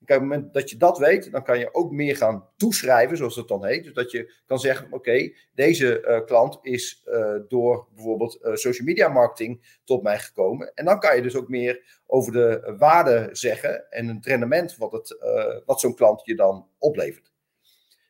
op 0.01 0.07
het 0.07 0.19
moment 0.19 0.53
dat 0.53 0.69
je 0.69 0.77
dat 0.77 0.97
weet, 0.97 1.31
dan 1.31 1.43
kan 1.43 1.59
je 1.59 1.73
ook 1.73 1.91
meer 1.91 2.17
gaan 2.17 2.49
toeschrijven, 2.57 3.17
zoals 3.17 3.35
het 3.35 3.47
dan 3.47 3.65
heet. 3.65 3.83
Dus 3.83 3.93
dat 3.93 4.11
je 4.11 4.33
kan 4.45 4.59
zeggen: 4.59 4.93
oké, 4.93 5.33
deze 5.53 6.01
uh, 6.01 6.25
klant 6.25 6.59
is 6.61 7.03
uh, 7.05 7.35
door 7.47 7.87
bijvoorbeeld 7.95 8.39
social 8.53 8.87
media 8.87 9.07
marketing 9.07 9.79
tot 9.83 10.03
mij 10.03 10.19
gekomen. 10.19 10.73
En 10.73 10.85
dan 10.85 10.99
kan 10.99 11.15
je 11.15 11.21
dus 11.21 11.35
ook 11.35 11.47
meer 11.47 12.01
over 12.05 12.31
de 12.31 12.75
waarde 12.77 13.29
zeggen 13.31 13.89
en 13.91 14.07
het 14.07 14.25
rendement 14.25 14.77
wat, 14.77 14.91
het, 14.91 15.17
wat 15.65 15.79
zo'n 15.79 15.95
klant 15.95 16.21
je 16.25 16.35
dan 16.35 16.67
oplevert. 16.77 17.31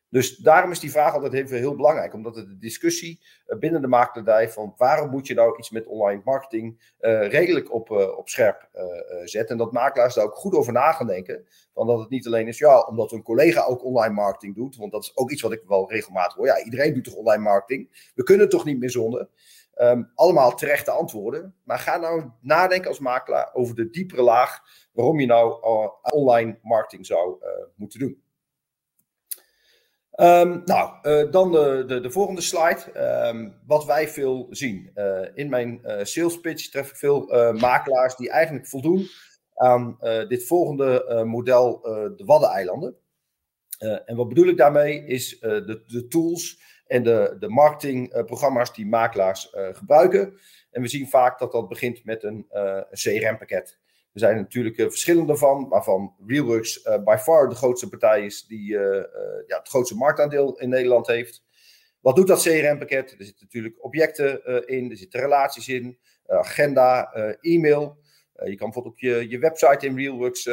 Dus 0.09 0.37
daarom 0.37 0.71
is 0.71 0.79
die 0.79 0.91
vraag 0.91 1.13
altijd 1.13 1.33
even 1.33 1.57
heel 1.57 1.75
belangrijk, 1.75 2.13
omdat 2.13 2.35
het 2.35 2.47
de 2.47 2.57
discussie 2.57 3.19
eh, 3.45 3.57
binnen 3.57 3.81
de 3.81 3.87
makelaardij 3.87 4.49
van 4.49 4.73
waarom 4.77 5.09
moet 5.09 5.27
je 5.27 5.33
nou 5.33 5.57
iets 5.57 5.69
met 5.69 5.87
online 5.87 6.21
marketing 6.25 6.93
uh, 6.99 7.27
redelijk 7.27 7.73
op, 7.73 7.89
uh, 7.89 8.17
op 8.17 8.29
scherp 8.29 8.69
zetten. 9.23 9.49
En 9.51 9.57
dat 9.57 9.71
makelaars 9.71 10.13
daar 10.13 10.25
ook 10.25 10.35
goed 10.35 10.53
over 10.53 10.73
na 10.73 10.91
gaan 10.91 11.07
denken. 11.07 11.45
Van 11.73 11.87
dat 11.87 11.99
het 11.99 12.09
niet 12.09 12.27
alleen 12.27 12.47
is, 12.47 12.57
ja, 12.57 12.81
omdat 12.81 13.11
een 13.11 13.23
collega 13.23 13.63
ook 13.63 13.83
online 13.83 14.13
marketing 14.13 14.55
doet, 14.55 14.75
want 14.75 14.91
dat 14.91 15.03
is 15.03 15.17
ook 15.17 15.31
iets 15.31 15.41
wat 15.41 15.51
ik 15.51 15.63
wel 15.67 15.91
regelmatig 15.91 16.33
hoor. 16.33 16.45
Ja, 16.45 16.63
iedereen 16.63 16.93
doet 16.93 17.03
toch 17.03 17.15
online 17.15 17.43
marketing? 17.43 18.11
We 18.15 18.23
kunnen 18.23 18.49
toch 18.49 18.65
niet 18.65 18.79
meer 18.79 18.91
zonder? 18.91 19.29
Ehm, 19.73 20.03
allemaal 20.15 20.55
terechte 20.55 20.91
antwoorden. 20.91 21.55
Maar 21.63 21.79
ga 21.79 21.97
nou 21.97 22.29
nadenken 22.41 22.87
als 22.87 22.99
makelaar 22.99 23.49
over 23.53 23.75
de 23.75 23.89
diepere 23.89 24.21
laag 24.21 24.59
waarom 24.91 25.19
je 25.19 25.25
nou 25.25 25.61
online 26.01 26.59
marketing 26.61 27.05
zou 27.05 27.37
moeten 27.75 27.99
doen. 27.99 28.25
Um, 30.19 30.61
nou, 30.65 30.93
uh, 31.03 31.31
dan 31.31 31.51
de, 31.51 31.83
de, 31.87 31.99
de, 31.99 32.11
volgende 32.11 32.41
slide. 32.41 32.81
Um, 33.27 33.53
wat 33.65 33.85
wij 33.85 34.07
veel 34.07 34.47
zien. 34.49 34.91
Uh, 34.95 35.27
in 35.33 35.49
mijn 35.49 35.81
uh, 35.85 36.03
sales 36.03 36.39
pitch 36.39 36.69
tref 36.69 36.89
ik 36.89 36.95
veel 36.95 37.19
makelaars 37.53 38.15
die 38.15 38.29
eigenlijk 38.29 38.67
voldoen 38.67 39.07
aan 39.55 39.97
dit 40.27 40.47
volgende 40.47 41.23
model, 41.25 41.81
de 42.15 42.23
Waddeneilanden. 42.25 42.95
en 44.05 44.15
wat 44.15 44.27
bedoel 44.27 44.47
ik 44.47 44.57
daarmee? 44.57 45.05
Is 45.05 45.39
de, 45.39 45.83
de, 45.87 46.07
tools 46.07 46.59
en 46.87 47.03
de, 47.03 47.35
de 47.39 47.49
marketingprogramma's 47.49 48.73
die 48.73 48.85
makelaars 48.85 49.53
gebruiken. 49.71 50.33
En 50.71 50.81
we 50.81 50.87
zien 50.87 51.07
vaak 51.07 51.39
dat 51.39 51.51
dat 51.51 51.69
begint 51.69 52.05
met 52.05 52.23
een, 52.23 52.45
een 52.49 52.85
CRM-pakket. 52.91 53.79
Er 54.17 54.23
zijn 54.23 54.37
natuurlijk 54.37 54.77
uh, 54.77 54.89
verschillende 54.89 55.37
van, 55.37 55.67
waarvan 55.69 56.15
Realworks 56.27 56.85
uh, 56.85 57.03
by 57.03 57.15
far 57.19 57.49
de 57.49 57.55
grootste 57.55 57.89
partij 57.89 58.25
is 58.25 58.45
die 58.45 58.73
uh, 58.73 59.03
ja, 59.47 59.57
het 59.57 59.67
grootste 59.67 59.95
marktaandeel 59.95 60.59
in 60.59 60.69
Nederland 60.69 61.07
heeft. 61.07 61.43
Wat 61.99 62.15
doet 62.15 62.27
dat 62.27 62.41
CRM-pakket? 62.41 63.11
Er 63.11 63.25
zitten 63.25 63.45
natuurlijk 63.45 63.83
objecten 63.83 64.67
in, 64.67 64.91
er 64.91 64.97
zitten 64.97 65.19
relaties 65.19 65.67
in, 65.67 65.97
agenda, 66.27 67.13
e-mail. 67.41 67.97
je 68.33 68.55
kan 68.55 68.71
bijvoorbeeld 68.71 68.93
ook 68.93 68.99
je, 68.99 69.29
je 69.29 69.39
website 69.39 69.85
in 69.85 69.97
Realworks 69.97 70.43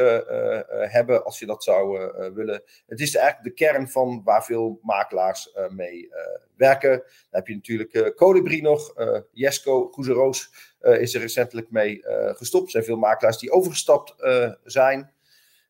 hebben 0.90 1.24
als 1.24 1.38
je 1.38 1.46
dat 1.46 1.64
zou 1.64 2.10
willen. 2.34 2.62
Het 2.86 3.00
is 3.00 3.14
eigenlijk 3.14 3.56
de 3.56 3.64
kern 3.64 3.88
van 3.88 4.22
waar 4.24 4.44
veel 4.44 4.78
makelaars 4.82 5.56
mee 5.68 6.08
werken. 6.56 6.90
Dan 6.90 7.06
heb 7.30 7.46
je 7.46 7.54
natuurlijk 7.54 8.12
Colibri 8.16 8.60
nog, 8.60 8.94
Jesco, 9.32 9.88
Goezeroos 9.88 10.73
is 10.84 11.14
er 11.14 11.20
recentelijk 11.20 11.70
mee 11.70 11.98
uh, 11.98 12.34
gestopt. 12.34 12.64
Er 12.64 12.70
zijn 12.70 12.84
veel 12.84 12.96
makelaars 12.96 13.38
die 13.38 13.50
overgestapt 13.50 14.14
uh, 14.18 14.52
zijn. 14.64 15.12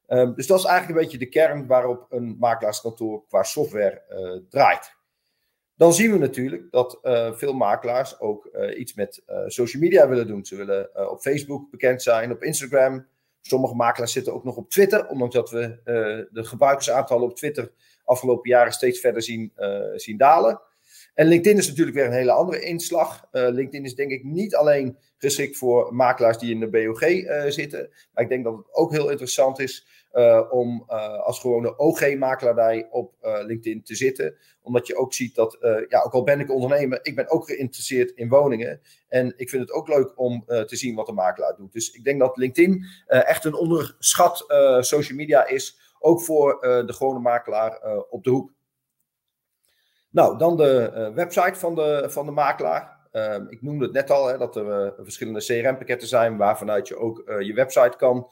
Um, 0.09 0.35
dus 0.35 0.47
dat 0.47 0.59
is 0.59 0.65
eigenlijk 0.65 0.99
een 0.99 1.05
beetje 1.05 1.25
de 1.25 1.29
kern 1.29 1.67
waarop 1.67 2.07
een 2.11 2.37
makelaarskantoor 2.39 3.25
qua 3.29 3.43
software 3.43 4.03
draait. 4.51 4.97
Dan 5.77 5.95
zien 5.95 6.13
we 6.13 6.19
natuurlijk 6.19 6.71
dat 6.71 6.99
veel 7.35 7.53
makelaars 7.53 8.21
ook 8.21 8.49
iets 8.77 8.95
met 8.95 9.23
social 9.47 9.83
media 9.83 10.09
willen 10.09 10.27
doen. 10.27 10.45
Ze 10.45 10.57
willen 10.57 11.11
op 11.11 11.21
Facebook 11.21 11.71
bekend 11.71 12.03
zijn, 12.03 12.33
op 12.33 12.43
Instagram. 12.43 13.07
Sommige 13.41 13.75
makelaars 13.75 14.13
zitten 14.13 14.35
ook 14.35 14.45
nog 14.45 14.57
op 14.57 14.71
Twitter, 14.71 15.09
ondanks 15.09 15.35
dat 15.35 15.51
we 15.51 15.81
de 16.33 16.45
gebruikersaantallen 16.45 17.29
op 17.29 17.37
Twitter 17.37 17.73
afgelopen 18.05 18.51
jaren 18.51 18.73
steeds 18.73 19.01
verder 19.01 19.23
zien, 19.23 19.53
zien 19.95 20.17
dalen. 20.17 20.61
En 21.15 21.27
LinkedIn 21.27 21.59
is 21.59 21.69
natuurlijk 21.69 21.97
weer 21.97 22.07
een 22.07 22.13
hele 22.13 22.33
andere 22.33 22.61
inslag. 22.61 23.29
Uh, 23.33 23.49
LinkedIn 23.49 23.85
is 23.85 23.95
denk 23.95 24.11
ik 24.11 24.25
niet 24.25 24.55
alleen 24.55 24.99
geschikt 25.19 25.57
voor 25.57 25.95
makelaars 25.95 26.39
die 26.39 26.51
in 26.51 26.61
de 26.61 26.69
BOG 26.69 27.03
eh, 27.03 27.45
zitten. 27.51 27.91
Maar 28.13 28.23
ik 28.23 28.29
denk 28.29 28.45
dat 28.45 28.57
het 28.57 28.75
ook 28.75 28.93
heel 28.93 29.11
interessant 29.11 29.59
is 29.59 29.87
uh, 30.13 30.43
om 30.51 30.85
als 31.23 31.39
gewone 31.39 31.79
OG-makelaardij 31.79 32.89
op 32.91 33.15
LinkedIn 33.21 33.83
te 33.83 33.95
zitten. 33.95 34.37
Omdat 34.63 34.87
je 34.87 34.97
ook 34.97 35.15
ziet 35.15 35.35
dat, 35.35 35.59
ja, 35.89 36.03
ook 36.03 36.13
al 36.13 36.23
ben 36.23 36.41
ik 36.41 36.51
ondernemer, 36.51 36.99
ik 37.03 37.15
ben 37.15 37.31
ook 37.31 37.47
geïnteresseerd 37.47 38.11
in 38.11 38.29
woningen. 38.29 38.81
En 39.09 39.35
ik 39.37 39.51
vind 39.51 39.63
het 39.63 39.73
ook 39.73 39.89
leuk 39.89 40.19
om 40.19 40.45
te 40.47 40.77
zien 40.77 40.95
wat 40.95 41.07
de 41.07 41.13
makelaar 41.13 41.57
doet. 41.57 41.73
Dus 41.73 41.91
ik 41.91 42.05
denk 42.05 42.21
dat 42.21 42.37
LinkedIn 42.37 42.87
echt 43.07 43.45
een 43.45 43.55
onderschat 43.55 44.45
social 44.81 45.19
media 45.19 45.47
is. 45.47 45.79
Ook 45.99 46.23
voor 46.23 46.59
de 46.61 46.93
gewone 46.93 47.19
makelaar 47.19 48.03
op 48.11 48.25
de 48.25 48.31
hoek. 48.31 48.54
Nou, 50.15 50.39
dan 50.39 50.57
de 50.57 50.93
uh, 50.95 51.15
website 51.15 51.55
van 51.59 51.75
de, 51.75 52.07
van 52.09 52.27
de 52.27 52.33
makelaar. 52.33 52.97
Uh, 53.13 53.37
ik 53.49 53.63
noemde 53.63 53.85
het 53.85 53.95
net 53.95 54.11
al, 54.11 54.27
hè, 54.27 54.39
dat 54.39 54.57
er 54.57 54.85
uh, 54.85 54.91
verschillende 54.99 55.45
CRM-pakketten 55.45 56.09
zijn 56.09 56.37
waarvanuit 56.37 56.89
je 56.89 56.97
ook 56.97 57.23
uh, 57.27 57.41
je 57.41 57.55
website 57.55 57.97
kan, 57.97 58.31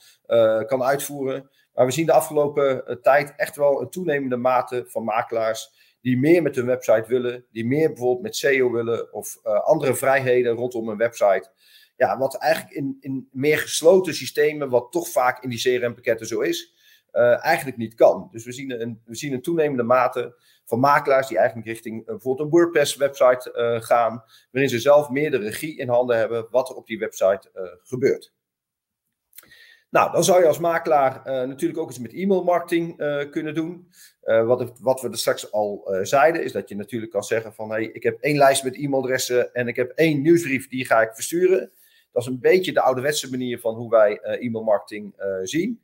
kan 0.67 0.83
uitvoeren. 0.83 1.51
Maar 1.75 1.87
we 1.87 1.93
zien 1.93 2.07
de 2.07 2.13
afgelopen 2.13 2.99
tijd 3.03 3.33
echt 3.37 3.57
wel 3.57 3.81
een 3.81 3.91
toenemende 3.91 4.37
mate 4.37 4.85
van 4.87 5.05
makelaars 5.05 5.71
die 6.01 6.19
meer 6.19 6.43
met 6.43 6.57
hun 6.57 6.67
website 6.67 7.05
willen, 7.07 7.45
die 7.53 7.67
meer 7.67 7.89
bijvoorbeeld 7.89 8.23
met 8.23 8.37
SEO 8.37 8.71
willen 8.71 9.13
of 9.13 9.43
andere 9.43 9.95
vrijheden 9.95 10.55
rondom 10.55 10.89
een 10.89 10.97
website. 10.97 11.51
Ja, 11.97 12.19
wat 12.19 12.37
eigenlijk 12.37 12.75
in, 12.75 12.97
in 13.01 13.29
meer 13.33 13.59
gesloten 13.59 14.15
systemen, 14.15 14.69
wat 14.69 14.93
toch 14.93 15.09
vaak 15.09 15.43
in 15.43 15.49
die 15.49 15.59
CRM-pakketten 15.59 16.27
zo 16.27 16.41
is, 16.41 16.75
eigenlijk 17.41 17.77
niet 17.77 17.95
kan. 17.95 18.29
Dus 18.31 18.45
we 18.45 18.53
zien 18.53 18.81
een, 18.81 19.01
we 19.05 19.15
zien 19.15 19.33
een 19.33 19.43
toenemende 19.43 19.83
mate 19.83 20.35
van 20.65 20.81
makelaars 20.81 21.29
die 21.29 21.39
eigenlijk 21.39 21.69
richting 21.69 22.01
uh, 22.01 22.07
bijvoorbeeld 22.07 22.47
een 22.47 22.59
WordPress-website 22.59 23.53
uh, 23.55 23.83
gaan, 23.87 24.25
waarin 24.51 24.71
ze 24.71 24.81
zelf 24.81 25.09
meer 25.09 25.31
de 25.31 25.39
regie 25.39 25.79
in 25.79 25.89
handen 25.89 26.19
hebben 26.19 26.47
wat 26.51 26.69
er 26.69 26.75
op 26.75 26.87
die 26.87 26.99
website 26.99 27.51
gebeurt. 27.83 28.33
Nou, 29.91 30.13
dan 30.13 30.25
zou 30.25 30.41
je 30.41 30.47
als 30.47 30.59
makelaar 30.59 31.21
natuurlijk 31.25 31.81
ook 31.81 31.91
iets 31.91 31.99
met 31.99 32.13
e-mailmarketing 32.13 32.97
kunnen 33.31 33.55
doen. 33.55 33.89
wat, 34.21 34.79
wat, 34.81 35.01
we 35.01 35.09
er 35.09 35.19
straks 35.19 35.53
al 35.53 35.99
zeiden, 36.03 36.45
is 36.45 36.53
dat 36.53 36.69
je 36.69 36.77
natuurlijk 36.77 37.13
kan 37.13 37.23
zeggen 37.23 37.55
van 37.55 37.71
hey, 37.71 37.85
ik 37.85 38.03
heb 38.03 38.21
één 38.21 38.37
lijst 38.37 38.65
met 38.65 38.77
e-mailadressen 38.77 39.55
en 39.55 39.69
ik 39.69 39.77
heb 39.77 39.91
één 39.91 40.23
nieuwsbrief 40.23 40.69
die 40.69 40.87
ga 40.87 41.01
ik 41.01 41.15
versturen. 41.15 41.71
Dat 42.13 42.23
is 42.23 42.29
een 42.29 42.41
beetje 42.41 42.73
de 42.73 42.81
ouderwetse 42.81 43.31
manier 43.31 43.61
van 43.61 43.75
hoe 43.75 43.91
wij 43.91 44.21
e-mailmarketing 44.23 45.15
zien. 45.43 45.81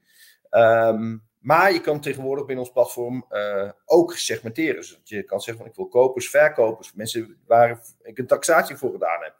Um, 0.50 1.26
maar 1.38 1.72
je 1.72 1.80
kan 1.80 2.00
tegenwoordig 2.00 2.46
binnen 2.46 2.64
ons 2.64 2.72
platform 2.72 3.26
uh, 3.30 3.70
ook 3.84 4.12
segmenteren. 4.12 4.76
Dus 4.76 5.00
je 5.04 5.22
kan 5.22 5.40
zeggen 5.40 5.62
van 5.62 5.70
ik 5.70 5.76
wil 5.76 5.88
kopers, 5.88 6.30
verkopers, 6.30 6.92
mensen 6.92 7.38
waar 7.46 7.80
ik 8.02 8.18
een 8.18 8.26
taxatie 8.26 8.76
voor 8.76 8.92
gedaan 8.92 9.22
heb. 9.22 9.36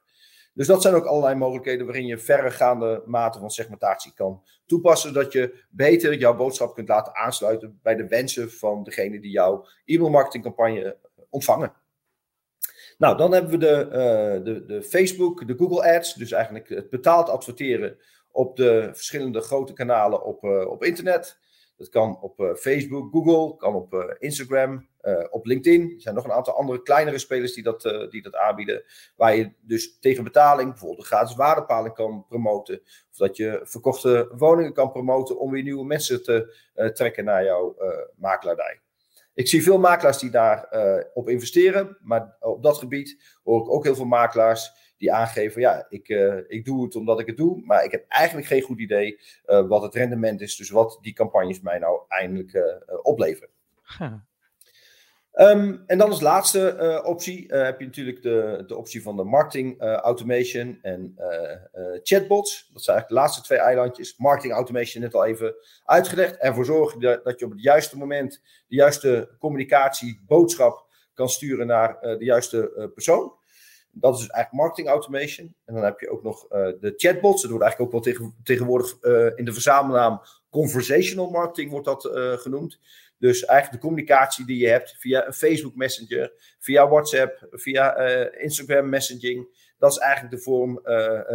Dus 0.55 0.66
dat 0.66 0.83
zijn 0.83 0.94
ook 0.94 1.05
allerlei 1.05 1.35
mogelijkheden 1.35 1.87
waarin 1.87 2.07
je 2.07 2.18
verregaande 2.18 3.03
mate 3.07 3.38
van 3.38 3.51
segmentatie 3.51 4.14
kan 4.14 4.42
toepassen, 4.66 5.12
zodat 5.12 5.33
je 5.33 5.64
beter 5.71 6.14
jouw 6.14 6.37
boodschap 6.37 6.75
kunt 6.75 6.88
laten 6.88 7.14
aansluiten 7.14 7.79
bij 7.83 7.94
de 7.94 8.09
wensen 8.09 8.51
van 8.51 8.85
degene 8.85 9.21
die 9.21 9.31
jouw 9.31 9.66
e-mailmarketingcampagne 9.85 10.97
ontvangen. 11.31 11.73
Nou, 12.99 13.16
dan 13.16 13.33
hebben 13.33 13.51
we 13.51 13.59
de, 13.59 13.85
uh, 13.87 14.44
de, 14.44 14.64
de 14.64 14.83
Facebook, 14.83 15.47
de 15.47 15.57
Google 15.57 15.94
Ads, 15.97 16.14
dus 16.14 16.33
eigenlijk 16.33 16.68
het 16.68 16.90
betaald 16.90 17.29
adverteren 17.29 17.99
op 18.31 18.57
de 18.57 18.91
verschillende 18.93 19.41
grote 19.41 19.73
kanalen 19.73 20.25
op, 20.25 20.45
uh, 20.45 20.71
op 20.71 20.85
internet. 20.85 21.38
Dat 21.77 21.88
kan 21.88 22.21
op 22.21 22.41
uh, 22.41 22.55
Facebook, 22.55 23.12
Google, 23.12 23.57
kan 23.57 23.75
op 23.75 23.95
uh, 23.95 24.05
Instagram, 24.19 24.88
op 25.31 25.47
LinkedIn. 25.47 25.93
Er 25.95 26.01
zijn 26.01 26.14
nog 26.14 26.25
een 26.25 26.33
aantal 26.33 26.55
andere 26.55 26.83
kleinere 26.83 27.19
spelers 27.19 27.55
die 27.55 27.62
dat, 27.62 28.09
die 28.11 28.23
dat 28.23 28.35
aanbieden. 28.37 28.85
Waar 29.17 29.37
je 29.37 29.53
dus 29.61 29.99
tegen 29.99 30.25
betaling 30.25 30.71
bijvoorbeeld 30.71 31.01
een 31.01 31.07
gratis 31.07 31.37
waardepaling 31.37 31.95
kan 31.95 32.25
promoten. 32.29 32.81
Of 33.11 33.17
dat 33.17 33.37
je 33.37 33.61
verkochte 33.62 34.33
woningen 34.37 34.73
kan 34.73 34.91
promoten 34.91 35.38
om 35.38 35.51
weer 35.51 35.62
nieuwe 35.62 35.85
mensen 35.85 36.23
te 36.23 36.57
trekken 36.95 37.25
naar 37.25 37.45
jouw 37.45 37.77
makelaardij. 38.17 38.81
Ik 39.35 39.49
zie 39.49 39.62
veel 39.62 39.79
makelaars 39.79 40.19
die 40.19 40.31
daarop 40.31 41.11
op 41.14 41.29
investeren. 41.29 41.99
Maar 42.01 42.37
op 42.41 42.62
dat 42.62 42.79
gebied 42.79 43.38
hoor 43.45 43.61
ik 43.61 43.71
ook 43.71 43.85
heel 43.85 43.95
veel 43.95 44.05
makelaars 44.05 44.88
die 44.98 45.12
aangeven, 45.12 45.61
ja, 45.61 45.87
ik, 45.88 46.08
uh, 46.08 46.37
ik 46.46 46.64
doe 46.64 46.84
het 46.84 46.96
omdat 46.96 47.20
ik 47.20 47.26
het 47.26 47.37
doe, 47.37 47.62
maar 47.64 47.84
ik 47.84 47.90
heb 47.90 48.04
eigenlijk 48.08 48.46
geen 48.46 48.62
goed 48.62 48.78
idee 48.80 49.20
uh, 49.46 49.68
wat 49.68 49.82
het 49.82 49.94
rendement 49.94 50.40
is, 50.40 50.56
dus 50.56 50.70
wat 50.70 50.98
die 51.00 51.12
campagnes 51.12 51.61
mij 51.61 51.78
nou 51.78 52.00
eindelijk 52.08 52.52
uh, 52.52 52.62
opleveren. 53.02 53.48
Huh. 53.98 54.12
Um, 55.34 55.82
en 55.87 55.98
dan 55.98 56.11
als 56.11 56.20
laatste 56.20 57.02
optie 57.04 57.46
heb 57.48 57.80
je 57.80 57.87
natuurlijk 57.87 58.22
de, 58.22 58.64
de 58.66 58.76
optie 58.76 59.02
van 59.02 59.16
de 59.16 59.24
marketing 59.24 59.80
automation 59.80 60.78
en 60.82 61.14
chatbots. 62.02 62.70
Dat 62.72 62.82
zijn 62.82 62.96
eigenlijk 62.96 63.08
de 63.08 63.14
laatste 63.14 63.42
twee 63.42 63.58
eilandjes. 63.58 64.16
Marketing 64.16 64.52
automation 64.52 65.02
net 65.02 65.14
al 65.14 65.24
even 65.24 65.54
uitgelegd. 65.84 66.37
Ervoor 66.37 66.64
zorgen 66.64 67.00
dat, 67.00 67.24
dat 67.24 67.38
je 67.38 67.44
op 67.44 67.50
het 67.50 67.62
juiste 67.62 67.98
moment 67.98 68.42
de 68.68 68.76
juiste 68.76 69.37
communicatie, 69.38 70.22
boodschap 70.26 70.87
kan 71.14 71.28
sturen 71.28 71.66
naar 71.66 72.00
de 72.00 72.24
juiste 72.24 72.90
persoon. 72.94 73.38
Dat 74.00 74.14
is 74.14 74.20
dus 74.20 74.28
eigenlijk 74.28 74.62
marketing 74.62 74.88
automation. 74.88 75.54
En 75.64 75.74
dan 75.74 75.84
heb 75.84 76.00
je 76.00 76.11
ook 76.11 76.22
nog 76.22 76.44
uh, 76.44 76.48
de 76.80 76.92
chatbots. 76.96 77.42
Dat 77.42 77.50
wordt 77.50 77.64
eigenlijk 77.64 77.80
ook 77.80 78.04
wel 78.04 78.12
tegen, 78.12 78.34
tegenwoordig 78.42 78.96
uh, 79.00 79.30
in 79.34 79.44
de 79.44 79.52
verzamelnaam 79.52 80.20
conversational 80.50 81.30
marketing 81.30 81.70
wordt 81.70 81.87
dat 81.87 82.04
uh, 82.04 82.32
genoemd. 82.32 82.78
Dus 83.18 83.44
eigenlijk 83.44 83.82
de 83.82 83.88
communicatie 83.88 84.46
die 84.46 84.58
je 84.58 84.68
hebt 84.68 84.96
via 84.98 85.26
een 85.26 85.32
Facebook 85.32 85.74
Messenger, 85.74 86.32
via 86.58 86.88
WhatsApp, 86.88 87.46
via 87.50 87.96
Instagram 88.30 88.88
messaging. 88.88 89.48
Dat 89.78 89.90
is 89.90 89.98
eigenlijk 89.98 90.34
de 90.34 90.42
vorm 90.42 90.80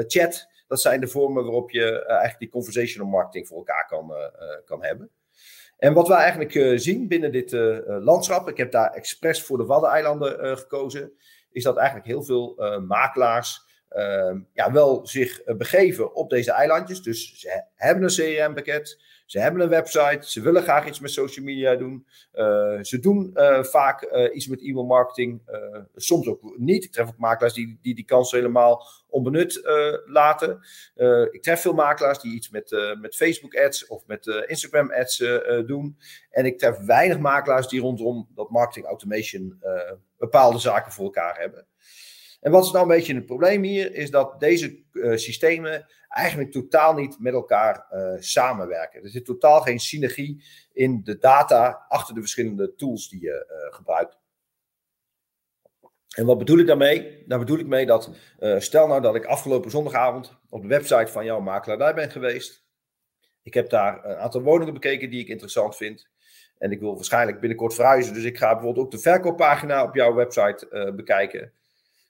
chat. 0.07 0.47
Dat 0.67 0.81
zijn 0.81 0.99
de 0.99 1.07
vormen 1.07 1.43
waarop 1.43 1.71
je 1.71 2.05
eigenlijk 2.05 2.39
die 2.39 2.49
conversational 2.49 3.07
marketing 3.07 3.47
voor 3.47 3.57
elkaar 3.57 3.87
kan, 3.87 4.13
kan 4.65 4.83
hebben. 4.83 5.09
En 5.77 5.93
wat 5.93 6.07
we 6.07 6.13
eigenlijk 6.13 6.79
zien 6.79 7.07
binnen 7.07 7.31
dit 7.31 7.51
landschap, 7.85 8.49
ik 8.49 8.57
heb 8.57 8.71
daar 8.71 8.93
expres 8.93 9.43
voor 9.43 9.57
de 9.57 9.65
Waddeneilanden 9.65 10.57
gekozen, 10.57 11.13
is 11.53 11.63
dat 11.63 11.77
eigenlijk 11.77 12.07
heel 12.07 12.23
veel 12.23 12.55
uh, 12.57 12.79
makelaars 12.79 13.65
ja, 14.53 14.71
wel 14.71 15.07
zich 15.07 15.43
begeven 15.43 16.15
op 16.15 16.29
deze 16.29 16.51
eilandjes. 16.51 17.01
Dus 17.01 17.39
ze 17.39 17.63
hebben 17.75 18.03
een 18.03 18.09
CRM-pakket, 18.09 19.01
ze 19.25 19.39
hebben 19.39 19.61
een 19.61 19.69
website, 19.69 20.31
ze 20.31 20.41
willen 20.41 20.63
graag 20.63 20.87
iets 20.87 20.99
met 20.99 21.11
social 21.11 21.45
media 21.45 21.75
doen. 21.75 22.05
ze 22.81 22.97
doen 23.01 23.31
vaak 23.61 24.27
iets 24.33 24.47
met 24.47 24.61
e-mail 24.61 24.85
marketing, 24.85 25.41
soms 25.95 26.27
ook 26.27 26.57
niet. 26.57 26.83
Ik 26.83 26.91
tref 26.91 27.07
ook 27.07 27.17
makelaars 27.17 27.53
die 27.53 27.79
die, 27.81 27.95
die 27.95 28.05
kans 28.05 28.31
helemaal 28.31 28.87
onbenut 29.09 29.61
laten. 30.05 30.59
ik 31.31 31.41
tref 31.41 31.61
veel 31.61 31.73
makelaars 31.73 32.19
die 32.19 32.33
iets 32.33 32.49
met, 32.49 32.95
met 33.01 33.15
Facebook 33.15 33.55
ads 33.55 33.87
of 33.87 34.05
met 34.07 34.43
Instagram 34.47 34.91
ads 34.91 35.17
doen. 35.65 35.97
En 36.29 36.45
ik 36.45 36.59
tref 36.59 36.77
weinig 36.77 37.19
makelaars 37.19 37.67
die 37.67 37.81
rondom 37.81 38.29
dat 38.35 38.49
marketing 38.49 38.85
automation 38.85 39.63
bepaalde 40.17 40.59
zaken 40.59 40.91
voor 40.91 41.05
elkaar 41.05 41.39
hebben. 41.39 41.65
En 42.43 42.51
wat 42.51 42.65
is 42.65 42.71
nou 42.71 42.83
een 42.83 42.95
beetje 42.95 43.15
het 43.15 43.25
probleem 43.25 43.63
hier? 43.63 43.95
Is 43.95 44.11
dat 44.11 44.39
deze 44.39 44.83
uh, 44.91 45.17
systemen 45.17 45.85
eigenlijk 46.09 46.51
totaal 46.51 46.93
niet 46.93 47.19
met 47.19 47.33
elkaar 47.33 47.87
uh, 47.91 48.13
samenwerken. 48.19 49.03
Er 49.03 49.09
zit 49.09 49.25
totaal 49.25 49.61
geen 49.61 49.79
synergie 49.79 50.43
in 50.73 51.03
de 51.03 51.17
data 51.17 51.85
achter 51.87 52.13
de 52.13 52.19
verschillende 52.19 52.75
tools 52.75 53.09
die 53.09 53.21
je 53.21 53.45
uh, 53.49 53.75
gebruikt. 53.75 54.17
En 56.15 56.25
wat 56.25 56.37
bedoel 56.37 56.57
ik 56.57 56.67
daarmee? 56.67 57.23
Daar 57.27 57.39
bedoel 57.39 57.59
ik 57.59 57.67
mee 57.67 57.85
dat, 57.85 58.11
stel 58.57 58.87
nou 58.87 59.01
dat 59.01 59.15
ik 59.15 59.25
afgelopen 59.25 59.71
zondagavond 59.71 60.39
op 60.49 60.61
de 60.61 60.67
website 60.67 61.11
van 61.11 61.25
jouw 61.25 61.39
makelaar 61.39 61.93
ben 61.93 62.11
geweest. 62.11 62.65
Ik 63.43 63.53
heb 63.53 63.69
daar 63.69 64.05
een 64.05 64.15
aantal 64.15 64.41
woningen 64.41 64.73
bekeken 64.73 65.09
die 65.09 65.19
ik 65.19 65.27
interessant 65.27 65.75
vind. 65.75 66.09
En 66.57 66.71
ik 66.71 66.79
wil 66.79 66.95
waarschijnlijk 66.95 67.39
binnenkort 67.39 67.73
verhuizen. 67.73 68.13
Dus 68.13 68.23
ik 68.23 68.37
ga 68.37 68.53
bijvoorbeeld 68.53 68.85
ook 68.85 68.91
de 68.91 68.99
verkooppagina 68.99 69.83
op 69.83 69.95
jouw 69.95 70.13
website 70.13 70.91
bekijken. 70.95 71.53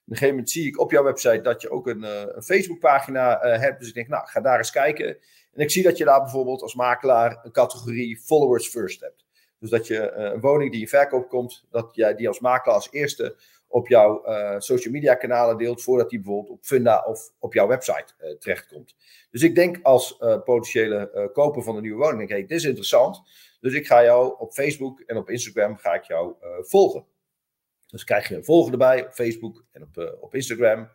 Op 0.06 0.10
een 0.10 0.16
gegeven 0.16 0.36
moment 0.36 0.50
zie 0.50 0.68
ik 0.68 0.80
op 0.80 0.92
jouw 0.92 1.04
website 1.04 1.42
dat 1.42 1.62
je 1.62 1.70
ook 1.70 1.88
een, 1.88 2.04
uh, 2.04 2.22
een 2.26 2.44
Facebookpagina 2.44 3.46
uh, 3.46 3.60
hebt. 3.60 3.80
Dus 3.80 3.88
ik 3.88 3.94
denk, 3.94 4.08
nou, 4.08 4.28
ga 4.28 4.42
daar 4.42 4.58
eens 4.58 4.72
kijken. 4.72 5.08
En 5.54 5.62
ik 5.62 5.72
zie 5.72 5.84
dat 5.84 5.98
je 5.98 6.06
daar 6.06 6.22
bijvoorbeeld 6.22 6.62
als 6.62 6.76
makelaar 6.76 7.40
een 7.44 7.52
categorie 7.52 8.18
followers 8.18 8.68
first 8.68 9.02
hebt. 9.02 9.26
Dus 9.60 9.70
dat 9.70 9.88
je 9.88 10.12
een 10.12 10.40
woning 10.40 10.72
die 10.72 10.82
in 10.82 10.88
verkoop 10.88 11.30
komt, 11.30 11.66
dat 11.70 11.96
jij 11.96 12.16
die 12.16 12.28
als 12.28 12.40
makelaar 12.40 12.76
als 12.76 12.92
eerste 12.92 13.36
op 13.68 13.88
jouw 13.88 14.24
social 14.58 14.94
media 14.94 15.16
kanalen 15.16 15.58
deelt, 15.58 15.82
voordat 15.82 16.10
die 16.10 16.20
bijvoorbeeld 16.20 16.58
op 16.58 16.66
Funda 16.66 17.04
of 17.08 17.32
op 17.40 17.54
jouw 17.54 17.68
website 17.68 18.38
terechtkomt. 18.40 18.96
Dus 19.32 19.42
ik 19.42 19.56
denk 19.56 19.80
als 19.82 20.18
potentiële 20.44 21.30
koper 21.34 21.64
van 21.64 21.76
een 21.76 21.82
nieuwe 21.82 22.04
woning, 22.04 22.30
denk, 22.30 22.50
dit 22.50 22.58
is 22.58 22.66
interessant. 22.66 23.22
Dus 23.60 23.74
ik 23.74 23.88
ga 23.88 24.04
jou 24.04 24.40
op 24.40 24.54
Facebook 24.54 25.00
en 25.00 25.18
op 25.18 25.30
Instagram 25.30 25.78
ga 25.78 25.94
ik 25.94 26.04
jou 26.04 26.34
uh, 26.42 26.50
volgen. 26.62 27.06
Dus 27.94 28.04
krijg 28.04 28.28
je 28.28 28.36
een 28.36 28.44
volger 28.44 28.72
erbij 28.72 29.06
op 29.06 29.14
Facebook 29.14 29.64
en 29.72 29.82
op, 29.82 29.98
uh, 29.98 30.10
op 30.20 30.36
Instagram. 30.36 30.90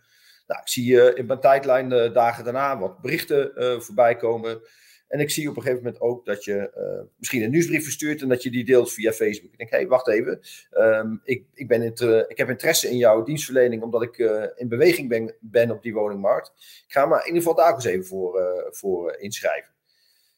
Nou, 0.47 0.61
ik 0.61 0.69
zie 0.69 0.93
uh, 0.93 1.17
in 1.17 1.27
mijn 1.27 1.41
tijdlijn 1.41 1.89
de 1.89 2.11
dagen 2.13 2.45
daarna 2.45 2.79
wat 2.79 3.01
berichten 3.01 3.53
voorbij 3.83 4.17
komen. 4.17 4.61
En 5.09 5.21
ik 5.21 5.31
zie 5.31 5.49
op 5.49 5.57
een 5.57 5.63
gegeven 5.63 5.85
moment 5.85 6.03
ook 6.03 6.25
dat 6.25 6.45
je 6.45 6.71
misschien 7.17 7.43
een 7.43 7.51
nieuwsbrief 7.51 7.83
verstuurt 7.83 8.23
en 8.23 8.29
dat 8.29 8.43
je 8.43 8.51
die 8.51 8.65
deelt 8.65 8.93
via 8.93 9.13
Facebook. 9.13 9.53
Ik 9.53 9.59
denk, 9.59 9.71
hé, 9.71 9.77
hey, 9.77 9.87
wacht 9.87 10.09
even. 10.09 10.41
Um, 10.71 11.21
ik, 11.25 11.45
ik, 11.55 11.69
ben 11.69 11.83
ik 12.29 12.39
heb 12.39 12.49
interesse 12.49 12.89
in 12.91 12.97
jouw 12.97 13.23
dienstverlening 13.23 13.83
omdat 13.83 14.03
ik 14.03 14.19
in 14.57 14.69
beweging 14.69 15.09
ben, 15.09 15.35
ben 15.41 15.71
op 15.71 15.83
die 15.83 15.95
woningmarkt. 15.95 16.53
Ik 16.87 16.93
ga 16.93 17.07
maar 17.07 17.21
in 17.21 17.27
ieder 17.27 17.43
geval 17.43 17.57
daar 17.57 17.75
eens 17.75 17.85
even 17.85 18.07
voor, 18.07 18.43
voor 18.71 19.17
inschrijven. 19.19 19.73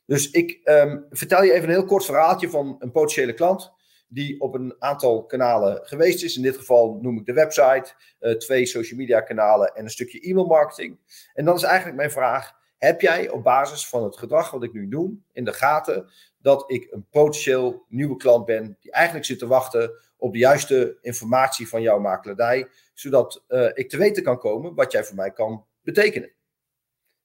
Dus 0.06 0.30
ik 0.30 0.60
um, 0.64 1.06
vertel 1.10 1.42
je 1.42 1.52
even 1.52 1.64
een 1.64 1.74
heel 1.74 1.84
kort 1.84 2.04
verhaaltje 2.04 2.50
van 2.50 2.76
een 2.78 2.90
potentiële 2.90 3.34
klant 3.34 3.72
die 4.12 4.40
op 4.40 4.54
een 4.54 4.74
aantal 4.78 5.24
kanalen 5.24 5.80
geweest 5.82 6.22
is. 6.22 6.36
In 6.36 6.42
dit 6.42 6.56
geval 6.56 6.98
noem 7.02 7.18
ik 7.18 7.26
de 7.26 7.32
website, 7.32 7.92
uh, 8.20 8.32
twee 8.32 8.66
social 8.66 8.98
media 8.98 9.20
kanalen 9.20 9.74
en 9.74 9.84
een 9.84 9.90
stukje 9.90 10.20
e-mail 10.20 10.46
marketing. 10.46 10.98
En 11.34 11.44
dan 11.44 11.54
is 11.54 11.62
eigenlijk 11.62 11.96
mijn 11.96 12.10
vraag: 12.10 12.52
heb 12.78 13.00
jij 13.00 13.28
op 13.28 13.42
basis 13.42 13.88
van 13.88 14.04
het 14.04 14.16
gedrag 14.16 14.50
wat 14.50 14.62
ik 14.62 14.72
nu 14.72 14.88
doe 14.88 15.12
in 15.32 15.44
de 15.44 15.52
gaten 15.52 16.10
dat 16.38 16.70
ik 16.70 16.86
een 16.90 17.06
potentieel 17.10 17.84
nieuwe 17.88 18.16
klant 18.16 18.44
ben 18.44 18.76
die 18.80 18.92
eigenlijk 18.92 19.26
zit 19.26 19.38
te 19.38 19.46
wachten 19.46 19.90
op 20.16 20.32
de 20.32 20.38
juiste 20.38 20.98
informatie 21.00 21.68
van 21.68 21.82
jouw 21.82 21.98
makelaardij, 21.98 22.68
zodat 22.94 23.44
uh, 23.48 23.70
ik 23.74 23.88
te 23.88 23.96
weten 23.96 24.22
kan 24.22 24.38
komen 24.38 24.74
wat 24.74 24.92
jij 24.92 25.04
voor 25.04 25.16
mij 25.16 25.30
kan 25.30 25.66
betekenen? 25.82 26.32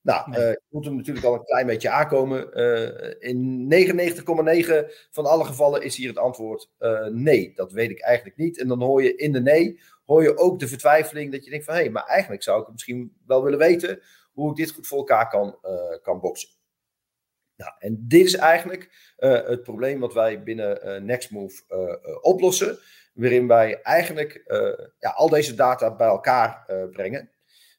Nou, 0.06 0.30
nee. 0.30 0.50
uh, 0.50 0.56
moet 0.70 0.86
er 0.86 0.94
natuurlijk 0.94 1.26
al 1.26 1.34
een 1.34 1.44
klein 1.44 1.66
beetje 1.66 1.90
aankomen. 1.90 2.60
Uh, 2.60 3.14
in 3.20 3.68
99,9 3.74 4.96
van 5.12 5.26
alle 5.26 5.46
gevallen 5.46 5.82
is 5.82 5.96
hier 5.96 6.08
het 6.08 6.18
antwoord 6.18 6.72
uh, 6.80 7.06
nee. 7.06 7.54
Dat 7.56 7.72
weet 7.72 7.90
ik 7.90 8.02
eigenlijk 8.02 8.38
niet. 8.38 8.60
En 8.60 8.68
dan 8.68 8.82
hoor 8.82 9.04
je 9.04 9.16
in 9.16 9.32
de 9.32 9.42
nee, 9.42 9.80
hoor 10.06 10.24
je 10.24 10.38
ook 10.38 10.60
de 10.60 10.68
vertwijfeling 10.68 11.32
dat 11.32 11.44
je 11.44 11.50
denkt 11.50 11.66
van... 11.66 11.74
hé, 11.74 11.82
hey, 11.82 11.90
maar 11.90 12.04
eigenlijk 12.04 12.44
zou 12.44 12.62
ik 12.62 12.72
misschien 12.72 13.18
wel 13.26 13.44
willen 13.44 13.60
weten 13.60 14.02
hoe 14.34 14.50
ik 14.50 14.56
dit 14.56 14.72
goed 14.72 14.88
voor 14.88 14.98
elkaar 14.98 15.30
kan, 15.30 15.60
kan 16.02 16.20
boksen. 16.20 16.50
Nou, 17.56 17.72
en 17.80 18.06
dit 18.08 18.26
is 18.26 18.36
eigenlijk 18.36 19.14
het 19.16 19.64
probleem 19.64 20.00
wat 20.00 20.14
wij 20.14 20.44
binnen 20.44 21.06
Nextmove 21.06 22.20
oplossen. 22.22 22.78
Waarin 23.14 23.48
wij 23.48 23.82
eigenlijk 23.82 24.44
ja, 25.00 25.10
al 25.10 25.30
deze 25.30 25.56
data 25.56 25.96
bij 25.96 26.08
elkaar 26.08 26.66
brengen. 26.92 27.30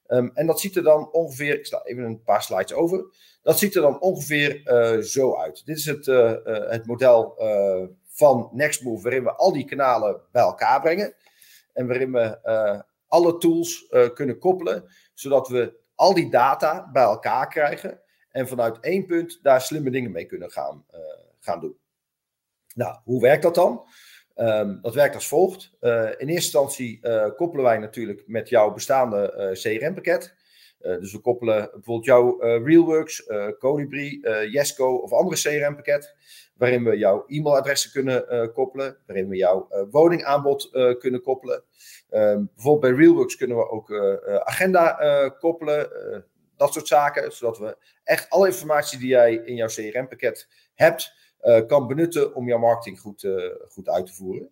Um, 0.08 0.30
en 0.34 0.46
dat 0.46 0.60
ziet 0.60 0.76
er 0.76 0.82
dan 0.82 1.12
ongeveer, 1.12 1.58
ik 1.58 1.66
sla 1.66 1.82
even 1.84 2.04
een 2.04 2.22
paar 2.22 2.42
slides 2.42 2.72
over. 2.72 3.04
Dat 3.42 3.58
ziet 3.58 3.74
er 3.74 3.82
dan 3.82 4.00
ongeveer 4.00 4.62
uh, 4.64 5.02
zo 5.02 5.36
uit. 5.36 5.66
Dit 5.66 5.76
is 5.76 5.86
het, 5.86 6.06
uh, 6.06 6.30
uh, 6.44 6.70
het 6.70 6.86
model 6.86 7.34
van 8.08 8.50
Nextmove, 8.52 9.02
waarin 9.02 9.22
we 9.22 9.32
al 9.32 9.52
die 9.52 9.64
kanalen 9.64 10.20
bij 10.32 10.42
elkaar 10.42 10.80
brengen. 10.80 11.14
En 11.72 11.86
waarin 11.86 12.12
we 12.12 12.38
alle 13.08 13.38
tools 13.38 13.92
kunnen 14.14 14.38
koppelen, 14.38 14.84
zodat 15.14 15.48
we 15.48 15.78
al 15.94 16.14
die 16.14 16.30
data 16.30 16.90
bij 16.92 17.02
elkaar 17.02 17.48
krijgen. 17.48 18.00
En 18.30 18.48
vanuit 18.48 18.80
één 18.80 19.06
punt 19.06 19.38
daar 19.42 19.60
slimme 19.60 19.90
dingen 19.90 20.10
mee 20.10 20.26
kunnen 20.26 20.50
gaan, 20.50 20.84
gaan 21.40 21.60
doen. 21.60 21.76
Nou, 22.74 22.98
hoe 23.04 23.20
werkt 23.20 23.42
dat 23.42 23.54
dan? 23.54 23.84
Um, 24.38 24.78
dat 24.82 24.94
werkt 24.94 25.14
als 25.14 25.28
volgt. 25.28 25.70
Uh, 25.80 25.92
in 26.02 26.08
eerste 26.08 26.32
instantie 26.32 26.98
uh, 27.02 27.26
koppelen 27.36 27.64
wij 27.64 27.78
natuurlijk 27.78 28.22
met 28.26 28.48
jouw 28.48 28.72
bestaande 28.72 29.34
uh, 29.36 29.78
CRM-pakket. 29.78 30.34
dus 30.78 31.12
we 31.12 31.18
koppelen 31.18 31.70
bijvoorbeeld 31.72 32.04
jouw 32.04 32.40
Realworks, 32.40 33.26
Colibri, 33.58 34.20
Yesco 34.50 34.94
of 34.94 35.12
andere 35.12 35.36
CRM-pakket. 35.36 36.14
Waarin 36.56 36.84
we 36.84 36.96
jouw 36.96 37.24
e-mailadressen 37.26 37.90
kunnen 37.90 38.52
koppelen. 38.52 38.96
Waarin 39.06 39.28
we 39.28 39.36
jouw 39.36 39.68
woningaanbod 39.90 40.70
kunnen 40.98 41.22
koppelen. 41.22 41.62
Um, 42.10 42.50
bijvoorbeeld 42.54 42.80
bij 42.80 43.04
Realworks 43.04 43.36
kunnen 43.36 43.56
we 43.56 43.70
ook 43.70 43.92
agenda 44.44 44.92
koppelen. 45.40 45.90
dat 46.56 46.72
soort 46.72 46.88
zaken. 46.88 47.32
Zodat 47.32 47.58
we 47.58 47.76
echt 48.04 48.30
alle 48.30 48.46
informatie 48.46 48.98
die 48.98 49.08
jij 49.08 49.34
in 49.34 49.54
jouw 49.54 49.68
CRM-pakket 49.68 50.48
hebt 50.74 51.14
kan 51.66 51.86
benutten 51.86 52.34
om 52.34 52.48
jouw 52.48 52.58
marketing 52.58 53.00
goed, 53.00 53.22
uh, 53.22 53.52
goed 53.68 53.88
uit 53.88 54.06
te 54.06 54.14
voeren. 54.14 54.50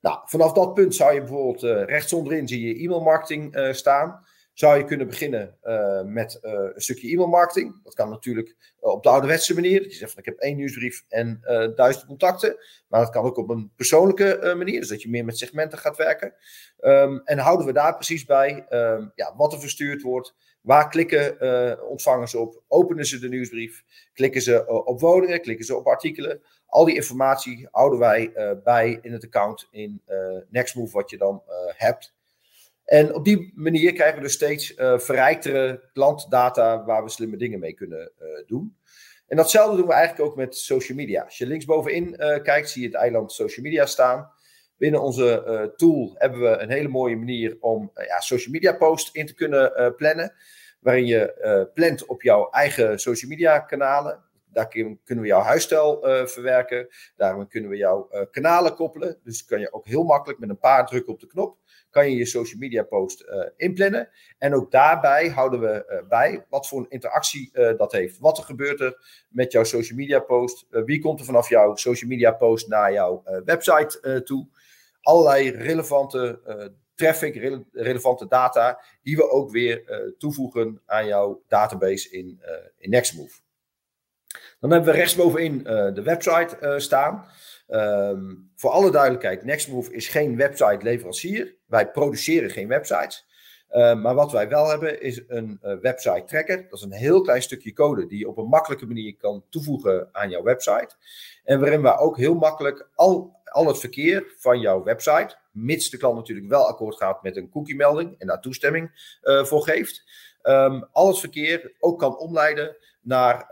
Nou, 0.00 0.18
vanaf 0.24 0.52
dat 0.52 0.74
punt 0.74 0.94
zou 0.94 1.14
je 1.14 1.20
bijvoorbeeld 1.20 1.62
uh, 1.62 1.84
rechts 1.84 2.12
onderin 2.12 2.48
zie 2.48 2.66
je 2.66 2.82
e-mail 2.82 3.00
marketing 3.00 3.68
staan. 3.72 4.24
Zou 4.52 4.78
je 4.78 4.84
kunnen 4.84 5.06
beginnen 5.06 5.58
met 6.04 6.38
een 6.40 6.72
stukje 6.80 7.08
e-mail 7.08 7.28
marketing. 7.28 7.80
Dat 7.84 7.94
kan 7.94 8.10
natuurlijk 8.10 8.56
op 8.80 9.02
de 9.02 9.08
ouderwetse 9.08 9.54
manier. 9.54 9.82
Dat 9.82 9.92
je 9.92 9.98
zegt 9.98 10.10
van 10.10 10.20
ik 10.20 10.26
heb 10.26 10.38
één 10.38 10.56
nieuwsbrief 10.56 11.04
en 11.08 11.40
duizend 11.74 12.06
contacten. 12.06 12.56
Maar 12.88 13.00
dat 13.00 13.10
kan 13.10 13.24
ook 13.24 13.36
op 13.36 13.48
een 13.48 13.72
persoonlijke 13.76 14.54
manier. 14.56 14.80
Dus 14.80 14.88
dat 14.88 15.02
je 15.02 15.10
meer 15.10 15.24
met 15.24 15.38
segmenten 15.38 15.78
gaat 15.78 15.96
werken. 15.96 16.34
Um, 16.80 17.20
en 17.24 17.38
houden 17.38 17.66
we 17.66 17.72
daar 17.72 17.94
precies 17.94 18.24
bij 18.24 18.66
um, 18.70 19.12
ja, 19.14 19.34
wat 19.36 19.52
er 19.52 19.60
verstuurd 19.60 20.02
wordt 20.02 20.34
Waar 20.62 20.88
klikken 20.88 21.36
uh, 21.40 21.90
ontvangers 21.90 22.34
op? 22.34 22.62
Openen 22.68 23.06
ze 23.06 23.18
de 23.18 23.28
nieuwsbrief? 23.28 23.84
Klikken 24.12 24.42
ze 24.42 24.52
uh, 24.52 24.86
op 24.86 25.00
woningen? 25.00 25.40
Klikken 25.40 25.64
ze 25.64 25.76
op 25.76 25.86
artikelen? 25.86 26.42
Al 26.66 26.84
die 26.84 26.94
informatie 26.94 27.68
houden 27.70 27.98
wij 27.98 28.32
uh, 28.34 28.50
bij 28.64 28.98
in 29.02 29.12
het 29.12 29.24
account 29.24 29.68
in 29.70 30.02
Nextmove 30.48 30.92
wat 30.92 31.10
je 31.10 31.16
dan 31.16 31.42
hebt. 31.76 32.14
En 32.84 33.14
op 33.14 33.24
die 33.24 33.52
manier 33.54 33.92
krijgen 33.92 34.16
we 34.16 34.22
dus 34.22 34.32
steeds 34.32 34.74
verrijktere 34.96 35.88
klantdata 35.92 36.84
waar 36.84 37.02
we 37.02 37.10
slimme 37.10 37.36
dingen 37.36 37.58
mee 37.58 37.72
kunnen 37.72 38.12
doen. 38.46 38.76
En 39.26 39.36
datzelfde 39.36 39.76
doen 39.76 39.86
we 39.86 39.92
eigenlijk 39.92 40.30
ook 40.30 40.36
met 40.36 40.56
social 40.56 40.98
media. 40.98 41.22
Als 41.22 41.38
je 41.38 41.46
linksbovenin 41.46 42.16
kijkt, 42.42 42.70
zie 42.70 42.82
je 42.82 42.88
het 42.88 42.96
eiland 42.96 43.32
social 43.32 43.64
media 43.64 43.86
staan. 43.86 44.31
Binnen 44.82 45.02
onze 45.02 45.44
uh, 45.46 45.62
tool 45.76 46.14
hebben 46.14 46.40
we 46.40 46.58
een 46.58 46.70
hele 46.70 46.88
mooie 46.88 47.16
manier 47.16 47.56
om 47.60 47.90
uh, 47.94 48.06
ja, 48.06 48.20
social 48.20 48.52
media 48.52 48.72
posts 48.72 49.12
in 49.12 49.26
te 49.26 49.34
kunnen 49.34 49.72
uh, 49.76 49.88
plannen. 49.96 50.34
Waarin 50.80 51.06
je 51.06 51.70
plant 51.74 52.06
op 52.06 52.22
jouw 52.22 52.50
eigen 52.50 52.98
social 52.98 53.30
media 53.30 53.58
kanalen. 53.58 54.24
Daar 54.52 54.68
kunnen 54.68 55.20
we 55.20 55.26
jouw 55.26 55.40
huisstijl 55.40 55.98
verwerken. 56.26 56.88
Daarin 57.16 57.48
kunnen 57.48 57.70
we 57.70 57.76
jouw 57.76 58.08
kanalen 58.30 58.74
koppelen. 58.74 59.18
Dus 59.24 59.44
kan 59.44 59.60
je 59.60 59.72
ook 59.72 59.86
heel 59.86 60.02
makkelijk 60.02 60.38
met 60.38 60.48
een 60.48 60.58
paar 60.58 60.86
drukken 60.86 61.12
op 61.12 61.20
de 61.20 61.26
knop. 61.26 61.58
Kan 61.90 62.10
je 62.10 62.16
je 62.16 62.26
social 62.26 62.58
media 62.58 62.82
post 62.82 63.24
inplannen. 63.56 64.08
En 64.38 64.54
ook 64.54 64.70
daarbij 64.70 65.28
houden 65.28 65.60
we 65.60 66.04
bij 66.08 66.44
wat 66.48 66.68
voor 66.68 66.78
een 66.78 66.90
interactie 66.90 67.50
dat 67.76 67.92
heeft. 67.92 68.18
Wat 68.18 68.38
er 68.38 68.44
gebeurt 68.44 68.80
er 68.80 69.24
met 69.28 69.52
jouw 69.52 69.64
social 69.64 69.98
media 69.98 70.18
post. 70.18 70.66
wie 70.70 71.00
komt 71.00 71.20
er 71.20 71.26
vanaf 71.26 71.48
jouw 71.48 71.76
social 71.76 72.10
media 72.10 72.32
post 72.32 72.68
naar 72.68 72.92
jouw 72.92 73.22
website 73.44 74.22
toe 74.24 74.48
allerlei 75.02 75.50
relevante 75.50 76.40
uh, 76.46 76.66
traffic, 76.94 77.34
relevante 77.72 78.26
data, 78.28 78.80
die 79.02 79.16
we 79.16 79.30
ook 79.30 79.50
weer 79.50 79.82
toevoegen 80.18 80.82
aan 80.86 81.06
jouw 81.06 81.42
database 81.48 82.10
in, 82.10 82.42
in 82.78 82.90
Nextmove. 82.90 83.40
Dan 84.60 84.70
hebben 84.70 84.92
we 84.92 84.98
rechtsbovenin 84.98 85.62
de 85.94 86.02
website 86.02 86.74
staan. 86.76 87.26
Ehm, 87.72 88.34
voor 88.54 88.70
alle 88.70 88.90
duidelijkheid, 88.90 89.44
Nextmove 89.44 89.92
is 89.92 90.08
geen 90.08 90.36
website 90.36 90.78
leverancier. 90.82 91.56
Wij 91.66 91.90
produceren 91.90 92.50
geen 92.50 92.68
websites. 92.68 93.26
Ehm, 93.72 94.00
maar 94.00 94.14
wat 94.14 94.32
wij 94.32 94.48
wel 94.48 94.68
hebben 94.68 95.00
is 95.02 95.22
een 95.26 95.60
uh, 95.62 95.74
website 95.80 96.24
tracker. 96.26 96.62
Dat 96.68 96.78
is 96.78 96.84
een 96.84 96.92
heel 96.92 97.20
klein 97.20 97.42
stukje 97.42 97.72
code 97.72 98.06
die 98.06 98.18
je 98.18 98.28
op 98.28 98.36
een 98.36 98.48
makkelijke 98.48 98.86
manier 98.86 99.16
kan 99.16 99.44
toevoegen 99.48 100.08
aan 100.12 100.30
jouw 100.30 100.42
website. 100.42 100.94
En 101.44 101.60
waarin 101.60 101.82
we 101.82 101.98
ook 101.98 102.16
heel 102.16 102.34
makkelijk 102.34 102.88
al, 102.94 103.36
al 103.44 103.66
het 103.66 103.78
verkeer 103.78 104.34
van 104.36 104.60
jouw 104.60 104.82
website, 104.82 105.36
mits 105.50 105.90
de 105.90 105.96
klant 105.96 106.16
natuurlijk 106.16 106.48
wel 106.48 106.68
akkoord 106.68 106.96
gaat 106.96 107.22
met 107.22 107.36
een 107.36 107.50
cookie 107.50 107.76
melding 107.76 108.14
en 108.18 108.26
daar 108.26 108.40
toestemming 108.40 109.16
uh, 109.22 109.44
voor 109.44 109.62
geeft, 109.62 110.04
um, 110.42 110.88
al 110.92 111.08
het 111.08 111.18
verkeer 111.18 111.72
ook 111.78 111.98
kan 111.98 112.18
omleiden 112.18 112.76
naar, 113.00 113.46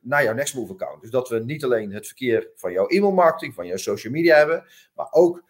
naar 0.00 0.22
jouw 0.22 0.34
Nextmove 0.34 0.72
account. 0.72 1.00
Dus 1.00 1.10
dat 1.10 1.28
we 1.28 1.38
niet 1.38 1.64
alleen 1.64 1.92
het 1.92 2.06
verkeer 2.06 2.50
van 2.54 2.72
jouw 2.72 2.86
e-mailmarketing, 2.86 3.54
van 3.54 3.66
jouw 3.66 3.76
social 3.76 4.12
media 4.12 4.36
hebben, 4.36 4.64
maar 4.94 5.08
ook 5.10 5.42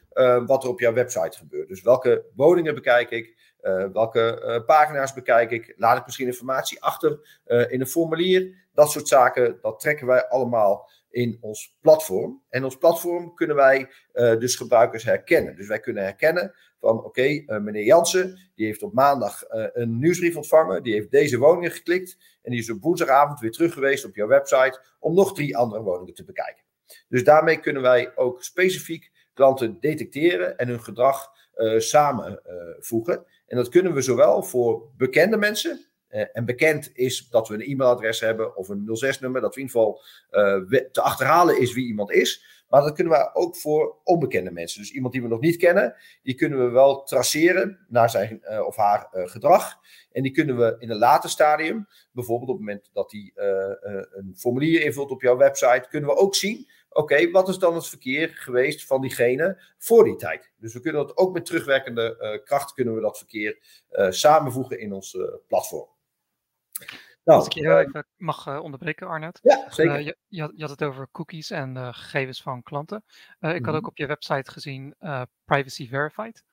wat 0.46 0.62
er 0.62 0.68
op 0.68 0.80
jouw 0.80 0.92
website 0.92 1.38
gebeurt. 1.38 1.68
Dus 1.68 1.82
welke 1.82 2.24
woningen 2.34 2.74
bekijk 2.74 3.10
ik, 3.10 3.34
uh, 3.64 3.86
welke 3.92 4.62
pagina's 4.66 5.12
bekijk 5.12 5.50
ik, 5.50 5.74
laat 5.76 5.98
ik 5.98 6.04
misschien 6.04 6.26
informatie 6.26 6.82
achter 6.82 7.40
in 7.44 7.80
een 7.80 7.86
formulier. 7.86 8.62
Dat 8.72 8.90
soort 8.90 9.08
zaken, 9.08 9.58
dat 9.60 9.80
trekken 9.80 10.06
wij 10.06 10.28
allemaal 10.28 10.90
in 11.10 11.38
ons 11.40 11.76
platform. 11.80 12.42
En 12.48 12.64
ons 12.64 12.78
platform 12.78 13.34
kunnen 13.34 13.56
wij 13.56 13.90
dus 14.12 14.56
gebruikers 14.56 15.04
herkennen. 15.04 15.56
Dus 15.56 15.66
wij 15.66 15.80
kunnen 15.80 16.02
herkennen 16.02 16.54
van 16.80 17.04
oké, 17.04 17.44
meneer 17.46 17.84
Jansen, 17.84 18.50
die 18.54 18.66
heeft 18.66 18.82
op 18.82 18.92
maandag 18.92 19.42
een 19.48 19.98
nieuwsbrief 19.98 20.36
ontvangen, 20.36 20.82
die 20.82 20.92
heeft 20.92 21.10
deze 21.10 21.38
woningen 21.38 21.70
geklikt 21.70 22.16
en 22.42 22.50
die 22.50 22.60
is 22.60 22.70
op 22.70 22.82
woensdagavond 22.82 23.40
weer 23.40 23.50
terug 23.50 23.72
geweest 23.72 24.04
op 24.04 24.14
jouw 24.14 24.28
website 24.28 24.80
om 24.98 25.14
nog 25.14 25.34
drie 25.34 25.56
andere 25.56 25.82
woningen 25.82 26.14
te 26.14 26.24
bekijken. 26.24 26.64
Dus 27.08 27.24
daarmee 27.24 27.60
kunnen 27.60 27.82
wij 27.82 28.16
ook 28.16 28.42
specifiek 28.42 29.10
klanten 29.34 29.76
detecteren 29.80 30.58
en 30.58 30.68
hun 30.68 30.82
gedrag 30.82 31.32
samenvoegen. 31.76 33.24
En 33.54 33.60
dat 33.60 33.68
kunnen 33.68 33.94
we 33.94 34.02
zowel 34.02 34.42
voor 34.42 34.90
bekende 34.96 35.36
mensen. 35.36 35.86
Uh, 36.10 36.24
en 36.32 36.44
bekend 36.44 36.90
is 36.92 37.28
dat 37.28 37.48
we 37.48 37.54
een 37.54 37.60
e-mailadres 37.60 38.20
hebben 38.20 38.56
of 38.56 38.68
een 38.68 38.88
06-nummer, 39.04 39.40
dat 39.40 39.56
in 39.56 39.62
ieder 39.62 39.76
geval 39.76 40.02
uh, 40.30 40.80
te 40.90 41.00
achterhalen 41.00 41.60
is 41.60 41.72
wie 41.72 41.86
iemand 41.86 42.10
is. 42.10 42.44
Maar 42.68 42.82
dat 42.82 42.92
kunnen 42.94 43.12
we 43.12 43.34
ook 43.34 43.56
voor 43.56 43.96
onbekende 44.04 44.50
mensen. 44.50 44.80
Dus 44.80 44.90
iemand 44.90 45.12
die 45.12 45.22
we 45.22 45.28
nog 45.28 45.40
niet 45.40 45.56
kennen, 45.56 45.94
die 46.22 46.34
kunnen 46.34 46.64
we 46.64 46.70
wel 46.70 47.02
traceren 47.02 47.86
naar 47.88 48.10
zijn 48.10 48.42
uh, 48.50 48.66
of 48.66 48.76
haar 48.76 49.08
gedrag. 49.10 49.78
En 50.12 50.22
die 50.22 50.32
kunnen 50.32 50.56
we 50.56 50.76
in 50.78 50.90
een 50.90 50.98
later 50.98 51.30
stadium, 51.30 51.86
bijvoorbeeld 52.12 52.50
op 52.50 52.56
het 52.56 52.66
moment 52.66 52.90
dat 52.92 53.12
hij 53.12 53.32
een 54.10 54.34
formulier 54.36 54.84
invult 54.84 55.10
op 55.10 55.22
jouw 55.22 55.36
website, 55.36 55.86
kunnen 55.88 56.10
we 56.10 56.16
ook 56.16 56.34
zien. 56.34 56.68
Oké, 56.94 57.14
okay, 57.14 57.30
wat 57.30 57.48
is 57.48 57.58
dan 57.58 57.74
het 57.74 57.86
verkeer 57.86 58.28
geweest 58.28 58.86
van 58.86 59.00
diegene 59.00 59.62
voor 59.78 60.04
die 60.04 60.16
tijd? 60.16 60.52
Dus 60.56 60.72
we 60.72 60.80
kunnen 60.80 61.06
dat 61.06 61.16
ook 61.16 61.32
met 61.32 61.46
terugwerkende 61.46 62.40
kracht 62.44 62.72
kunnen 62.72 62.94
we 62.94 63.00
dat 63.00 63.18
verkeer 63.18 63.58
samenvoegen 64.08 64.80
in 64.80 64.92
ons 64.92 65.18
platform. 65.46 65.88
Nou, 67.24 67.38
Als 67.38 67.46
ik 67.46 67.52
je 67.52 67.78
even 67.78 68.06
mag 68.16 68.60
onderbreken, 68.60 69.06
Arnoud. 69.06 69.38
Ja, 69.42 69.70
zeker. 69.70 70.00
Je, 70.00 70.16
je, 70.28 70.40
had, 70.40 70.52
je, 70.54 70.60
had, 70.60 70.70
het 70.70 70.84
over 70.84 71.08
cookies 71.10 71.50
en 71.50 71.94
gegevens 71.94 72.42
van 72.42 72.62
klanten. 72.62 73.04
ik 73.40 73.64
had 73.64 73.74
ook 73.74 73.80
mhm. 73.80 73.86
op 73.86 73.96
je 73.96 74.06
website 74.06 74.50
gezien 74.50 74.94
privacy 75.44 75.88
verified. 75.88 76.44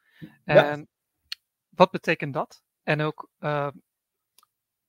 En 0.43 0.79
ja. 0.79 0.85
wat 1.69 1.91
betekent 1.91 2.33
dat? 2.33 2.63
En 2.83 3.01
ook 3.01 3.29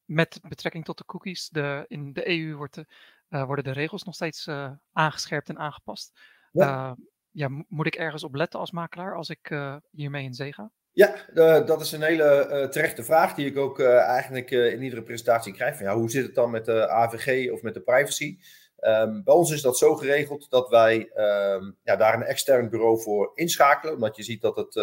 met 0.05 0.41
betrekking 0.49 0.85
tot 0.85 0.99
de 0.99 1.05
cookies, 1.05 1.49
de, 1.49 1.85
in 1.89 2.13
de 2.13 2.29
EU 2.29 2.55
wordt 2.55 2.75
de, 2.75 2.87
worden 3.33 3.65
de 3.65 3.73
regels 3.73 4.03
nog 4.03 4.15
steeds 4.15 4.49
aangescherpt 4.93 5.49
en 5.49 5.59
aangepast. 5.59 6.21
Ja. 6.53 6.97
ja, 7.31 7.65
moet 7.69 7.87
ik 7.87 7.95
ergens 7.95 8.25
op 8.25 8.35
letten 8.35 8.61
als 8.61 8.71
makelaar 8.71 9.17
als 9.17 9.29
ik 9.29 9.55
hiermee 9.91 10.25
in 10.25 10.35
zee 10.35 10.53
ga? 10.53 10.71
Ja, 10.95 11.15
uh, 11.35 11.67
dat 11.67 11.81
is 11.81 11.93
een 11.93 12.03
hele 12.03 12.49
uh, 12.51 12.69
terechte 12.69 13.05
vraag 13.05 13.35
die 13.35 13.47
ik 13.47 13.57
ook 13.57 13.79
uh, 13.79 13.99
eigenlijk 13.99 14.51
in 14.51 14.83
iedere 14.83 15.03
presentatie 15.03 15.53
krijg. 15.53 15.77
Van, 15.77 15.87
ja, 15.87 15.95
hoe 15.95 16.11
zit 16.11 16.27
het 16.27 16.35
dan 16.35 16.51
met 16.51 16.65
de 16.65 16.89
AVG 16.89 17.51
of 17.51 17.63
met 17.63 17.75
de 17.75 17.81
privacy? 17.81 18.39
Um, 18.85 19.25
bij 19.25 19.35
ons 19.35 19.51
is 19.51 19.63
dat 19.63 19.79
zo 19.79 19.95
geregeld 19.95 20.51
dat 20.51 20.69
wij 20.69 20.97
um, 20.97 21.77
ja, 21.83 21.97
daar 21.97 22.15
een 22.15 22.23
extern 22.23 22.69
bureau 22.71 23.01
voor 23.01 23.33
inschakelen. 23.35 23.95
Omdat 23.95 24.17
je 24.17 24.23
ziet 24.23 24.41
dat 24.41 24.57
het 24.57 24.75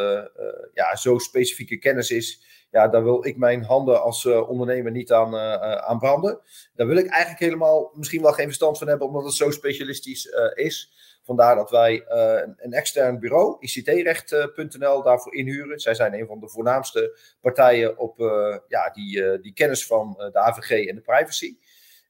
ja, 0.74 0.96
zo 0.96 1.18
specifieke 1.18 1.78
kennis 1.78 2.12
is. 2.12 2.42
Ja, 2.72 2.88
daar 2.88 3.04
wil 3.04 3.26
ik 3.26 3.38
mijn 3.38 3.64
handen 3.64 4.02
als 4.02 4.26
ondernemer 4.26 4.92
niet 4.92 5.12
aan, 5.12 5.36
aan 5.82 6.00
branden. 6.00 6.40
Daar 6.74 6.88
wil 6.88 6.98
ik 6.98 7.08
eigenlijk 7.08 7.42
helemaal 7.42 7.92
misschien 7.94 8.22
wel 8.22 8.32
geen 8.32 8.46
verstand 8.46 8.78
van 8.78 8.88
hebben, 8.88 9.08
omdat 9.08 9.24
het 9.24 9.34
zo 9.34 9.52
specialistisch 9.52 10.30
is. 10.54 10.94
Vandaar 11.24 11.56
dat 11.56 11.70
wij 11.70 12.06
uh, 12.10 12.54
een 12.58 12.74
extern 12.74 13.20
bureau, 13.20 13.58
ictrecht.nl, 13.60 15.04
daarvoor 15.04 15.36
inhuren. 15.36 15.80
Zij 15.80 15.94
zijn 15.94 16.14
een 16.14 16.28
van 16.28 16.40
de 16.40 16.50
voornaamste 16.50 17.20
partijen 17.42 17.98
op 17.98 18.18
ja, 18.68 18.90
die, 18.90 19.40
die 19.40 19.54
kennis 19.54 19.86
van 19.86 20.14
de 20.32 20.40
AVG 20.40 20.88
en 20.88 20.96
de 20.96 21.02
privacy. 21.02 21.58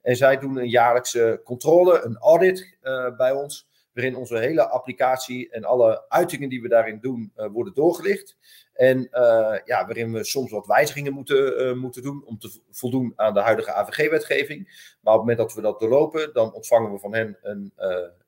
En 0.02 0.16
zij 0.16 0.38
doen 0.38 0.58
een 0.58 0.70
jaarlijkse 0.70 1.42
controle, 1.44 2.02
een 2.04 2.18
audit 2.18 2.78
bij 3.18 3.32
ons 3.32 3.70
waarin 4.00 4.16
onze 4.16 4.38
hele 4.38 4.68
applicatie 4.68 5.50
en 5.50 5.64
alle 5.64 6.06
uitingen 6.10 6.50
die 6.50 6.62
we 6.62 6.68
daarin 6.68 7.00
doen 7.00 7.32
uh, 7.38 7.46
worden 7.52 7.74
doorgelicht. 7.74 8.38
En 8.74 8.98
uh, 8.98 9.56
ja, 9.66 9.86
waarin 9.86 10.14
we 10.14 10.24
soms 10.24 10.52
wat 10.52 10.66
wijzigingen 10.66 11.14
moeten, 11.14 11.78
moeten 11.78 12.04
doen 12.04 12.24
om 12.26 12.40
te 12.40 12.60
voldoen 12.72 13.14
aan 13.16 13.34
de 13.34 13.40
huidige 13.40 13.74
AVG-wetgeving. 13.74 14.64
Maar 15.02 15.14
op 15.14 15.20
het 15.20 15.30
moment 15.30 15.38
dat 15.38 15.54
we 15.54 15.62
dat 15.62 15.80
doorlopen, 15.80 16.34
dan 16.34 16.54
ontvangen 16.54 16.92
we 16.92 17.00
van 17.00 17.14
hen 17.14 17.38
een, 17.42 17.74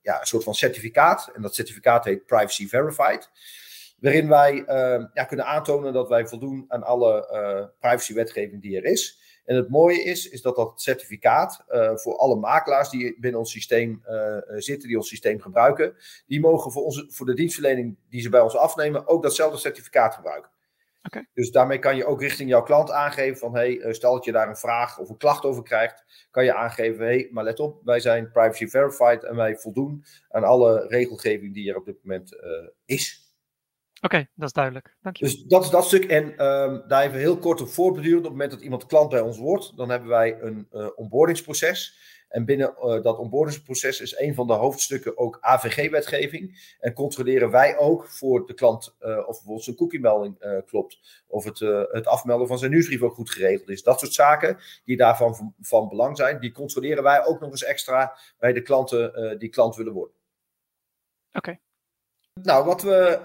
ja, 0.02 0.20
een 0.20 0.26
soort 0.26 0.44
van 0.44 0.54
certificaat. 0.54 1.30
En 1.34 1.42
dat 1.42 1.54
certificaat 1.54 2.04
heet 2.04 2.26
Privacy 2.26 2.68
Verified. 2.68 3.30
Waarin 3.98 4.28
wij 4.28 4.64
ja, 5.14 5.24
kunnen 5.28 5.46
aantonen 5.46 5.92
dat 5.92 6.08
wij 6.08 6.26
voldoen 6.26 6.64
aan 6.68 6.82
alle 6.82 7.72
privacy-wetgeving 7.80 8.62
die 8.62 8.76
er 8.76 8.84
is. 8.84 9.21
En 9.44 9.56
het 9.56 9.68
mooie 9.68 10.02
is, 10.02 10.28
is 10.28 10.42
dat 10.42 10.56
dat 10.56 10.80
certificaat 10.80 11.64
uh, 11.68 11.96
voor 11.96 12.16
alle 12.16 12.36
makelaars 12.36 12.90
die 12.90 13.20
binnen 13.20 13.40
ons 13.40 13.50
systeem 13.50 14.02
uh, 14.08 14.36
zitten, 14.46 14.88
die 14.88 14.96
ons 14.96 15.08
systeem 15.08 15.40
gebruiken, 15.40 15.96
die 16.26 16.40
mogen 16.40 16.72
voor, 16.72 16.82
onze, 16.82 17.06
voor 17.08 17.26
de 17.26 17.34
dienstverlening 17.34 17.96
die 18.08 18.20
ze 18.20 18.28
bij 18.28 18.40
ons 18.40 18.56
afnemen 18.56 19.08
ook 19.08 19.22
datzelfde 19.22 19.58
certificaat 19.58 20.14
gebruiken. 20.14 20.50
Okay. 21.02 21.28
Dus 21.34 21.50
daarmee 21.50 21.78
kan 21.78 21.96
je 21.96 22.04
ook 22.04 22.20
richting 22.20 22.48
jouw 22.48 22.62
klant 22.62 22.90
aangeven 22.90 23.38
van, 23.38 23.54
hey, 23.54 23.92
stel 23.92 24.14
dat 24.14 24.24
je 24.24 24.32
daar 24.32 24.48
een 24.48 24.56
vraag 24.56 24.98
of 24.98 25.08
een 25.08 25.16
klacht 25.16 25.44
over 25.44 25.62
krijgt, 25.62 26.26
kan 26.30 26.44
je 26.44 26.54
aangeven, 26.54 27.04
hey, 27.04 27.28
maar 27.30 27.44
let 27.44 27.60
op, 27.60 27.80
wij 27.84 28.00
zijn 28.00 28.30
privacy 28.30 28.68
verified 28.68 29.24
en 29.24 29.36
wij 29.36 29.56
voldoen 29.56 30.04
aan 30.28 30.44
alle 30.44 30.86
regelgeving 30.86 31.54
die 31.54 31.70
er 31.70 31.76
op 31.76 31.84
dit 31.84 31.96
moment 32.02 32.34
uh, 32.34 32.40
is. 32.84 33.21
Oké, 34.04 34.28
dat 34.34 34.46
is 34.46 34.52
duidelijk. 34.52 34.96
Dank 35.02 35.16
je. 35.16 35.24
Dus 35.24 35.42
dat 35.42 35.64
is 35.64 35.70
dat 35.70 35.84
stuk. 35.84 36.04
En 36.04 36.24
um, 36.46 36.82
daar 36.88 37.02
even 37.02 37.18
heel 37.18 37.38
kort 37.38 37.60
op 37.60 37.68
voortbedurend. 37.68 38.18
Op 38.18 38.24
het 38.24 38.32
moment 38.32 38.50
dat 38.50 38.60
iemand 38.60 38.86
klant 38.86 39.08
bij 39.10 39.20
ons 39.20 39.38
wordt, 39.38 39.76
dan 39.76 39.90
hebben 39.90 40.08
wij 40.08 40.40
een 40.40 40.68
uh, 40.72 40.86
onboardingsproces. 40.94 42.00
En 42.28 42.44
binnen 42.44 42.74
uh, 42.76 43.02
dat 43.02 43.18
onboardingsproces 43.18 44.00
is 44.00 44.18
een 44.18 44.34
van 44.34 44.46
de 44.46 44.52
hoofdstukken 44.52 45.18
ook 45.18 45.38
AVG-wetgeving. 45.40 46.76
En 46.80 46.92
controleren 46.92 47.50
wij 47.50 47.78
ook 47.78 48.08
voor 48.08 48.46
de 48.46 48.54
klant 48.54 48.96
uh, 49.00 49.18
of 49.18 49.24
bijvoorbeeld 49.24 49.64
zijn 49.64 49.76
cookie-melding 49.76 50.62
klopt. 50.66 51.24
Of 51.26 51.44
het, 51.44 51.58
het 51.90 52.06
afmelden 52.06 52.46
van 52.46 52.58
zijn 52.58 52.70
nieuwsbrief 52.70 53.02
ook 53.02 53.14
goed 53.14 53.30
geregeld 53.30 53.68
is. 53.68 53.82
Dat 53.82 54.00
soort 54.00 54.14
zaken 54.14 54.58
die 54.84 54.96
daarvan 54.96 55.36
van, 55.36 55.54
van 55.60 55.88
belang 55.88 56.16
zijn, 56.16 56.40
die 56.40 56.52
controleren 56.52 57.02
wij 57.02 57.24
ook 57.24 57.40
nog 57.40 57.50
eens 57.50 57.64
extra 57.64 58.18
bij 58.38 58.52
de 58.52 58.62
klanten 58.62 59.38
die 59.38 59.48
klant 59.48 59.76
willen 59.76 59.92
worden. 59.92 60.16
Oké, 61.32 61.38
okay. 61.38 61.60
Nou, 62.40 62.64
wat 62.64 62.82
we 62.82 63.18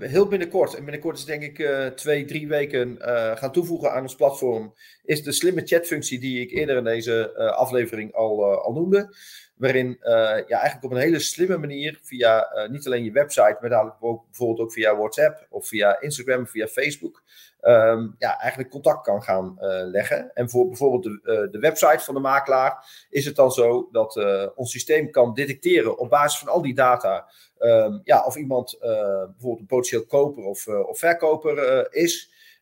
uh, 0.00 0.08
heel 0.08 0.26
binnenkort, 0.26 0.74
en 0.74 0.84
binnenkort 0.84 1.18
is 1.18 1.24
denk 1.24 1.42
ik 1.42 1.58
uh, 1.58 1.86
twee, 1.86 2.24
drie 2.24 2.48
weken, 2.48 2.98
uh, 3.00 3.36
gaan 3.36 3.52
toevoegen 3.52 3.92
aan 3.92 4.02
ons 4.02 4.14
platform, 4.14 4.74
is 5.04 5.22
de 5.22 5.32
slimme 5.32 5.62
chatfunctie 5.64 6.20
die 6.20 6.40
ik 6.40 6.50
eerder 6.50 6.76
in 6.76 6.84
deze 6.84 7.34
aflevering 7.56 8.14
al, 8.14 8.44
al 8.60 8.72
noemde. 8.72 9.16
Waarin 9.56 9.98
ja, 10.00 10.46
eigenlijk 10.46 10.84
op 10.84 10.90
een 10.90 10.96
hele 10.96 11.18
slimme 11.18 11.58
manier 11.58 11.98
via 12.02 12.46
niet 12.70 12.86
alleen 12.86 13.04
je 13.04 13.12
website, 13.12 13.56
maar 13.60 13.70
dadelijk 13.70 13.96
ook, 14.00 14.24
bijvoorbeeld 14.26 14.60
ook 14.60 14.72
via 14.72 14.96
WhatsApp 14.96 15.46
of 15.50 15.68
via 15.68 16.00
Instagram, 16.00 16.46
via 16.46 16.66
Facebook, 16.66 17.22
um, 17.60 18.14
ja, 18.18 18.38
eigenlijk 18.40 18.70
contact 18.70 19.04
kan 19.04 19.22
gaan 19.22 19.56
leggen. 19.90 20.34
En 20.34 20.50
voor 20.50 20.66
bijvoorbeeld 20.66 21.02
de, 21.02 21.48
de 21.50 21.58
website 21.58 22.04
van 22.04 22.14
de 22.14 22.20
makelaar 22.20 23.06
is 23.10 23.24
het 23.24 23.36
dan 23.36 23.52
zo 23.52 23.88
dat 23.92 24.16
ons 24.54 24.70
systeem 24.70 25.10
kan 25.10 25.34
detecteren 25.34 25.98
op 25.98 26.10
basis 26.10 26.38
van 26.38 26.48
al 26.48 26.62
die 26.62 26.74
data 26.74 27.28
um, 27.58 28.00
ja, 28.04 28.24
of 28.24 28.36
iemand 28.36 28.76
bijvoorbeeld 28.80 29.60
een 29.60 29.66
potentieel 29.66 30.06
koper 30.06 30.44
of, 30.44 30.68
of 30.68 30.98
verkoper 30.98 31.88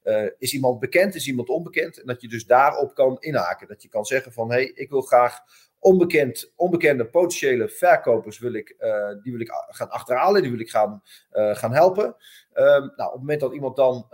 uh, 0.05 0.26
is. 0.38 0.53
iemand 0.53 0.80
bekend, 0.80 1.14
is 1.14 1.26
iemand 1.26 1.48
onbekend? 1.48 2.01
En 2.01 2.07
dat 2.07 2.20
je 2.20 2.28
dus 2.28 2.46
daarop 2.46 2.94
kan 2.94 3.16
inhaken. 3.20 3.68
Dat 3.68 3.82
je 3.82 3.88
kan 3.88 4.05
zeggen 4.05 4.32
van, 4.32 4.51
hé, 4.51 4.57
hey, 4.57 4.72
ik 4.74 4.90
wil 4.90 5.01
graag 5.01 5.38
onbekend, 5.78 6.53
onbekende 6.57 7.07
potentiële 7.07 7.68
verkopers 7.68 8.38
wil 8.38 8.53
ik, 8.53 8.76
die 9.22 9.32
wil 9.32 9.40
ik 9.40 9.51
gaan 9.68 9.90
achterhalen, 9.90 10.42
die 10.42 10.51
wil 10.51 10.61
ik 10.61 10.70
gaan, 10.70 11.03
gaan 11.30 11.72
helpen. 11.72 12.16
Ehm, 12.53 12.66
nou, 12.66 13.07
op 13.07 13.12
het 13.12 13.20
moment 13.20 13.40
dat 13.40 13.53
iemand 13.53 13.76
dan 13.76 14.07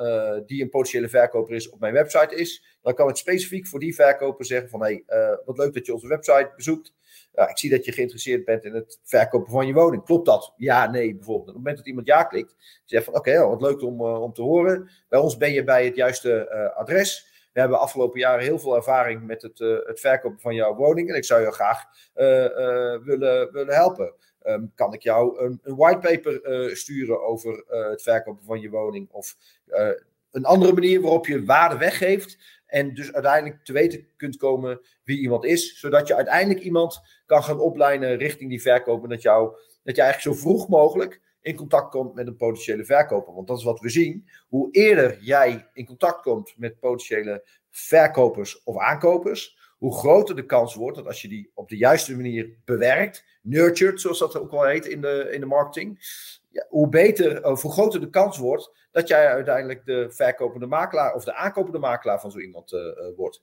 die 0.47 0.63
een 0.63 0.71
potentiële 0.71 1.09
verkoper 1.09 1.55
is 1.55 1.69
op 1.69 1.81
mijn 1.81 1.93
website 1.93 2.35
is, 2.35 2.79
dan 2.83 2.95
kan 2.95 3.09
ik 3.09 3.17
specifiek 3.17 3.67
voor 3.67 3.81
die 3.81 3.95
verkoper 3.95 4.45
zeggen 4.45 4.69
van 4.69 4.83
hé, 4.85 5.03
hey, 5.07 5.41
wat 5.45 5.59
leuk 5.59 5.75
dat 5.75 5.87
je 5.87 5.95
onze 5.95 6.09
website 6.09 6.53
bezoekt. 6.57 6.93
Ja, 7.37 7.49
ik 7.49 7.59
zie 7.59 7.71
dat 7.71 7.85
je 7.85 7.93
geïnteresseerd 7.93 8.45
bent 8.45 8.65
in 8.65 8.75
het 8.75 9.01
verkopen 9.03 9.51
van 9.51 9.67
je 9.67 9.73
woning. 9.73 10.05
Klopt 10.05 10.27
dat? 10.27 10.53
Ja, 10.57 10.91
nee, 10.91 11.15
bijvoorbeeld. 11.15 11.49
Op 11.49 11.55
het 11.55 11.57
moment 11.57 11.77
dat 11.77 11.87
iemand 11.87 12.07
ja 12.07 12.23
klikt, 12.25 12.55
zegt 12.85 13.05
van 13.05 13.15
oké, 13.15 13.31
okay, 13.31 13.47
wat 13.47 13.61
leuk 13.61 13.83
om, 13.83 14.01
uh, 14.01 14.23
om 14.23 14.33
te 14.33 14.43
horen. 14.43 14.91
Bij 15.09 15.21
ons 15.21 15.37
ben 15.37 15.53
je 15.53 15.65
bij 15.65 15.85
het 15.85 15.97
juiste 15.97 16.51
uh, 16.53 16.77
adres. 16.77 17.35
We 17.53 17.61
hebben 17.61 17.81
afgelopen 17.81 18.21
jaren 18.21 18.45
heel 18.45 18.59
veel 18.59 18.77
ervaring 18.77 19.27
met 19.27 19.43
het, 19.43 19.61
uh, 19.61 19.79
het 19.83 20.01
verkopen 20.01 20.41
van 20.41 20.55
jouw 20.55 20.75
woning. 20.75 21.09
En 21.11 21.17
ik 21.17 21.25
zou 21.25 21.41
je 21.41 21.53
graag 21.53 21.85
willen, 23.05 23.53
willen 23.53 23.75
helpen. 23.75 24.15
Um, 24.45 24.73
kan 24.75 24.93
ik 24.93 25.03
jou 25.03 25.45
een, 25.45 25.61
een 25.63 25.77
whitepaper 25.77 26.77
sturen 26.77 27.23
over 27.23 27.65
het 27.67 28.03
verkopen 28.03 28.45
van 28.45 28.61
je 28.61 28.71
woning? 28.71 29.09
Of 29.11 29.37
een 30.31 30.45
andere 30.45 30.73
manier 30.73 31.01
waarop 31.01 31.27
je 31.27 31.45
waarde 31.45 31.77
weggeeft 31.77 32.56
en 32.67 32.95
dus 32.95 33.13
uiteindelijk 33.13 33.65
te 33.65 33.73
weten 33.73 34.09
kunt 34.17 34.37
komen 34.37 34.81
wie 35.05 35.19
iemand 35.19 35.45
is. 35.45 35.79
Zodat 35.79 36.09
je 36.09 36.15
uiteindelijk 36.15 36.61
iemand 36.61 37.01
kan 37.27 37.43
gaan 37.43 37.61
opleiden 37.61 38.17
richting 38.17 38.51
die 38.51 38.63
verkoper. 38.63 39.09
Dat, 39.09 39.23
jou, 39.23 39.57
dat 39.83 39.97
je 39.97 40.03
eigenlijk 40.03 40.37
zo 40.37 40.43
vroeg 40.43 40.69
mogelijk 40.69 41.21
in 41.41 41.57
contact 41.57 41.91
komt 41.91 42.15
met 42.15 42.27
een 42.27 42.37
potentiële 42.37 42.85
verkoper. 42.85 43.35
Want 43.35 43.47
dat 43.47 43.59
is 43.59 43.65
wat 43.65 43.81
we 43.81 43.89
zien. 43.89 44.29
Hoe 44.49 44.71
eerder 44.71 45.19
jij 45.21 45.69
in 45.73 45.87
contact 45.87 46.23
komt 46.23 46.55
met 46.57 46.79
potentiële 46.79 47.49
verkopers 47.71 48.63
of 48.63 48.79
aankopers, 48.79 49.56
hoe 49.79 49.99
groter 49.99 50.37
de 50.37 50.47
kans 50.47 50.75
wordt 50.75 50.97
dat 50.97 51.07
als 51.07 51.23
je 51.23 51.29
die 51.29 51.51
op 51.55 51.69
de 51.69 51.77
juiste 51.77 52.17
manier 52.17 52.57
bewerkt, 52.65 53.25
nurtured, 53.43 54.01
zoals 54.01 54.19
dat 54.19 54.39
ook 54.39 54.51
wel 54.51 54.65
heet 54.65 54.87
in 54.87 55.01
de, 55.01 55.29
in 55.33 55.41
de 55.41 55.47
marketing, 55.47 55.99
ja, 56.51 56.67
hoe 56.69 56.89
beter, 56.89 57.45
of 57.45 57.63
hoe 57.63 57.73
groter 57.73 58.01
de 58.01 58.11
kans 58.11 58.39
wordt 58.39 58.71
dat 58.91 59.09
jij 59.09 59.27
uiteindelijk 59.29 59.85
de 59.85 60.07
verkopende 60.11 60.67
makelaar 60.67 61.15
of 61.15 61.25
de 61.25 61.35
aankopende 61.35 61.79
makelaar 61.79 62.21
van 62.21 62.31
zo 62.31 62.39
iemand 62.39 62.73
uh, 62.73 62.81
wordt. 63.17 63.43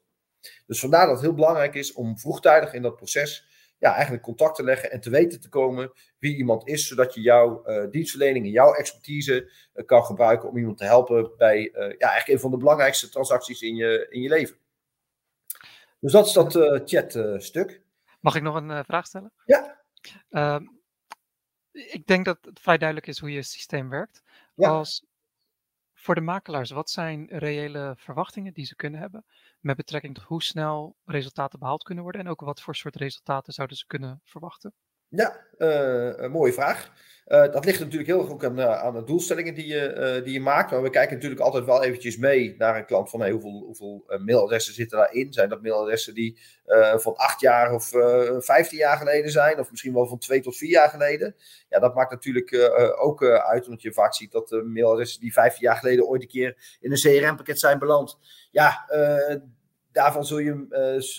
Dus 0.65 0.79
vandaar 0.79 1.05
dat 1.05 1.15
het 1.15 1.25
heel 1.25 1.34
belangrijk 1.34 1.75
is 1.75 1.93
om 1.93 2.17
vroegtijdig 2.17 2.73
in 2.73 2.81
dat 2.81 2.95
proces 2.95 3.51
ja, 3.77 3.93
eigenlijk 3.93 4.23
contact 4.23 4.55
te 4.55 4.63
leggen 4.63 4.91
en 4.91 4.99
te 4.99 5.09
weten 5.09 5.41
te 5.41 5.49
komen 5.49 5.91
wie 6.19 6.36
iemand 6.36 6.67
is, 6.67 6.88
zodat 6.88 7.13
je 7.13 7.21
jouw 7.21 7.63
dienstverlening 7.89 8.45
en 8.45 8.51
jouw 8.51 8.73
expertise 8.73 9.51
kan 9.86 10.03
gebruiken 10.03 10.49
om 10.49 10.57
iemand 10.57 10.77
te 10.77 10.84
helpen 10.84 11.31
bij 11.38 11.61
ja, 11.73 11.88
eigenlijk 11.88 12.27
een 12.27 12.39
van 12.39 12.51
de 12.51 12.57
belangrijkste 12.57 13.09
transacties 13.09 13.61
in 13.61 13.75
je, 13.75 14.07
in 14.09 14.21
je 14.21 14.29
leven. 14.29 14.55
Dus 16.04 16.12
dat 16.12 16.26
is 16.26 16.34
dat 16.34 16.54
chat-stuk. 16.89 17.82
Mag 18.20 18.36
ik 18.36 18.41
nog 18.41 18.56
een 18.56 18.86
vraag 18.86 19.06
stellen? 19.06 19.32
Ja. 19.45 19.82
Ehm, 20.30 20.66
ik 21.72 22.08
denk 22.08 22.26
dat 22.26 22.38
het 22.41 22.60
vrij 22.60 22.78
duidelijk 22.78 23.08
is 23.08 23.20
hoe 23.20 23.32
je 23.32 23.41
systeem 23.41 23.89
werkt. 23.89 24.24
Als 24.56 25.06
voor 25.93 26.16
de 26.16 26.22
makelaars, 26.22 26.72
wat 26.72 26.89
zijn 26.89 27.28
reële 27.28 27.93
verwachtingen 27.97 28.54
die 28.54 28.66
ze 28.66 28.76
kunnen 28.76 28.99
hebben 28.99 29.26
met 29.60 29.76
betrekking 29.76 30.16
tot 30.16 30.24
hoe 30.24 30.43
snel 30.43 30.95
resultaten 31.06 31.60
behaald 31.60 31.84
kunnen 31.84 32.04
worden 32.04 32.22
en 32.22 32.28
ook 32.28 32.41
wat 32.41 32.62
voor 32.62 32.76
soort 32.76 32.95
resultaten 32.95 33.54
zouden 33.54 33.78
ze 33.78 33.88
kunnen 33.88 34.22
verwachten? 34.24 34.74
Ja, 35.16 35.45
uh, 35.57 36.18
een 36.18 36.32
mooie 36.32 36.53
vraag. 36.53 36.91
Uh, 37.28 37.51
dat 37.51 37.66
ligt 37.66 37.80
natuurlijk 37.80 38.07
heel 38.07 38.30
ook 38.30 38.45
aan, 38.45 38.59
uh, 38.59 38.84
aan 38.84 38.93
de 38.93 39.03
doelstellingen 39.03 39.53
die 39.53 39.68
je, 39.68 40.22
die 40.24 40.34
je 40.34 40.39
maakt. 40.41 40.72
Maar 40.72 40.82
we 40.82 40.89
kijken 40.89 41.16
natuurlijk 41.16 41.41
altijd 41.41 41.66
wel 41.66 41.84
eventjes 41.84 42.18
mee 42.18 42.55
naar 42.57 42.78
een 42.78 42.86
klant 42.86 43.09
van 43.09 43.20
hey, 43.20 43.32
hoeveel, 43.32 43.64
hoeveel 43.66 44.03
mailadressen 44.26 44.74
zitten 44.74 44.97
daarin. 44.97 45.34
Zijn 45.34 45.49
dat 45.49 45.61
mailadressen 45.61 46.14
die 46.14 46.39
van 46.95 47.16
acht 47.16 47.41
jaar 47.41 47.74
of 47.74 47.89
vijftien 48.45 48.78
jaar 48.78 48.97
geleden 48.97 49.32
zijn? 49.32 49.59
Of 49.59 49.72
misschien 49.72 49.93
wel 49.93 50.07
van 50.07 50.18
twee 50.18 50.41
tot 50.41 50.57
vier 50.57 50.70
jaar 50.70 50.89
geleden? 50.89 51.36
Ja, 51.70 51.80
dat 51.80 51.95
maakt 51.95 52.11
natuurlijk 52.11 52.72
ook 52.99 53.24
uit. 53.24 53.66
Omdat 53.66 53.82
je 53.82 53.93
vaak 53.93 54.14
ziet 54.14 54.32
dat 54.32 54.49
de 54.49 54.64
mailadressen 54.64 55.22
die 55.22 55.34
vijftien 55.34 55.68
jaar 55.68 55.78
geleden 55.78 56.07
ooit 56.07 56.22
een 56.22 56.28
keer 56.28 56.78
in 56.80 56.91
een 56.91 56.97
CRM-pakket 56.97 57.59
zijn 57.59 57.80
beland. 57.80 58.18
Ja, 58.51 58.86
daarvan 59.91 60.26
zul 60.26 60.39
je, 60.39 60.66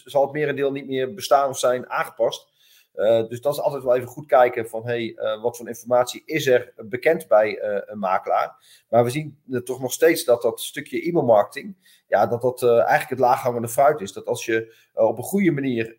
zal 0.05 0.23
het 0.23 0.33
merendeel 0.33 0.73
niet 0.73 0.87
meer 0.87 1.15
bestaan 1.15 1.49
of 1.49 1.59
zijn 1.59 1.91
aangepast. 1.91 2.53
Uh, 2.95 3.29
dus 3.29 3.41
dat 3.41 3.53
is 3.53 3.61
altijd 3.61 3.83
wel 3.83 3.95
even 3.95 4.09
goed 4.09 4.27
kijken 4.27 4.69
van 4.69 4.87
hey, 4.87 5.17
uh, 5.17 5.43
wat 5.43 5.57
voor 5.57 5.69
informatie 5.69 6.23
is 6.25 6.47
er 6.47 6.73
bekend 6.77 7.29
bij 7.29 7.63
uh, 7.63 7.81
een 7.85 7.99
makelaar. 7.99 8.83
Maar 8.89 9.05
we 9.05 9.11
zien 9.11 9.39
toch 9.65 9.81
nog 9.81 9.93
steeds 9.93 10.25
dat 10.25 10.43
dat 10.43 10.61
stukje 10.61 11.03
e-mailmarketing, 11.03 11.77
ja, 12.09 12.27
dat 12.27 12.43
dat 12.43 12.63
eigenlijk 12.63 13.09
het 13.09 13.19
laaghangende 13.19 13.69
fruit 13.69 14.01
is. 14.01 14.13
Dat 14.13 14.27
als 14.27 14.45
je 14.45 14.75
op 14.95 15.19
een 15.19 15.25
goede 15.25 15.51
manier 15.51 15.95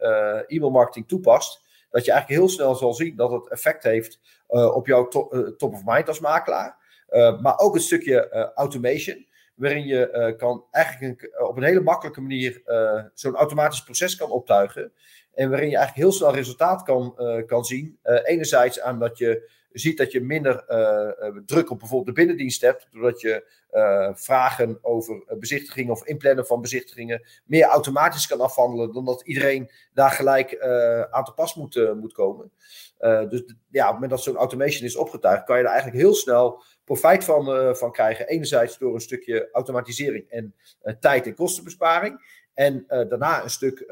e-mailmarketing 0.48 1.08
toepast, 1.08 1.64
dat 1.89 2.06
je 2.06 2.12
eigenlijk 2.12 2.41
heel 2.41 2.50
snel 2.50 2.76
zal 2.76 2.93
zien 2.93 3.16
dat 3.16 3.32
het 3.32 3.50
effect 3.50 3.84
heeft 3.84 4.20
op 4.48 4.88
jouw 4.88 5.08
to 5.08 5.54
top 5.58 5.74
of 5.74 5.82
mind 5.86 6.08
als 6.08 6.20
makelaar. 6.20 6.78
maar 7.41 7.58
ook 7.60 7.76
een 7.76 7.82
stukje 7.82 8.52
automation 8.54 9.26
waarin 9.56 9.86
je 9.86 10.34
kan 10.38 10.66
eigenlijk 10.72 11.22
een, 11.22 11.47
op 11.47 11.58
een 11.58 11.64
hele 11.64 11.82
makkelijke 11.82 12.22
manier 12.22 12.62
zo'n 13.14 13.36
automatisch 13.36 13.84
proces 13.84 14.16
kan 14.16 14.30
optuigen. 14.30 14.91
En 15.34 15.49
waarin 15.49 15.70
je 15.70 15.78
eigenlijk 15.78 16.08
heel 16.08 16.18
snel 16.18 16.34
resultaat 16.34 16.84
kan, 16.84 17.16
kan 17.45 17.66
zien. 17.66 17.99
Enerzijds 18.24 18.82
aan 18.82 18.99
dat 18.99 19.18
je 19.18 19.51
ziet 19.80 19.97
dat 19.97 20.11
je 20.11 20.21
minder 20.21 20.65
uh, 20.69 21.38
druk 21.45 21.69
op 21.69 21.80
bijvoorbeeld 21.80 22.15
de 22.15 22.21
binnendienst 22.21 22.61
hebt. 22.61 22.88
Doordat 22.91 23.21
je 23.21 23.63
vragen 24.13 24.80
over 24.82 25.23
bezichtigingen 25.39 25.91
of 25.91 26.05
inplannen 26.05 26.45
van 26.45 26.61
bezichtigingen 26.61 27.28
meer 27.45 27.63
automatisch 27.63 28.28
kan 28.28 28.41
afhandelen. 28.41 28.93
Dan 28.93 29.05
dat 29.05 29.21
iedereen 29.21 29.71
daar 29.93 30.11
gelijk 30.11 30.59
aan 31.11 31.23
te 31.23 31.34
pas 31.34 31.55
moet, 31.55 31.93
moet 31.95 32.13
komen. 32.13 32.51
dus 33.30 33.43
ja, 33.69 33.84
op 33.84 33.86
het 33.86 33.93
moment 33.93 34.09
dat 34.09 34.23
zo'n 34.23 34.36
automation 34.36 34.86
is 34.86 34.95
opgetuigd, 34.95 35.43
kan 35.43 35.57
je 35.57 35.63
er 35.63 35.69
eigenlijk 35.69 36.01
heel 36.01 36.13
snel 36.13 36.63
profijt 36.84 37.23
van, 37.23 37.76
van 37.76 37.91
krijgen. 37.91 38.28
Enerzijds 38.28 38.78
door 38.78 38.93
een 38.93 39.01
stukje 39.01 39.49
automatisering 39.51 40.30
en 40.30 40.55
tijd- 40.99 41.26
en 41.26 41.36
kostenbesparing. 41.36 42.43
En 42.53 42.84
daarna 42.88 43.43
een 43.43 43.49
stuk 43.49 43.86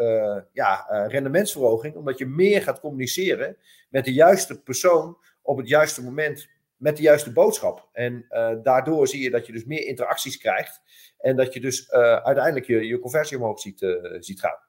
ja, 0.51 0.85
rendementsverhoging, 1.07 1.95
omdat 1.95 2.17
je 2.17 2.25
meer 2.25 2.61
gaat 2.61 2.79
communiceren 2.79 3.57
met 3.89 4.05
de 4.05 4.13
juiste 4.13 4.61
persoon 4.61 5.17
op 5.43 5.57
het 5.57 5.67
juiste 5.67 6.03
moment 6.03 6.47
met 6.77 6.97
de 6.97 7.01
juiste 7.01 7.31
boodschap. 7.31 7.89
En 7.91 8.25
daardoor 8.63 9.07
zie 9.07 9.23
je 9.23 9.29
dat 9.29 9.45
je 9.45 9.51
dus 9.53 9.65
meer 9.65 9.85
interacties 9.85 10.37
krijgt 10.37 10.81
en 11.17 11.35
dat 11.35 11.53
je 11.53 11.59
dus 11.59 11.91
uiteindelijk 11.91 12.65
je, 12.65 12.87
je 12.87 12.99
conversie 12.99 13.37
omhoog 13.37 13.59
ziet, 13.59 13.97
ziet 14.19 14.39
gaan. 14.39 14.59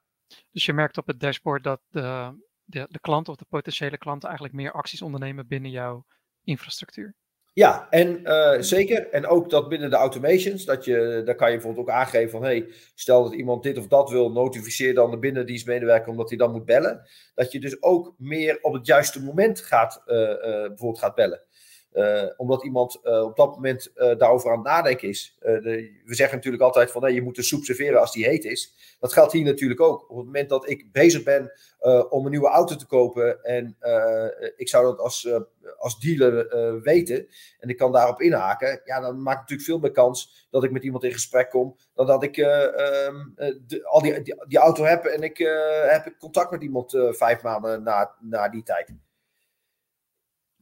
Dus 0.51 0.65
je 0.65 0.73
merkt 0.73 0.97
op 0.97 1.07
het 1.07 1.19
dashboard 1.19 1.63
dat 1.63 1.81
de, 1.89 2.37
de, 2.63 2.87
de 2.89 2.99
klant 2.99 3.29
of 3.29 3.35
de 3.35 3.45
potentiële 3.49 3.97
klanten 3.97 4.29
eigenlijk 4.29 4.57
meer 4.57 4.71
acties 4.71 5.01
ondernemen 5.01 5.47
binnen 5.47 5.71
jouw 5.71 6.05
infrastructuur. 6.43 7.15
Ja, 7.55 7.87
en 7.89 8.19
uh, 8.23 8.55
zeker. 8.59 9.09
En 9.09 9.27
ook 9.27 9.49
dat 9.49 9.69
binnen 9.69 9.89
de 9.89 9.95
automations, 9.95 10.65
dat 10.65 10.85
je, 10.85 11.21
daar 11.25 11.35
kan 11.35 11.47
je 11.47 11.55
bijvoorbeeld 11.55 11.87
ook 11.87 11.93
aangeven 11.93 12.29
van, 12.29 12.43
hey, 12.43 12.67
stel 12.95 13.23
dat 13.23 13.33
iemand 13.33 13.63
dit 13.63 13.77
of 13.77 13.87
dat 13.87 14.09
wil, 14.09 14.31
notificeer 14.31 14.93
dan 14.93 15.11
de 15.11 15.19
binnendienstmedewerker 15.19 16.11
omdat 16.11 16.29
hij 16.29 16.37
dan 16.37 16.51
moet 16.51 16.65
bellen. 16.65 17.01
Dat 17.35 17.51
je 17.51 17.59
dus 17.59 17.81
ook 17.81 18.13
meer 18.17 18.57
op 18.61 18.73
het 18.73 18.85
juiste 18.85 19.23
moment 19.23 19.61
gaat, 19.61 20.03
uh, 20.05 20.17
uh, 20.17 20.37
bijvoorbeeld 20.41 20.99
gaat 20.99 21.15
bellen. 21.15 21.41
Uh, 21.95 22.23
omdat 22.37 22.63
iemand 22.63 22.99
uh, 23.03 23.23
op 23.23 23.35
dat 23.35 23.55
moment 23.55 23.91
uh, 23.95 24.17
daarover 24.17 24.49
aan 24.49 24.57
het 24.57 24.67
nadenken 24.67 25.09
is. 25.09 25.37
We 25.39 25.93
zeggen 26.05 26.35
natuurlijk 26.35 26.63
altijd 26.63 26.91
van 26.91 27.13
je 27.13 27.21
moet 27.21 27.35
de 27.35 27.43
soep 27.43 27.63
serveren 27.63 27.99
als 27.99 28.11
die 28.11 28.25
heet 28.25 28.45
is. 28.45 28.73
Dat 28.99 29.13
geldt 29.13 29.31
hier 29.31 29.43
natuurlijk 29.43 29.81
ook. 29.81 30.09
Op 30.09 30.17
het 30.17 30.25
moment 30.25 30.49
dat 30.49 30.69
ik 30.69 30.91
bezig 30.91 31.23
ben 31.23 31.51
om 32.09 32.25
een 32.25 32.31
nieuwe 32.31 32.49
auto 32.49 32.75
te 32.75 32.85
kopen 32.85 33.43
en 33.43 33.77
ik 34.55 34.69
zou 34.69 34.85
dat 34.85 34.99
als, 34.99 35.29
als 35.77 35.99
dealer 35.99 36.81
weten 36.81 37.27
en 37.59 37.69
ik 37.69 37.77
kan 37.77 37.91
daarop 37.91 38.21
inhaken, 38.21 38.81
ja, 38.85 38.99
dan 38.99 39.15
maakt 39.15 39.39
het 39.39 39.49
natuurlijk 39.49 39.69
veel 39.69 39.79
meer 39.79 39.91
kans 39.91 40.47
dat 40.49 40.63
ik 40.63 40.71
met 40.71 40.83
iemand 40.83 41.03
in 41.03 41.11
gesprek 41.11 41.49
kom 41.49 41.77
dan 41.93 42.05
dat 42.05 42.23
ik 42.23 42.35
de, 42.35 43.79
al 43.83 44.01
die, 44.01 44.21
die, 44.21 44.45
die, 44.47 44.57
auto 44.57 44.83
heb 44.83 45.05
en 45.05 45.21
ik 45.21 45.37
heb 45.87 46.15
contact 46.19 46.51
met 46.51 46.61
iemand 46.61 46.97
vijf 47.09 47.41
maanden 47.41 47.83
na, 47.83 48.15
na 48.19 48.49
die 48.49 48.63
tijd. 48.63 48.93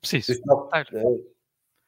Precies. 0.08 0.26
Dus 0.26 0.42
dat, 0.42 0.90
uh, 0.92 1.04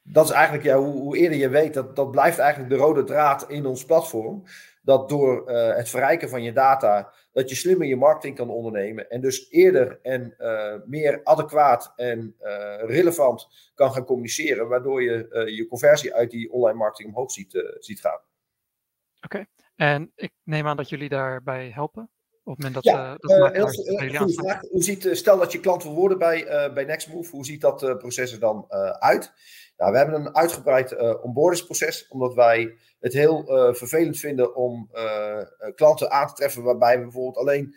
dat, 0.02 0.26
is 0.26 0.32
eigenlijk, 0.32 0.64
ja, 0.64 0.78
hoe, 0.78 0.94
hoe, 0.94 1.18
eerder 1.18 1.38
je 1.38 1.50
weet, 1.50 1.74
dat, 1.74 1.96
dat 1.96 2.12
blijft 2.12 2.38
eigenlijk 2.38 2.74
de 2.74 2.80
rode 2.80 3.04
draad 3.04 3.50
in 3.50 3.66
ons 3.66 3.86
platform. 3.86 4.44
Dat 4.82 5.10
door 5.10 5.52
uh, 5.52 5.76
het 5.76 5.90
verrijken 5.90 6.30
van 6.30 6.44
je 6.44 6.52
data, 6.52 7.14
dat 7.32 7.50
je 7.50 7.56
slimmer 7.56 7.88
je 7.88 7.96
marketing 7.96 8.36
kan 8.36 8.50
ondernemen. 8.50 9.10
En 9.10 9.22
dus 9.22 9.50
eerder 9.50 10.00
en 10.02 10.36
uh, 10.40 10.76
meer 10.86 11.22
adequaat 11.24 11.94
en 11.96 12.36
relevant 12.86 13.48
kan 13.74 13.94
gaan 13.94 14.06
communiceren. 14.06 14.68
Waardoor 14.68 15.02
je 15.02 15.46
je 15.56 15.68
conversie 15.68 16.14
uit 16.14 16.32
die 16.32 16.52
online 16.52 16.78
marketing 16.78 17.10
omhoog 17.10 17.32
ziet, 17.32 17.76
ziet 17.80 18.00
gaan. 18.00 18.20
Oké, 19.22 19.36
okay. 19.36 19.48
en 19.76 20.12
ik 20.16 20.32
neem 20.44 20.68
aan 20.68 20.78
dat 20.78 20.90
jullie 20.90 21.10
daarbij 21.10 21.70
helpen. 21.70 22.10
Op 22.46 22.58
het 22.58 22.64
moment 22.64 22.74
dat, 22.74 22.84
Ja, 22.84 23.06
uh, 23.06 23.16
dat 23.20 23.32
eh, 23.32 23.52
heel- 23.54 24.28
eh, 24.28 24.28
vraag. 24.28 24.62
Hoe 24.62 24.84
ziet, 24.84 25.06
eh, 25.06 25.14
stel 25.14 25.38
dat 25.38 25.52
je 25.52 25.60
klant 25.60 25.84
wil 25.84 25.94
worden 25.94 26.18
bij, 26.18 26.46
eh, 26.46 26.74
bij 26.74 26.84
Nextmove, 26.86 27.32
hoe 27.32 27.46
ziet 27.46 27.62
dat 27.62 27.84
eh, 27.84 27.96
proces 27.98 28.32
er 28.32 28.40
dan 28.40 28.66
eh, 28.70 28.90
uit? 28.90 29.32
Nou, 29.78 29.92
we 29.92 29.98
hebben 29.98 30.16
een 30.16 30.36
uitgebreid 30.36 30.92
eh 30.92 31.24
onboardingsproces, 31.24 32.08
omdat 32.08 32.34
wij 32.34 32.78
het 33.00 33.14
heel 33.14 33.48
eh, 33.48 33.74
vervelend 33.74 34.18
vinden 34.18 34.56
om 34.56 34.90
eh, 34.92 35.42
klanten 35.76 36.12
aan 36.12 36.28
te 36.28 36.34
treffen 36.34 36.64
waarbij 36.64 36.98
we 36.98 37.04
bijvoorbeeld 37.04 37.38
alleen 37.38 37.76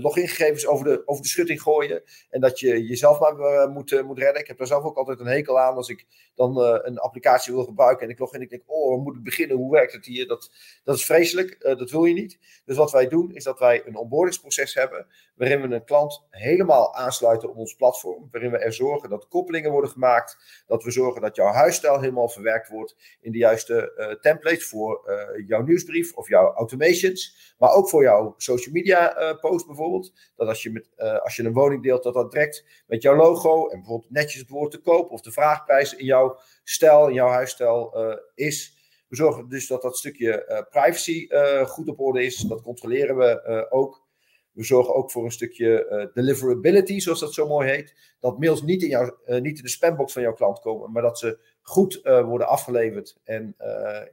logingegevens 0.00 0.66
over 0.66 0.84
de, 0.84 1.02
over 1.04 1.22
de 1.22 1.28
schutting 1.28 1.62
gooien 1.62 2.02
en 2.30 2.40
dat 2.40 2.58
je 2.60 2.86
jezelf 2.86 3.20
maar 3.20 3.68
moet, 3.68 4.02
moet 4.04 4.18
redden. 4.18 4.40
Ik 4.40 4.46
heb 4.46 4.58
daar 4.58 4.66
zelf 4.66 4.84
ook 4.84 4.96
altijd 4.96 5.20
een 5.20 5.26
hekel 5.26 5.60
aan 5.60 5.76
als 5.76 5.88
ik 5.88 6.06
dan 6.34 6.58
een 6.60 6.98
applicatie 6.98 7.54
wil 7.54 7.64
gebruiken 7.64 8.06
en 8.06 8.12
ik 8.12 8.18
log 8.18 8.32
in 8.32 8.38
en 8.38 8.44
ik 8.44 8.50
denk, 8.50 8.62
oh, 8.66 9.02
moet 9.04 9.16
ik 9.16 9.22
beginnen? 9.22 9.56
Hoe 9.56 9.72
werkt 9.72 9.92
het 9.92 10.06
hier? 10.06 10.26
Dat, 10.26 10.50
dat 10.84 10.96
is 10.96 11.04
vreselijk, 11.04 11.60
dat 11.60 11.90
wil 11.90 12.04
je 12.04 12.14
niet. 12.14 12.38
Dus 12.64 12.76
wat 12.76 12.92
wij 12.92 13.08
doen, 13.08 13.34
is 13.34 13.44
dat 13.44 13.58
wij 13.58 13.86
een 13.86 13.96
onboardingsproces 13.96 14.74
hebben, 14.74 15.06
waarin 15.34 15.60
we 15.60 15.74
een 15.74 15.84
klant 15.84 16.26
helemaal 16.30 16.94
aansluiten 16.94 17.48
op 17.48 17.56
ons 17.56 17.74
platform, 17.74 18.28
waarin 18.30 18.50
we 18.50 18.58
er 18.58 18.72
zorgen 18.72 19.08
dat 19.08 19.28
koppelingen 19.28 19.70
worden 19.70 19.90
gemaakt, 19.90 20.59
dat 20.70 20.84
we 20.84 20.90
zorgen 20.90 21.22
dat 21.22 21.36
jouw 21.36 21.52
huisstijl 21.52 22.00
helemaal 22.00 22.28
verwerkt 22.28 22.68
wordt 22.68 22.96
in 23.20 23.32
de 23.32 23.38
juiste 23.38 23.92
eh, 23.94 24.14
templates 24.20 24.66
voor 24.66 25.04
eh, 25.04 25.46
jouw 25.46 25.62
nieuwsbrief 25.62 26.14
of 26.14 26.28
jouw 26.28 26.52
automations, 26.52 27.54
maar 27.58 27.72
ook 27.72 27.88
voor 27.88 28.02
jouw 28.02 28.34
social 28.36 28.74
media 28.74 29.16
eh, 29.16 29.40
post 29.40 29.66
bijvoorbeeld. 29.66 30.12
Dat 30.36 30.48
als 30.48 30.62
je, 30.62 30.70
met, 30.70 30.88
als 31.22 31.36
je 31.36 31.44
een 31.44 31.52
woning 31.52 31.82
deelt, 31.82 32.02
dat 32.02 32.14
dat 32.14 32.30
direct 32.30 32.64
met 32.86 33.02
jouw 33.02 33.16
logo 33.16 33.68
en 33.68 33.78
bijvoorbeeld 33.78 34.10
netjes 34.10 34.40
het 34.40 34.48
woord 34.48 34.70
te 34.70 34.80
koop 34.80 35.10
of 35.10 35.20
de 35.20 35.32
vraagprijs 35.32 35.94
in 35.94 36.04
jouw 36.04 36.38
stijl, 36.64 37.08
in 37.08 37.14
jouw 37.14 37.28
huisstijl 37.28 37.94
is. 38.34 38.78
We 39.08 39.16
zorgen 39.16 39.48
dus 39.48 39.66
dat 39.66 39.82
dat 39.82 39.96
stukje 39.96 40.66
privacy 40.70 41.28
goed 41.66 41.88
op 41.88 42.00
orde 42.00 42.24
is. 42.24 42.36
Dat 42.36 42.62
controleren 42.62 43.16
we 43.16 43.66
ook. 43.70 44.08
We 44.52 44.64
zorgen 44.64 44.94
ook 44.94 45.10
voor 45.10 45.24
een 45.24 45.32
stukje 45.32 45.86
eh, 45.86 46.06
deliverability, 46.14 46.98
zoals 46.98 47.20
dat 47.20 47.34
zo 47.34 47.46
mooi 47.46 47.68
heet. 47.68 47.94
Dat 48.20 48.38
mails 48.38 48.62
niet 48.62 48.82
in, 48.82 48.88
jouw, 48.88 49.18
eh, 49.24 49.40
niet 49.40 49.56
in 49.56 49.62
de 49.62 49.68
spambox 49.68 50.12
van 50.12 50.22
jouw 50.22 50.32
klant 50.32 50.60
komen, 50.60 50.92
maar 50.92 51.02
dat 51.02 51.18
ze 51.18 51.38
goed 51.62 52.00
eh, 52.02 52.24
worden 52.24 52.48
afgeleverd. 52.48 53.16
En 53.24 53.54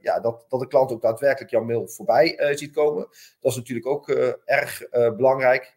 ja, 0.00 0.20
dat, 0.20 0.44
dat 0.48 0.60
de 0.60 0.66
klant 0.66 0.92
ook 0.92 1.02
daadwerkelijk 1.02 1.50
jouw 1.50 1.64
mail 1.64 1.88
voorbij 1.88 2.54
ziet 2.54 2.72
komen. 2.72 3.06
Dat 3.40 3.50
is 3.50 3.56
natuurlijk 3.56 3.86
ook 3.86 4.08
erg 4.44 4.88
belangrijk. 4.90 5.76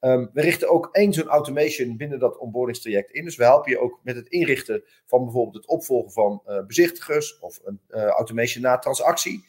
Ehm, 0.00 0.26
we 0.32 0.40
richten 0.40 0.70
ook 0.70 0.88
één 0.92 1.12
zo'n 1.12 1.28
automation 1.28 1.96
binnen 1.96 2.18
dat 2.18 2.38
onboardingstraject 2.38 3.10
in. 3.10 3.24
Dus 3.24 3.36
we 3.36 3.44
helpen 3.44 3.70
je 3.70 3.80
ook 3.80 4.00
met 4.02 4.16
het 4.16 4.28
inrichten 4.28 4.84
van 5.06 5.24
bijvoorbeeld 5.24 5.56
het 5.56 5.66
opvolgen 5.66 6.12
van 6.12 6.42
bezichtigers 6.66 7.38
of 7.38 7.60
een 7.64 7.80
automation 7.90 8.62
na 8.62 8.78
transactie. 8.78 9.46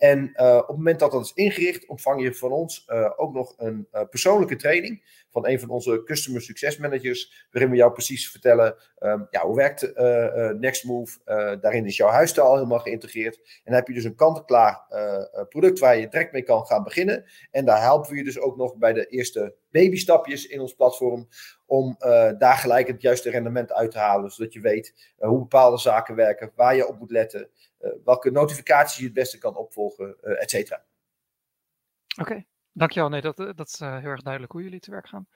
En 0.00 0.30
eh, 0.34 0.56
op 0.56 0.66
het 0.66 0.76
moment 0.76 0.98
dat 0.98 1.10
dat 1.10 1.24
is 1.24 1.32
ingericht, 1.32 1.86
ontvang 1.86 2.22
je 2.22 2.34
van 2.34 2.50
ons 2.50 2.84
eh, 2.86 3.10
ook 3.16 3.34
nog 3.34 3.54
een 3.56 3.86
eh, 3.90 4.02
persoonlijke 4.10 4.56
training 4.56 5.19
van 5.30 5.46
een 5.46 5.60
van 5.60 5.68
onze 5.68 6.02
customer 6.04 6.42
success 6.42 6.76
managers, 6.76 7.46
waarin 7.50 7.70
we 7.70 7.76
jou 7.76 7.92
precies 7.92 8.30
vertellen 8.30 8.76
ehm, 8.98 9.22
ja, 9.30 9.40
hoe 9.46 9.56
werkt 9.56 9.92
eh 9.92 10.48
eh, 10.48 10.56
Nextmove. 10.56 11.18
Eh, 11.24 11.60
daarin 11.60 11.86
is 11.86 11.96
jouw 11.96 12.08
huisstijl 12.08 12.54
helemaal 12.54 12.78
geïntegreerd. 12.78 13.36
En 13.36 13.60
dan 13.64 13.74
heb 13.74 13.86
je 13.86 13.94
dus 13.94 14.04
een 14.04 14.14
kant-en-klaar 14.14 14.86
product 15.48 15.78
waar 15.78 15.96
je 15.96 16.08
direct 16.08 16.32
mee 16.32 16.42
kan 16.42 16.66
gaan 16.66 16.82
beginnen. 16.82 17.24
En 17.50 17.64
daar 17.64 17.80
helpen 17.80 18.10
we 18.10 18.16
je 18.16 18.24
dus 18.24 18.38
ook 18.38 18.56
nog 18.56 18.76
bij 18.76 18.92
de 18.92 19.06
eerste 19.06 19.54
babystapjes 19.70 20.46
in 20.46 20.60
ons 20.60 20.74
platform. 20.74 21.28
Om 21.66 21.96
daar 22.38 22.56
gelijk 22.56 22.86
het 22.86 23.02
juiste 23.02 23.30
rendement 23.30 23.72
uit 23.72 23.90
te 23.90 23.98
halen. 23.98 24.30
Zodat 24.30 24.52
je 24.52 24.60
weet 24.60 25.14
hoe 25.16 25.38
bepaalde 25.38 25.78
zaken 25.78 26.14
werken, 26.14 26.52
waar 26.54 26.76
je 26.76 26.88
op 26.88 26.98
moet 26.98 27.10
letten. 27.10 27.50
welke 28.04 28.30
notificaties 28.30 28.98
je 28.98 29.04
het 29.04 29.12
beste 29.12 29.38
kan 29.38 29.56
opvolgen, 29.56 30.16
et 30.22 30.50
cetera. 30.50 30.84
Oké, 32.20 32.44
dankjewel. 32.80 33.08
Nee, 33.08 33.20
dat, 33.20 33.38
eh, 33.38 33.50
dat 33.54 33.66
is 33.66 33.80
eh, 33.80 33.98
heel 33.98 34.10
erg 34.10 34.22
duidelijk 34.22 34.52
hoe 34.52 34.62
jullie 34.62 34.80
te 34.80 34.90
werk 34.90 35.08
gaan. 35.08 35.26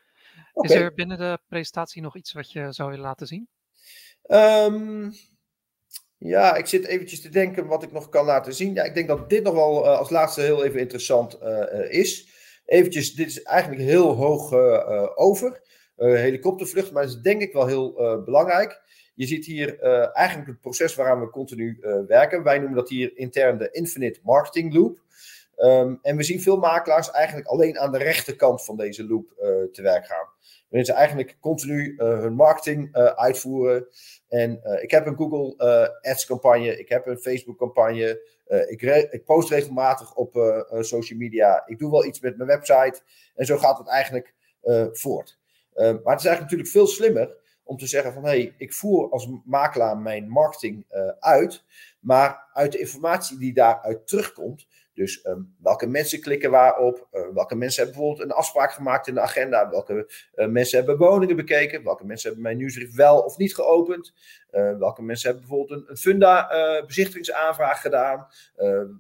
Is 0.52 0.70
er 0.70 0.94
binnen 0.94 1.18
de 1.18 1.38
presentatie 1.48 2.02
nog 2.02 2.16
iets 2.16 2.32
wat 2.32 2.52
je 2.52 2.72
zou 2.72 2.90
willen 2.90 3.04
laten 3.04 3.26
zien? 3.26 3.48
Ehm, 4.22 5.10
ja, 6.18 6.54
ik 6.54 6.66
zit 6.66 6.86
eventjes 6.86 7.20
te 7.20 7.28
denken 7.28 7.66
wat 7.66 7.82
ik 7.82 7.92
nog 7.92 8.08
kan 8.08 8.24
laten 8.24 8.54
zien. 8.54 8.74
Ja, 8.74 8.82
ik 8.82 8.94
denk 8.94 9.08
dat 9.08 9.30
dit 9.30 9.42
nog 9.42 9.54
wel 9.54 9.84
eh, 9.84 9.98
als 9.98 10.10
laatste 10.10 10.40
heel 10.40 10.64
even 10.64 10.80
interessant 10.80 11.38
is. 11.88 12.28
Eventjes, 12.64 13.14
dit 13.14 13.26
is 13.26 13.42
eigenlijk 13.42 13.82
heel 13.82 14.12
hoog 14.12 14.52
over. 15.16 15.62
Helikoptervlucht, 15.96 16.92
maar 16.92 17.02
dat 17.02 17.12
is 17.12 17.20
denk 17.20 17.42
ik 17.42 17.52
wel 17.52 17.66
heel 17.66 17.92
belangrijk. 18.24 18.82
Je 19.14 19.26
ziet 19.26 19.44
hier 19.44 19.78
eigenlijk 20.12 20.48
het 20.48 20.60
proces 20.60 20.94
waaraan 20.94 21.20
we 21.20 21.30
continu 21.30 21.78
werken. 22.06 22.42
Wij 22.42 22.58
noemen 22.58 22.76
dat 22.76 22.88
hier 22.88 23.16
intern 23.16 23.58
de 23.58 23.70
Infinite 23.70 24.20
Marketing 24.22 24.74
Loop. 24.74 25.04
Ehm, 25.56 25.94
en 26.02 26.16
we 26.16 26.22
zien 26.22 26.40
veel 26.40 26.56
makelaars 26.56 27.10
eigenlijk 27.10 27.46
alleen 27.46 27.78
aan 27.78 27.92
de 27.92 27.98
rechterkant 27.98 28.64
van 28.64 28.76
deze 28.76 29.06
loop 29.06 29.32
eh, 29.38 29.48
te 29.72 29.82
werk 29.82 30.06
gaan. 30.06 30.28
Waarin 30.68 30.86
ze 30.86 30.92
eigenlijk 30.92 31.36
continu 31.40 31.94
eh, 31.96 32.06
hun 32.06 32.34
marketing 32.34 32.94
eh, 32.94 33.04
uitvoeren. 33.04 33.86
En 34.28 34.60
ik 34.80 34.90
heb 34.90 35.06
een 35.06 35.16
Google 35.16 35.56
Ads 36.02 36.26
campagne, 36.26 36.78
ik 36.78 36.88
heb 36.88 37.06
een 37.06 37.18
Facebook 37.18 37.58
campagne. 37.58 38.32
ik, 38.68 38.82
ik 39.10 39.24
post 39.24 39.50
regelmatig 39.50 40.14
op 40.14 40.32
social 40.80 41.18
media. 41.18 41.62
Ik 41.66 41.78
doe 41.78 41.90
wel 41.90 42.04
iets 42.04 42.20
met 42.20 42.36
mijn 42.36 42.48
website. 42.48 43.00
En 43.34 43.46
zo 43.46 43.58
gaat 43.58 43.78
het 43.78 43.88
eigenlijk 43.88 44.34
voort. 44.92 45.38
Eh, 45.74 45.84
maar 45.84 46.12
het 46.12 46.20
is 46.20 46.26
eigenlijk 46.26 46.40
natuurlijk 46.40 46.70
veel 46.70 46.86
slimmer 46.86 47.36
om 47.62 47.76
te 47.76 47.86
zeggen 47.86 48.12
van 48.12 48.22
hé, 48.22 48.28
hey, 48.28 48.54
ik 48.58 48.72
voer 48.72 49.10
als 49.10 49.28
makelaar 49.44 49.98
mijn 49.98 50.28
marketing 50.28 50.86
uit. 51.18 51.64
Maar 52.00 52.48
uit 52.52 52.72
de 52.72 52.78
informatie 52.78 53.38
die 53.38 53.54
daaruit 53.54 54.06
terugkomt, 54.06 54.66
dus 54.94 55.22
ehm, 55.22 55.40
welke 55.62 55.86
mensen 55.86 56.20
klikken 56.20 56.50
waarop, 56.50 57.08
eh, 57.10 57.22
welke 57.34 57.54
mensen 57.54 57.82
hebben 57.82 58.00
bijvoorbeeld 58.00 58.30
een 58.30 58.36
afspraak 58.36 58.72
gemaakt 58.72 59.06
in 59.06 59.14
de 59.14 59.20
agenda, 59.20 59.70
welke 59.70 60.12
eh, 60.34 60.46
mensen 60.46 60.78
hebben 60.78 60.96
woningen 60.98 61.36
bekeken, 61.36 61.84
welke 61.84 62.04
mensen 62.04 62.26
hebben 62.26 62.44
mijn 62.44 62.56
nieuwsbrief 62.56 62.94
wel 62.94 63.20
of 63.20 63.36
niet 63.36 63.54
geopend, 63.54 64.12
eh, 64.50 64.78
welke 64.78 65.02
mensen 65.02 65.30
hebben 65.30 65.48
bijvoorbeeld 65.48 65.80
een, 65.80 65.90
een 65.90 65.96
funda 65.96 66.50
eh, 66.50 66.86
bezichtigingsaanvraag 66.86 67.80
gedaan, 67.80 68.26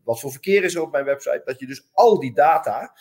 wat 0.04 0.20
voor 0.20 0.30
verkeer 0.30 0.64
is 0.64 0.74
er 0.74 0.82
op 0.82 0.92
mijn 0.92 1.04
website, 1.04 1.42
dat 1.44 1.58
je 1.58 1.66
dus 1.66 1.88
al 1.92 2.20
die 2.20 2.34
data, 2.34 2.94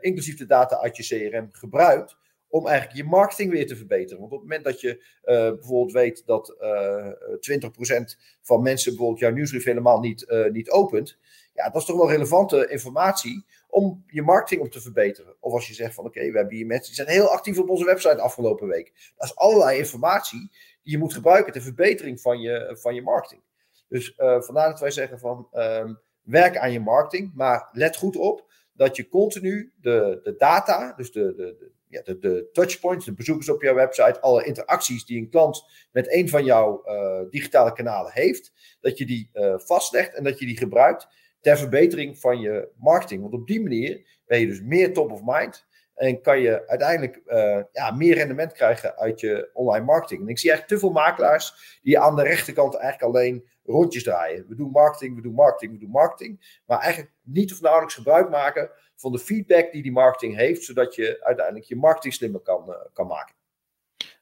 inclusief 0.00 0.36
de 0.36 0.46
data 0.46 0.80
uit 0.80 0.96
je 0.96 1.30
CRM, 1.30 1.48
gebruikt 1.52 2.16
om 2.48 2.66
eigenlijk 2.66 2.96
je 2.96 3.04
marketing 3.04 3.50
weer 3.50 3.66
te 3.66 3.76
verbeteren. 3.76 4.20
Want 4.20 4.32
op 4.32 4.38
het 4.38 4.48
moment 4.48 4.64
dat 4.64 4.80
je 4.80 5.04
bijvoorbeeld 5.24 5.92
weet 5.92 6.22
dat 6.26 6.56
eh 6.60 7.08
20% 7.40 8.16
van 8.42 8.62
mensen 8.62 8.90
bijvoorbeeld 8.90 9.20
jouw 9.20 9.32
nieuwsbrief 9.32 9.64
helemaal 9.64 10.00
niet, 10.00 10.48
niet 10.52 10.70
opent, 10.70 11.18
ja, 11.56 11.70
dat 11.70 11.80
is 11.80 11.84
toch 11.84 11.96
wel 11.96 12.10
relevante 12.10 12.68
informatie 12.68 13.44
om 13.68 14.04
je 14.06 14.22
marketing 14.22 14.60
op 14.60 14.70
te 14.70 14.80
verbeteren. 14.80 15.36
Of 15.40 15.52
als 15.52 15.66
je 15.66 15.74
zegt 15.74 15.94
van 15.94 16.04
oké, 16.04 16.30
we 16.30 16.36
hebben 16.36 16.56
hier 16.56 16.66
mensen 16.66 16.94
die 16.94 17.04
zijn 17.04 17.16
heel 17.16 17.28
actief 17.28 17.58
op 17.58 17.68
onze 17.68 17.84
website 17.84 18.20
afgelopen 18.20 18.68
week. 18.68 19.12
Dat 19.16 19.28
is 19.28 19.36
allerlei 19.36 19.78
informatie 19.78 20.50
die 20.82 20.92
je 20.92 20.98
moet 20.98 21.14
gebruiken 21.14 21.52
ter 21.52 21.62
verbetering 21.62 22.20
van 22.20 22.40
je, 22.40 22.76
van 22.80 22.94
je 22.94 23.02
marketing. 23.02 23.42
Dus 23.88 24.14
eh, 24.14 24.40
vandaar 24.40 24.70
dat 24.70 24.80
wij 24.80 24.90
zeggen 24.90 25.18
van 25.18 25.48
ehm, 25.52 25.94
werk 26.22 26.56
aan 26.56 26.72
je 26.72 26.80
marketing, 26.80 27.32
maar 27.34 27.68
let 27.72 27.96
goed 27.96 28.16
op 28.16 28.52
dat 28.72 28.96
je 28.96 29.08
continu 29.08 29.72
de, 29.80 30.20
de 30.22 30.36
data, 30.36 30.92
dus 30.96 31.12
de, 31.12 31.34
de, 31.34 31.56
de, 31.58 31.70
ja, 31.88 32.02
de, 32.02 32.18
de 32.18 32.48
touchpoints, 32.52 33.04
de 33.04 33.12
bezoekers 33.12 33.48
op 33.48 33.62
jouw 33.62 33.74
website, 33.74 34.20
alle 34.20 34.44
interacties 34.44 35.04
die 35.04 35.18
een 35.18 35.30
klant 35.30 35.64
met 35.92 36.12
een 36.12 36.28
van 36.28 36.44
jouw 36.44 36.82
eh, 36.82 37.20
digitale 37.30 37.72
kanalen 37.72 38.12
heeft, 38.12 38.52
dat 38.80 38.98
je 38.98 39.06
die 39.06 39.30
eh, 39.32 39.54
vastlegt 39.58 40.14
en 40.14 40.24
dat 40.24 40.38
je 40.38 40.46
die 40.46 40.56
gebruikt 40.56 41.08
ter 41.46 41.58
verbetering 41.58 42.18
van 42.18 42.40
je 42.40 42.68
marketing. 42.76 43.20
Want 43.20 43.34
op 43.34 43.46
die 43.46 43.62
manier 43.62 44.20
ben 44.26 44.40
je 44.40 44.46
dus 44.46 44.62
meer 44.62 44.92
top 44.92 45.12
of 45.12 45.20
mind 45.24 45.66
en 45.94 46.20
kan 46.22 46.40
je 46.40 46.68
uiteindelijk 46.68 47.16
eh, 47.16 47.62
ja, 47.72 47.90
meer 47.90 48.14
rendement 48.14 48.52
krijgen 48.52 48.96
uit 48.96 49.20
je 49.20 49.50
online 49.52 49.84
marketing. 49.84 50.20
En 50.20 50.28
ik 50.28 50.38
zie 50.38 50.50
eigenlijk 50.50 50.80
te 50.80 50.86
veel 50.86 50.94
makelaars 50.94 51.78
die 51.82 51.98
aan 51.98 52.16
de 52.16 52.22
rechterkant 52.22 52.74
eigenlijk 52.74 53.14
alleen 53.14 53.48
rondjes 53.64 54.02
draaien. 54.02 54.48
We 54.48 54.54
doen 54.54 54.70
marketing, 54.70 55.16
we 55.16 55.22
doen 55.22 55.34
marketing, 55.34 55.72
we 55.72 55.78
doen 55.78 55.90
marketing. 55.90 56.60
Maar 56.66 56.78
eigenlijk 56.78 57.12
niet 57.22 57.52
of 57.52 57.60
nauwelijks 57.60 57.94
gebruik 57.94 58.30
maken 58.30 58.70
van 58.96 59.12
de 59.12 59.18
feedback 59.18 59.72
die 59.72 59.82
die 59.82 59.92
marketing 59.92 60.36
heeft, 60.36 60.62
zodat 60.62 60.94
je 60.94 61.24
uiteindelijk 61.24 61.66
je 61.66 61.76
marketing 61.76 62.14
slimmer 62.14 62.40
kan, 62.40 62.64
uh, 62.68 62.74
kan 62.92 63.06
maken. 63.06 63.34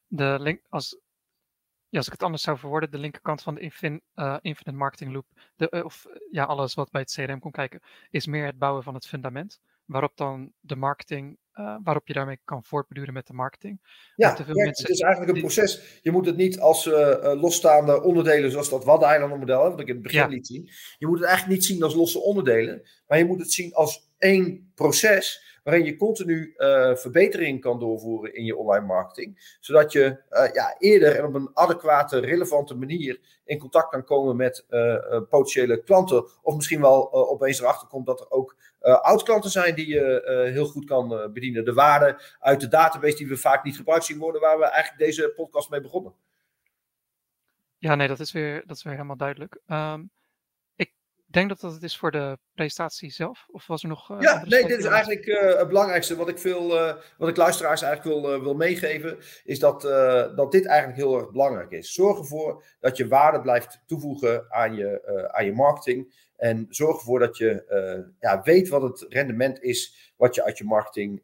De 0.07 0.37
link, 0.41 0.61
als, 0.69 1.01
ja, 1.95 2.01
als 2.01 2.07
ik 2.07 2.13
het 2.13 2.23
anders 2.23 2.43
zou 2.43 2.59
verwoorden, 2.59 2.91
de 2.91 2.99
linkerkant 2.99 3.43
van 3.43 3.55
de 3.55 3.61
infin, 3.61 4.03
uh, 4.17 4.37
Infinite 4.41 4.77
Marketing 4.77 5.13
Loop, 5.13 5.27
de, 5.57 5.69
uh, 5.71 5.85
of 5.85 6.07
ja, 6.31 6.45
alles 6.45 6.75
wat 6.75 6.91
bij 6.91 7.01
het 7.01 7.13
CRM 7.13 7.39
komt 7.39 7.55
kijken, 7.55 7.81
is 8.11 8.27
meer 8.27 8.47
het 8.47 8.59
bouwen 8.59 8.83
van 8.83 8.95
het 8.95 9.07
fundament. 9.07 9.61
Waarop 9.85 10.17
dan 10.17 10.53
de 10.61 10.77
marketing, 10.77 11.39
uh, 11.55 11.77
waarop 11.83 12.07
je 12.07 12.13
daarmee 12.13 12.39
kan 12.45 12.65
voortbeduren 12.65 13.15
met 13.15 13.27
de 13.27 13.33
marketing. 13.33 13.81
Ja, 14.17 14.37
ja 14.39 14.45
mensen, 14.47 14.87
het 14.87 14.95
is 14.95 15.01
eigenlijk 15.01 15.35
een 15.35 15.41
proces. 15.43 16.01
Je 16.03 16.11
moet 16.11 16.27
het 16.27 16.37
niet 16.37 16.61
als 16.61 16.85
losstaande 17.23 18.03
onderdelen, 18.03 18.51
zoals 18.51 18.71
dat 18.71 18.85
Waddeneilandenmodel, 18.85 19.71
wat 19.71 19.81
ik 19.81 19.89
in 19.89 19.95
het 19.95 20.03
begin 20.03 20.21
ja. 20.21 20.27
liet 20.27 20.47
zien. 20.47 20.71
Je 20.99 21.07
moet 21.07 21.19
het 21.19 21.27
eigenlijk 21.27 21.59
niet 21.59 21.69
zien 21.69 21.83
als 21.83 21.95
losse 21.95 22.19
onderdelen, 22.19 22.83
maar 23.07 23.19
je 23.19 23.25
moet 23.25 23.39
het 23.39 23.53
zien 23.53 23.75
als 23.75 24.11
één 24.19 24.73
proces 24.75 25.54
waarin 25.65 25.85
je 25.85 25.97
continu 25.97 26.55
verbetering 26.95 27.61
kan 27.61 27.79
doorvoeren 27.79 28.35
in 28.35 28.45
je 28.45 28.57
online 28.57 28.87
marketing, 28.87 29.57
zodat 29.61 29.93
je 29.93 30.23
ja, 30.53 30.75
eerder 30.79 31.17
en 31.17 31.25
op 31.25 31.35
een 31.35 31.51
adequate, 31.55 32.19
relevante 32.19 32.75
manier 32.75 33.21
in 33.45 33.59
contact 33.59 33.91
kan 33.91 34.05
komen 34.05 34.37
met 34.37 34.67
potentiële 35.29 35.83
klanten, 35.83 36.43
of 36.43 36.55
misschien 36.55 36.81
wel 36.81 37.13
opeens 37.13 37.61
erachter 37.61 37.89
komt 37.89 38.07
dat 38.07 38.21
er 38.21 38.31
ook 38.31 38.57
oud-klanten 38.81 39.51
zijn 39.51 39.75
die 39.75 39.89
je 39.89 40.49
heel 40.53 40.67
goed 40.67 40.85
kan 40.85 41.31
bedienen. 41.33 41.65
De 41.65 41.73
waarde 41.73 42.21
uit 42.41 42.61
de 42.61 42.69
database 42.69 43.17
die 43.17 43.29
we 43.29 43.37
vaak 43.37 43.65
niet 43.65 43.77
gebruikt 43.77 44.05
zien 44.05 44.19
worden, 44.19 44.41
waar 44.41 44.59
we 44.59 44.65
eigenlijk 44.65 45.05
deze 45.05 45.33
podcast 45.37 45.71
mee 45.71 45.81
begonnen. 45.81 46.15
Ja, 47.79 47.95
nee, 47.95 48.09
dat 48.09 48.21
is 48.21 48.33
weer, 48.33 48.63
dat 48.67 48.77
is 48.77 48.83
weer 48.83 48.93
helemaal 48.93 49.17
duidelijk. 49.17 49.61
Um, 49.67 50.11
denk 51.35 51.49
dat 51.49 51.61
dat 51.61 51.73
het 51.73 51.83
is 51.83 51.99
voor 51.99 52.11
de 52.11 52.39
presentatie 52.55 53.11
zelf. 53.11 53.47
Of 53.51 53.67
was 53.67 53.83
er 53.83 53.89
nog. 53.89 54.11
Uh, 54.11 54.21
ja, 54.21 54.45
nee, 54.45 54.67
dit 54.67 54.79
is 54.79 54.85
eigenlijk 54.85 55.27
uh, 55.27 55.59
het 55.59 55.69
belangrijkste. 55.69 56.17
Wat 56.17 56.29
ik, 56.29 56.39
veel, 56.39 56.75
uh, 56.75 56.95
wat 57.19 57.29
ik 57.29 57.37
luisteraars 57.37 57.83
eigenlijk 57.83 58.21
wil, 58.21 58.43
wil 58.43 58.55
meegeven. 58.55 59.19
Is 59.45 59.59
dat, 59.59 59.83
dat 60.37 60.53
dit 60.53 60.67
eigenlijk 60.67 60.99
heel 60.99 61.19
erg 61.19 61.31
belangrijk 61.31 61.71
is. 61.71 61.93
Zorg 61.93 62.19
ervoor 62.19 62.65
dat 62.81 62.97
je 62.97 63.09
waarde 63.09 63.41
blijft 63.41 63.81
toevoegen 63.87 64.47
aan 64.49 64.75
je, 64.75 65.29
aan 65.33 65.45
je 65.45 65.53
marketing. 65.53 66.23
En 66.37 66.67
zorg 66.69 66.97
ervoor 66.97 67.19
dat 67.19 67.37
je 67.37 68.13
ja, 68.21 68.43
weet 68.43 68.69
wat 68.69 68.83
het 68.83 69.07
rendement 69.09 69.63
is. 69.63 70.13
Wat 70.17 70.35
je 70.35 70.45
uit 70.45 70.59
je 70.59 70.65
marketing, 70.65 71.23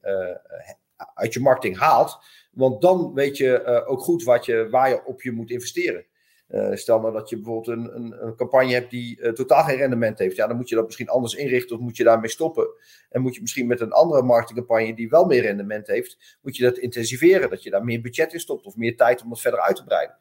uit 1.14 1.32
je 1.32 1.40
marketing 1.40 1.78
haalt. 1.78 2.18
Want 2.52 2.82
dan 2.82 3.14
weet 3.14 3.36
je 3.36 3.84
ook 3.86 4.00
goed 4.00 4.22
wat 4.22 4.44
je, 4.44 4.68
waar 4.70 4.88
je 4.88 5.04
op 5.04 5.22
je 5.22 5.32
moet 5.32 5.50
investeren. 5.50 6.04
Uh, 6.51 6.74
stel 6.74 7.01
nou 7.01 7.12
dat 7.12 7.28
je 7.28 7.36
bijvoorbeeld 7.36 7.78
een, 7.78 7.96
een, 7.96 8.26
een 8.26 8.36
campagne 8.36 8.72
hebt 8.72 8.90
die 8.90 9.20
uh, 9.20 9.32
totaal 9.32 9.64
geen 9.64 9.76
rendement 9.76 10.18
heeft. 10.18 10.36
Ja, 10.36 10.46
dan 10.46 10.57
moet 10.57 10.68
je 10.68 10.74
dat 10.74 10.84
misschien 10.84 11.09
anders 11.09 11.34
inrichten 11.34 11.76
of 11.76 11.82
moet 11.82 11.96
je 11.96 12.05
daarmee 12.05 12.30
stoppen. 12.30 12.68
En 13.11 13.22
moet 13.22 13.34
je 13.34 13.40
misschien 13.40 13.66
met 13.66 13.80
een 13.80 13.92
andere 13.92 14.22
marketingcampagne 14.22 14.94
die 14.94 15.09
wel 15.09 15.24
meer 15.24 15.42
rendement 15.42 15.86
heeft, 15.86 16.38
moet 16.42 16.57
je 16.57 16.62
dat 16.62 16.78
intensiveren. 16.78 17.51
Dat 17.51 17.62
je 17.62 17.70
daar 17.70 17.84
meer 17.84 18.01
budget 18.01 18.32
in 18.32 18.40
stopt 18.40 18.66
of 18.66 18.76
meer 18.76 18.96
tijd 18.96 19.22
om 19.22 19.30
het 19.30 19.40
verder 19.40 19.61
uit 19.61 19.76
te 19.76 19.84
breiden. 19.84 20.16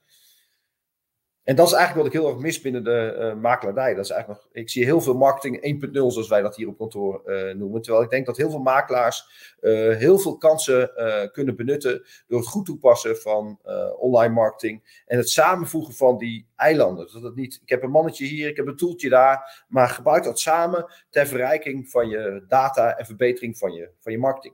En 1.44 1.56
dat 1.56 1.68
is 1.68 1.74
eigenlijk 1.74 2.06
wat 2.06 2.16
ik 2.16 2.22
heel 2.22 2.32
erg 2.32 2.42
mis 2.42 2.62
binnen 2.62 2.84
de 2.84 3.16
uh, 3.20 3.42
makelaardij. 3.42 3.94
Dat 3.94 4.06
is 4.06 4.12
eigenlijk 4.12 4.42
nog, 4.42 4.52
ik 4.54 4.70
zie 4.70 4.84
heel 4.84 5.02
veel 5.02 5.14
marketing 5.14 5.82
1.0, 5.86 5.92
zoals 5.92 6.28
wij 6.28 6.42
dat 6.42 6.56
hier 6.56 6.68
op 6.68 6.78
kantoor 6.78 7.22
uh, 7.26 7.54
noemen. 7.54 7.82
Terwijl 7.82 8.04
ik 8.04 8.10
denk 8.10 8.26
dat 8.26 8.38
heel 8.38 8.50
veel 8.50 8.60
makelaars 8.60 9.26
uh, 9.62 9.96
heel 9.96 10.20
veel 10.20 10.38
kansen 10.38 10.92
kunnen 11.32 11.56
benutten 11.56 12.06
door 12.28 12.40
het 12.40 12.48
goed 12.48 12.66
toepassen 12.66 13.18
van 13.18 13.60
online 13.98 14.34
marketing 14.34 15.04
en 15.06 15.18
het 15.18 15.30
samenvoegen 15.30 15.94
van 15.94 16.18
die 16.18 16.48
eilanden. 16.56 17.10
Dat 17.14 17.24
het 17.24 17.36
niet, 17.36 17.60
ik 17.62 17.70
heb 17.70 17.84
een 17.84 17.92
mannetje 17.92 18.26
hier, 18.26 18.50
ik 18.50 18.56
heb 18.56 18.68
een 18.68 18.76
toeltje 18.76 19.10
daar, 19.10 19.66
maar 19.68 19.90
gebruik 19.90 20.24
dat 20.24 20.40
samen 20.40 20.92
ter 21.10 21.28
verrijking 21.28 21.90
van 21.90 22.10
je 22.10 22.44
data 22.48 22.98
en 22.98 23.06
verbetering 23.06 23.58
van 23.58 23.72
je, 23.72 23.90
van 24.00 24.12
je 24.12 24.18
marketing. 24.18 24.54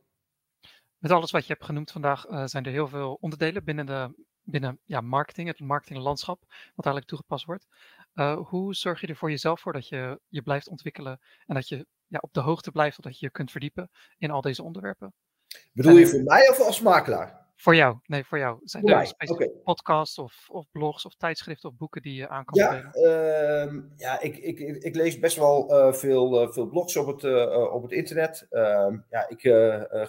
Met 0.98 1.12
alles 1.12 1.32
wat 1.32 1.46
je 1.46 1.54
hebt 1.54 1.66
genoemd 1.66 1.92
vandaag 1.92 2.26
zijn 2.46 2.66
er 2.66 2.72
heel 2.72 2.88
veel 2.88 3.18
onderdelen 3.22 3.64
binnen 3.64 3.86
de 3.86 4.10
binnen 4.46 4.80
ja, 4.84 5.02
marketing, 5.02 5.48
het 5.48 5.60
marketinglandschap, 5.60 6.40
wat 6.50 6.86
eigenlijk 6.86 7.08
toegepast 7.08 7.46
wordt. 7.46 7.68
Uh, 8.14 8.38
hoe 8.48 8.76
zorg 8.76 9.02
je 9.02 9.08
er 9.08 9.16
voor 9.16 9.30
jezelf 9.30 9.60
voor 9.60 9.74
dat 9.74 9.88
je 9.88 10.20
je 10.28 10.42
blijft 10.42 10.68
ontwikkelen 10.68 11.20
en 11.46 11.56
dat 11.56 11.68
je 11.68 11.86
ja, 12.08 12.18
op 12.22 12.34
de 12.34 12.40
hoogte 12.40 12.72
blijft, 12.72 13.04
dat 13.04 13.20
je 13.20 13.26
je 13.26 13.32
kunt 13.32 13.52
verdiepen 13.52 13.90
in 14.18 14.32
al 14.32 14.42
deze 14.42 14.64
onderwerpen? 14.64 15.14
Bedoel 15.74 15.98
je 15.98 16.08
voor 16.08 16.24
mij 16.24 16.50
of 16.50 16.60
als 16.60 16.82
makelaar? 16.82 17.45
Voor 17.58 17.76
jou, 17.76 17.98
nee, 18.06 18.26
voor 18.26 18.38
jou. 18.38 18.60
Zijn 18.64 18.88
er 18.88 19.08
specifieke 19.08 19.52
podcasts 19.64 20.18
of, 20.18 20.46
of 20.48 20.66
blogs 20.72 21.06
of 21.06 21.16
tijdschriften 21.16 21.70
of 21.70 21.76
boeken 21.76 22.02
die 22.02 22.16
je 22.16 22.30
aan 22.30 22.46
kan 22.46 22.60
ja, 22.60 22.92
uh, 22.94 23.74
ja, 23.96 24.22
ik, 24.22 24.38
ik, 24.38 24.60
ik 24.60 24.96
lees 24.96 25.20
best 25.20 25.38
wel 25.38 25.72
uh, 25.72 25.94
veel, 25.94 26.44
uh, 26.44 26.52
veel 26.52 26.68
blogs 26.68 26.98
op 26.98 27.08
het, 27.08 27.24
uh, 27.24 27.74
op 27.74 27.82
het 27.84 27.92
internet. 27.92 28.48
Ehm, 28.50 28.98
ja, 29.10 29.30
ik 29.30 29.42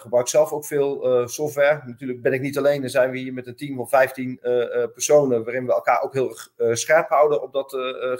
gebruik 0.01 0.29
zelf 0.29 0.53
ook 0.53 0.65
veel 0.65 1.29
software. 1.29 1.83
Natuurlijk 1.87 2.23
ben 2.23 2.33
ik 2.33 2.41
niet 2.41 2.59
alleen, 2.59 2.81
dan 2.81 2.91
zijn 2.91 3.11
we 3.11 3.19
hier 3.19 3.33
met 3.33 3.47
een 3.47 3.57
team 3.57 3.77
van 3.77 3.89
15 3.89 4.39
personen, 4.93 5.45
waarin 5.45 5.67
we 5.67 5.73
elkaar 5.73 6.03
ook 6.03 6.13
heel 6.13 6.29
erg 6.31 6.77
scherp 6.77 7.09
houden 7.09 7.43
op 7.43 7.53
dat 7.53 7.71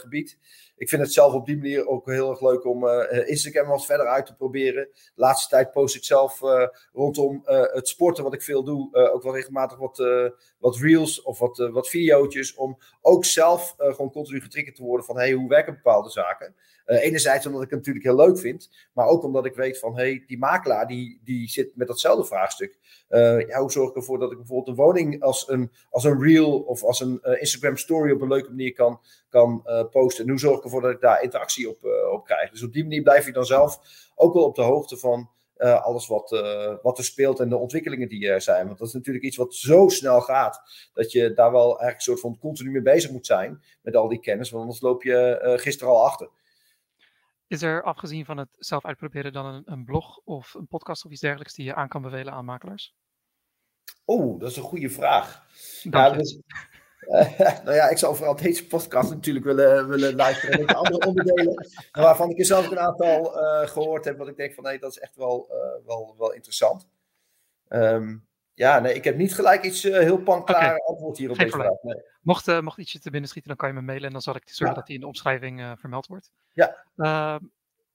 gebied 0.01 0.39
ik 0.77 0.89
vind 0.89 1.03
het 1.03 1.13
zelf 1.13 1.33
op 1.33 1.47
die 1.47 1.57
manier 1.57 1.87
ook 1.87 2.07
heel 2.07 2.31
erg 2.31 2.41
leuk 2.41 2.65
om 2.65 2.85
uh, 2.85 3.29
Instagram 3.29 3.69
wat 3.69 3.87
verder 3.87 4.07
uit 4.07 4.27
te 4.27 4.35
proberen. 4.35 4.89
De 4.93 5.11
laatste 5.15 5.49
tijd 5.49 5.73
post 5.73 5.97
ik 5.97 6.05
zelf 6.05 6.43
uh, 6.43 6.67
rondom 6.93 7.43
het 7.47 7.89
sporten, 7.89 8.25
wat 8.25 8.35
ik 8.35 8.43
veel 8.43 8.65
doe, 8.65 9.11
ook 9.13 9.23
wel 9.23 9.35
regelmatig 9.35 9.79
wat, 9.79 9.97
wat 10.59 10.77
reels 10.77 11.23
of 11.23 11.39
wat, 11.39 11.69
wat 11.73 11.89
video's. 11.89 12.55
Om 12.55 12.79
ook 13.01 13.25
zelf 13.25 13.75
gewoon 13.77 14.11
continu 14.11 14.41
getriggerd 14.41 14.77
te 14.77 14.83
worden 14.83 15.07
van 15.07 15.17
hey, 15.17 15.33
hoe 15.33 15.49
werken 15.49 15.75
bepaalde 15.75 16.11
zaken. 16.11 16.55
Enerzijds 16.87 17.47
omdat 17.47 17.63
ik 17.63 17.71
het 17.71 17.79
natuurlijk 17.79 18.05
heel 18.05 18.27
leuk 18.27 18.39
vind, 18.39 18.71
maar 18.93 19.07
ook 19.07 19.23
omdat 19.23 19.47
ik 19.47 19.55
weet 19.55 19.79
van 19.79 19.97
hey, 19.97 20.25
die 20.27 20.39
makelaar 20.39 20.87
die, 20.87 21.21
die 21.25 21.49
zit 21.49 21.77
met 21.77 21.87
datzelfde 21.87 22.25
vraagstuk. 22.25 22.79
ja, 23.49 23.61
hoe 23.61 23.71
zorg 23.71 23.91
ik 23.91 23.97
ervoor 23.97 24.19
dat 24.19 24.31
ik 24.31 24.37
bijvoorbeeld 24.37 24.69
een 24.69 24.85
woning 24.85 25.23
als 25.23 25.49
een, 25.49 25.73
als 25.91 26.05
een 26.05 26.23
reel 26.23 26.61
of 26.61 26.83
als 26.83 27.01
een 27.01 27.21
Instagram 27.23 27.77
story 27.77 28.13
op 28.13 28.21
een 28.21 28.29
leuke 28.29 28.49
manier 28.49 28.73
kan, 28.73 29.01
kan 29.29 29.63
posten. 29.91 30.25
En 30.25 30.31
hoe 30.31 30.41
zorg 30.41 30.59
ik 30.59 30.65
ervoor 30.65 30.81
dat 30.81 30.91
ik 30.91 31.01
daar 31.01 31.23
interactie 31.23 31.69
op, 31.69 31.85
op 32.13 32.25
krijg. 32.25 32.51
Dus 32.51 32.63
op 32.63 32.73
die 32.73 32.83
manier 32.83 33.03
blijf 33.03 33.27
je 33.27 33.33
dan 33.33 33.47
zelf 33.47 33.81
ook 34.15 34.35
wel 34.35 34.45
op 34.45 34.55
de 34.55 34.63
hoogte 34.63 34.97
van 34.97 35.31
alles 35.59 36.07
wat, 36.07 36.31
wat 36.83 36.99
er 36.99 37.05
speelt 37.05 37.41
en 37.41 37.49
de 37.49 37.57
ontwikkelingen 37.57 38.09
die 38.09 38.29
er 38.29 38.41
zijn. 38.41 38.67
Want 38.67 38.79
dat 38.79 38.89
is 38.89 38.95
natuurlijk 38.95 39.25
iets 39.25 39.37
wat 39.37 39.55
zo 39.55 39.89
snel 39.89 40.21
gaat, 40.21 40.63
dat 40.95 41.13
je 41.13 41.33
daar 41.33 41.53
wel 41.53 41.67
eigenlijk 41.67 41.97
een 41.97 42.01
soort 42.01 42.21
van 42.21 42.39
continu 42.39 42.71
mee 42.71 42.83
bezig 42.83 43.11
moet 43.11 43.27
zijn 43.27 43.63
met 43.83 43.97
al 43.97 44.09
die 44.09 44.21
kennis, 44.21 44.51
want 44.51 44.63
anders 44.63 44.83
loop 44.83 45.03
je 45.03 45.43
uh, 45.45 45.59
gisteren 45.59 45.93
al 45.93 46.05
achter. 46.05 46.29
Is 47.49 47.63
er 47.63 47.83
afgezien 47.83 48.25
van 48.25 48.37
het 48.37 48.49
zelf 48.59 48.85
uitproberen 48.85 49.33
dan 49.33 49.47
een, 49.47 49.63
een, 49.65 49.85
blog 49.85 50.21
of 50.25 50.55
een 50.55 50.67
podcast 50.67 51.05
of 51.05 51.11
iets 51.11 51.21
dergelijks 51.21 51.55
die 51.55 51.65
je 51.65 51.75
aan 51.75 51.89
kan 51.89 52.03
bevelen 52.03 52.33
aan 52.33 52.45
makelaars? 52.45 52.95
Oh, 54.05 54.41
dat 54.41 54.51
is 54.51 54.57
een 54.57 54.63
goede 54.63 54.91
vraag. 54.91 55.47
Ja, 55.83 56.11
dus, 56.11 56.39
nou 57.65 57.75
ja, 57.75 57.89
ik 57.89 57.99
zou 57.99 58.17
vooral 58.17 58.37
deze 58.37 58.67
podcast 58.67 59.11
natuurlijk 59.11 59.45
willen, 59.45 59.89
willen 59.89 60.15
luisteren. 60.15 60.59
En 60.59 60.75
andere 60.75 61.07
onderdelen 61.09 61.67
waarvan 61.93 62.31
ik 62.31 62.39
er 62.39 62.45
zelf 62.45 62.71
een 62.71 62.79
aantal 62.79 63.43
uh, 63.43 63.69
gehoord 63.69 64.05
heb. 64.05 64.19
Wat 64.19 64.29
ik 64.29 64.37
denk 64.37 64.55
van 64.55 64.65
nee, 64.65 64.79
dat 64.79 64.91
is 64.91 64.99
echt 64.99 65.17
wel, 65.17 65.49
uh, 65.51 65.87
wel, 65.87 66.15
wel 66.19 66.33
interessant. 66.33 66.89
Um, 67.69 68.26
ja, 68.57 68.79
nee, 68.79 68.95
ik 68.95 69.05
heb 69.05 69.17
niet 69.17 69.35
gelijk 69.35 69.65
iets 69.65 69.85
uh, 69.85 69.99
heel 69.99 70.19
panklaar 70.19 70.65
okay. 70.65 70.77
antwoord 70.77 71.19
hier 71.19 71.31
op 71.31 71.37
Geen 71.37 71.45
deze 71.45 71.59
vraag. 71.59 71.83
Nee. 71.83 72.03
Mocht, 72.21 72.61
mocht 72.61 72.79
ietsje 72.79 72.99
te 72.99 73.11
binnen 73.11 73.29
schieten, 73.29 73.51
dan 73.51 73.59
kan 73.59 73.69
je 73.69 73.75
me 73.75 73.87
mailen 73.87 74.07
en 74.07 74.13
dan 74.13 74.23
zal 74.23 74.37
ik 74.37 74.43
zorgen 74.47 74.69
ja. 74.69 74.75
dat 74.75 74.87
die 74.87 74.95
in 74.95 75.01
de 75.01 75.07
omschrijving 75.07 75.75
vermeld 75.79 76.07
wordt. 76.07 76.31
Ja. 76.53 76.85
Ehm, 76.97 77.45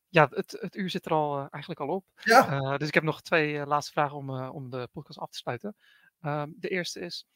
ja, 0.09 0.27
het, 0.31 0.57
het 0.59 0.75
uur 0.75 0.89
zit 0.89 1.05
er 1.05 1.11
al 1.11 1.37
eigenlijk 1.37 1.79
al 1.79 1.87
op. 1.87 2.05
Ja. 2.23 2.77
dus 2.77 2.87
ik 2.87 2.93
heb 2.93 3.03
nog 3.03 3.21
twee 3.21 3.65
laatste 3.65 3.91
vragen 3.91 4.17
om, 4.17 4.29
om 4.29 4.69
de 4.69 4.87
podcast 4.91 5.19
af 5.19 5.29
te 5.29 5.37
sluiten. 5.37 5.75
Ehm, 6.21 6.49
de 6.55 6.67
eerste 6.67 6.99
is, 6.99 7.27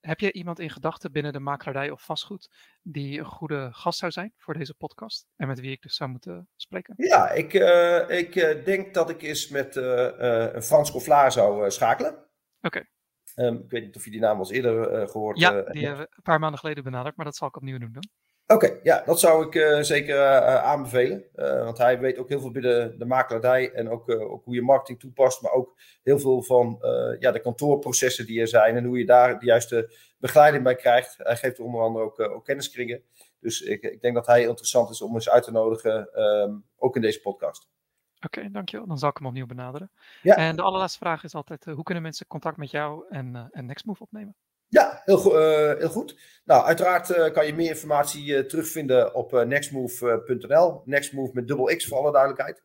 heb 0.00 0.20
je 0.20 0.32
iemand 0.32 0.58
in 0.58 0.70
gedachten 0.70 1.12
binnen 1.12 1.32
de 1.32 1.40
makelaardij 1.40 1.90
of 1.90 2.02
vastgoed 2.02 2.50
die 2.82 3.18
een 3.18 3.24
goede 3.24 3.68
gast 3.72 3.98
zou 3.98 4.12
zijn 4.12 4.32
voor 4.36 4.54
deze 4.54 4.74
podcast 4.74 5.26
en 5.36 5.46
met 5.46 5.60
wie 5.60 5.70
ik 5.70 5.82
dus 5.82 5.96
zou 5.96 6.10
moeten 6.10 6.48
spreken? 6.56 6.94
Ja, 6.96 7.30
ik, 7.30 7.54
uh, 7.54 8.08
ik 8.08 8.34
uh, 8.34 8.64
denk 8.64 8.94
dat 8.94 9.10
ik 9.10 9.22
eens 9.22 9.48
met 9.48 9.76
uh, 9.76 10.60
Frans 10.60 10.90
Kofflaar 10.90 11.32
zou 11.32 11.70
schakelen. 11.70 12.12
Oké. 12.12 12.26
Okay. 12.60 12.88
Um, 13.34 13.62
ik 13.64 13.70
weet 13.70 13.82
niet 13.82 13.96
of 13.96 14.04
je 14.04 14.10
die 14.10 14.20
naam 14.20 14.38
al 14.38 14.52
eerder 14.52 15.08
gehoord 15.08 15.38
Ja, 15.38 15.62
die 15.62 15.86
hebben 15.86 16.04
we 16.04 16.12
een 16.16 16.22
paar 16.22 16.38
maanden 16.38 16.60
geleden 16.60 16.84
benaderd, 16.84 17.16
maar 17.16 17.24
dat 17.24 17.36
zal 17.36 17.48
ik 17.48 17.56
opnieuw 17.56 17.78
doen 17.78 17.92
dan. 17.92 18.08
Oké, 18.50 18.66
okay, 18.66 18.80
ja, 18.82 19.02
dat 19.06 19.20
zou 19.20 19.46
ik 19.46 19.54
uh, 19.54 19.80
zeker 19.80 20.16
uh, 20.16 20.62
aanbevelen. 20.62 21.24
Uh, 21.34 21.64
want 21.64 21.78
hij 21.78 21.98
weet 21.98 22.18
ook 22.18 22.28
heel 22.28 22.40
veel 22.40 22.50
binnen 22.50 22.98
de 22.98 23.04
makelaardij 23.04 23.72
en 23.72 23.90
ook, 23.90 24.10
ook 24.10 24.44
hoe 24.44 24.54
je 24.54 24.62
marketing 24.62 25.00
toepast, 25.00 25.42
maar 25.42 25.52
ook 25.52 25.74
heel 26.02 26.18
veel 26.18 26.42
van 26.42 26.78
ja, 27.18 27.30
de 27.30 27.40
kantoorprocessen 27.40 28.26
die 28.26 28.40
er 28.40 28.48
zijn 28.48 28.76
en 28.76 28.84
hoe 28.84 28.98
je 28.98 29.06
daar 29.06 29.38
de 29.38 29.46
juiste 29.46 29.94
begeleiding 30.18 30.64
bij 30.64 30.74
krijgt. 30.74 31.14
Hij 31.18 31.36
geeft 31.36 31.60
onder 31.60 31.80
andere 31.80 32.04
ook, 32.04 32.20
ook 32.20 32.44
kenniskringen. 32.44 33.02
Dus 33.40 33.60
ik, 33.60 33.82
ik, 33.82 34.00
denk 34.00 34.14
dat 34.14 34.26
hij 34.26 34.42
interessant 34.42 34.90
is 34.90 35.02
om 35.02 35.14
eens 35.14 35.30
uit 35.30 35.44
te 35.44 35.50
nodigen, 35.50 36.22
um, 36.22 36.64
ook 36.76 36.96
in 36.96 37.02
deze 37.02 37.20
podcast. 37.20 37.68
Oké, 38.16 38.38
okay, 38.38 38.50
dankjewel. 38.50 38.86
Dan 38.86 38.98
zal 38.98 39.08
ik 39.08 39.16
hem 39.16 39.26
opnieuw 39.26 39.46
benaderen. 39.46 39.90
Ja. 40.22 40.36
En 40.36 40.56
de 40.56 40.62
allerlaatste 40.62 40.98
vraag 40.98 41.24
is 41.24 41.34
altijd, 41.34 41.64
hoe 41.64 41.82
kunnen 41.82 42.02
mensen 42.02 42.26
contact 42.26 42.56
met 42.56 42.70
jou 42.70 43.04
en, 43.08 43.48
en 43.50 43.66
Nextmove 43.66 44.02
opnemen? 44.02 44.36
Ja, 44.70 45.02
heel, 45.04 45.40
uh, 45.40 45.74
heel 45.78 45.88
goed. 45.88 46.18
Nou, 46.44 46.64
uiteraard 46.64 47.10
uh, 47.10 47.32
kan 47.32 47.46
je 47.46 47.54
meer 47.54 47.68
informatie 47.68 48.26
uh, 48.26 48.40
terugvinden 48.40 49.14
op 49.14 49.44
nextmove.nl. 49.46 50.82
Nextmove 50.84 51.30
met 51.34 51.48
dubbel 51.48 51.76
X 51.76 51.86
voor 51.86 51.98
alle 51.98 52.12
duidelijkheid. 52.12 52.62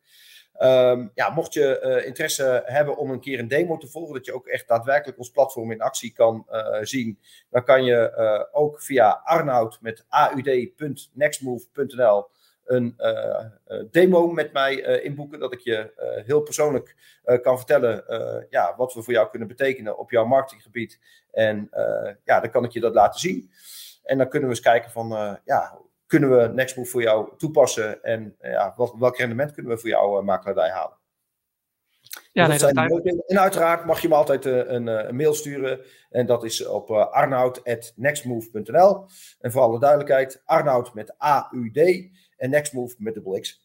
Um, 0.58 1.10
ja, 1.14 1.30
mocht 1.30 1.52
je 1.52 2.02
interesse 2.06 2.62
hebben 2.64 2.96
om 2.96 3.10
een 3.10 3.20
keer 3.20 3.38
een 3.38 3.48
demo 3.48 3.76
te 3.76 3.88
volgen, 3.88 4.14
dat 4.14 4.26
je 4.26 4.34
ook 4.34 4.46
echt 4.46 4.68
daadwerkelijk 4.68 5.18
ons 5.18 5.30
platform 5.30 5.72
in 5.72 5.80
actie 5.80 6.12
kan 6.12 6.46
zien, 6.80 7.18
dan 7.50 7.64
kan 7.64 7.84
je 7.84 8.48
ook 8.52 8.82
via 8.82 9.20
Arnoud 9.24 9.78
met 9.80 10.04
aud.nextmove.nl 10.08 12.26
een 12.66 12.94
uh, 12.98 13.44
demo 13.90 14.26
met 14.26 14.52
mij 14.52 14.86
uh, 14.86 15.04
inboeken. 15.04 15.38
Dat 15.38 15.52
ik 15.52 15.60
je 15.60 15.92
heel 16.26 16.40
persoonlijk 16.40 16.96
kan 17.42 17.56
vertellen 17.56 18.04
ja, 18.50 18.74
wat 18.76 18.94
we 18.94 19.02
voor 19.02 19.12
jou 19.12 19.30
kunnen 19.30 19.48
betekenen 19.48 19.98
op 19.98 20.10
jouw 20.10 20.24
marketinggebied. 20.24 21.00
En 21.30 21.68
ja, 22.24 22.40
dan 22.40 22.50
kan 22.50 22.64
ik 22.64 22.70
je 22.70 22.80
dat 22.80 22.94
laten 22.94 23.20
zien. 23.20 23.50
En 24.02 24.18
dan 24.18 24.28
kunnen 24.28 24.48
we 24.48 24.54
eens 24.54 24.64
kijken 24.64 24.90
van, 24.90 25.38
ja, 25.44 25.78
kunnen 26.06 26.38
we 26.38 26.48
Nextmove 26.48 26.90
voor 26.90 27.02
jou 27.02 27.36
toepassen? 27.36 28.02
En 28.02 28.36
ja, 28.40 28.72
wat, 28.76 28.94
welk 28.98 29.16
rendement 29.16 29.52
kunnen 29.52 29.72
we 29.72 29.78
voor 29.78 29.88
jouw 29.88 30.22
makelaardij 30.22 30.70
halen? 30.70 30.96
Ja, 32.32 32.46
nee, 32.46 32.58
dat 32.58 32.70
zijn 32.74 33.22
En 33.26 33.40
uiteraard 33.40 33.84
mag 33.84 34.00
je 34.00 34.08
me 34.08 34.14
altijd 34.14 34.44
een, 34.44 34.86
een, 34.86 35.16
mail 35.16 35.34
sturen. 35.34 35.80
En 36.10 36.26
dat 36.26 36.44
is 36.44 36.66
op 36.66 36.90
arnoud.nextmove.nl. 36.90 39.06
En 39.40 39.52
voor 39.52 39.62
alle 39.62 39.78
duidelijkheid, 39.78 40.42
Arnoud 40.44 40.94
met 40.94 41.22
A-U-D 41.22 42.10
en 42.36 42.50
Nextmove 42.50 42.94
met 42.98 43.14
dubbel 43.14 43.40
X. 43.40 43.64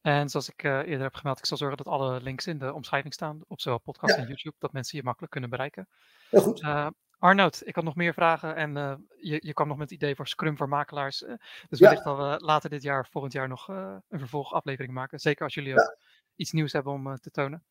En 0.00 0.28
zoals 0.28 0.48
ik 0.48 0.62
uh, 0.62 0.78
eerder 0.78 1.02
heb 1.02 1.14
gemeld, 1.14 1.38
ik 1.38 1.46
zal 1.46 1.56
zorgen 1.56 1.76
dat 1.76 1.86
alle 1.86 2.20
links 2.20 2.46
in 2.46 2.58
de 2.58 2.72
omschrijving 2.72 3.14
staan, 3.14 3.40
op 3.46 3.60
zowel 3.60 3.78
podcast 3.78 4.16
en 4.16 4.26
YouTube, 4.26 4.56
dat 4.58 4.72
mensen 4.72 4.98
je 4.98 5.04
makkelijk 5.04 5.32
kunnen 5.32 5.50
bereiken. 5.50 5.88
Heel 6.30 6.40
goed. 6.40 6.62
Uh, 6.62 6.86
Arnoud, 7.18 7.62
ik 7.64 7.74
had 7.74 7.84
nog 7.84 7.94
meer 7.94 8.14
vragen 8.14 8.56
en 8.56 8.76
uh, 8.76 8.94
je, 9.16 9.38
je 9.40 9.52
kwam 9.52 9.68
nog 9.68 9.76
met 9.76 9.90
het 9.90 10.00
idee 10.00 10.14
voor 10.14 10.28
Scrum 10.28 10.56
voor 10.56 10.68
makelaars. 10.68 11.18
dus 11.68 11.80
wellicht 11.80 12.04
ja. 12.04 12.14
dat 12.14 12.16
we 12.16 12.44
later 12.44 12.70
dit 12.70 12.82
jaar, 12.82 13.06
volgend 13.10 13.32
jaar, 13.32 13.48
nog 13.48 13.68
een 13.68 14.18
vervolgaflevering 14.18 14.92
maken. 14.92 15.18
Zeker 15.18 15.44
als 15.44 15.54
jullie 15.54 15.74
iets 16.36 16.52
nieuws 16.52 16.72
hebben 16.72 16.92
om 16.92 17.16
te 17.16 17.30
tonen. 17.30 17.64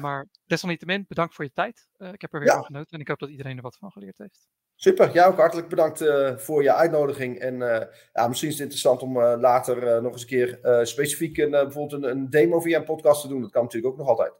Maar 0.00 0.26
desalniettemin, 0.46 1.04
bedankt 1.08 1.34
voor 1.34 1.44
je 1.44 1.52
tijd. 1.52 1.88
ik 1.98 2.20
heb 2.20 2.34
er 2.34 2.40
weer 2.40 2.52
van 2.52 2.64
genoten 2.64 2.92
en 2.92 3.00
ik 3.00 3.08
hoop 3.08 3.18
dat 3.18 3.30
iedereen 3.30 3.56
er 3.56 3.62
wat 3.62 3.76
van 3.76 3.92
geleerd 3.92 4.18
heeft. 4.18 4.48
Super, 4.80 5.12
jij 5.12 5.26
ook 5.26 5.36
hartelijk 5.36 5.68
bedankt 5.68 6.00
uh, 6.00 6.36
voor 6.36 6.62
je 6.62 6.74
uitnodiging. 6.74 7.38
En 7.38 7.54
uh, 7.54 7.80
ja, 8.12 8.28
misschien 8.28 8.48
is 8.48 8.54
het 8.54 8.62
interessant 8.62 9.02
om 9.02 9.16
uh, 9.16 9.34
later 9.38 10.02
nog 10.02 10.12
eens 10.12 10.20
een 10.20 10.28
keer 10.28 10.58
specifiek 10.86 11.36
een, 11.36 11.50
bijvoorbeeld 11.50 12.02
een, 12.02 12.10
een, 12.10 12.30
demo 12.30 12.60
via 12.60 12.78
een 12.78 12.84
podcast 12.84 13.20
te 13.22 13.28
doen. 13.28 13.40
Dat 13.40 13.50
kan 13.50 13.62
natuurlijk 13.62 13.92
ook 13.92 13.98
nog 13.98 14.08
altijd. 14.08 14.32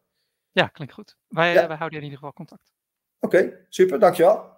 Ja, 0.52 0.66
klinkt 0.66 0.94
goed. 0.94 1.16
Wij, 1.28 1.52
ja. 1.52 1.68
wij 1.68 1.76
houden 1.76 1.98
in 1.98 2.04
ieder 2.04 2.18
geval 2.18 2.32
contact. 2.32 2.72
Oké, 3.20 3.36
okay, 3.36 3.66
super, 3.68 3.98
dankjewel. 3.98 4.56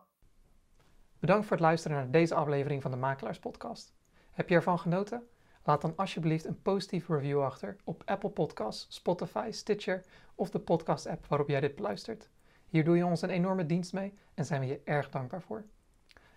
Bedankt 1.18 1.46
voor 1.46 1.56
het 1.56 1.66
luisteren 1.66 1.96
naar 1.96 2.10
deze 2.10 2.34
aflevering 2.34 2.82
van 2.82 2.90
de 2.90 2.96
Makelaars 2.96 3.38
Podcast. 3.38 3.94
Heb 4.30 4.48
je 4.48 4.54
ervan 4.54 4.78
genoten? 4.78 5.22
Laat 5.64 5.80
dan 5.80 5.96
alsjeblieft 5.96 6.44
een 6.44 6.62
positieve 6.62 7.14
review 7.14 7.42
achter 7.42 7.76
op 7.84 8.02
Apple 8.04 8.30
Podcasts, 8.30 8.86
Spotify, 8.94 9.48
Stitcher 9.50 10.04
of 10.34 10.50
de 10.50 10.58
podcast-app 10.58 11.26
waarop 11.26 11.48
jij 11.48 11.60
dit 11.60 11.74
beluistert. 11.74 12.28
Hier 12.70 12.84
doe 12.84 12.96
je 12.96 13.04
ons 13.04 13.22
een 13.22 13.30
enorme 13.30 13.66
dienst 13.66 13.92
mee 13.92 14.14
en 14.40 14.46
zijn 14.46 14.60
we 14.60 14.66
je 14.66 14.80
erg 14.84 15.10
dankbaar 15.10 15.42
voor. 15.42 15.64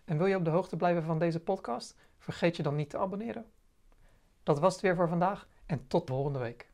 En 0.06 0.18
wil 0.18 0.26
je 0.26 0.36
op 0.36 0.46
de 0.46 0.50
hoogte 0.50 0.76
blijven 0.76 1.04
van 1.04 1.20
deze 1.20 1.40
podcast? 1.40 1.96
Vergeet 2.18 2.56
je 2.56 2.64
dan 2.64 2.76
niet 2.76 2.90
te 2.90 2.98
abonneren. 2.98 3.46
Dat 4.44 4.60
was 4.60 4.74
het 4.74 4.82
weer 4.82 4.96
voor 4.96 5.08
vandaag 5.08 5.48
en 5.66 5.88
tot 5.88 6.10
volgende 6.10 6.40
week. 6.40 6.73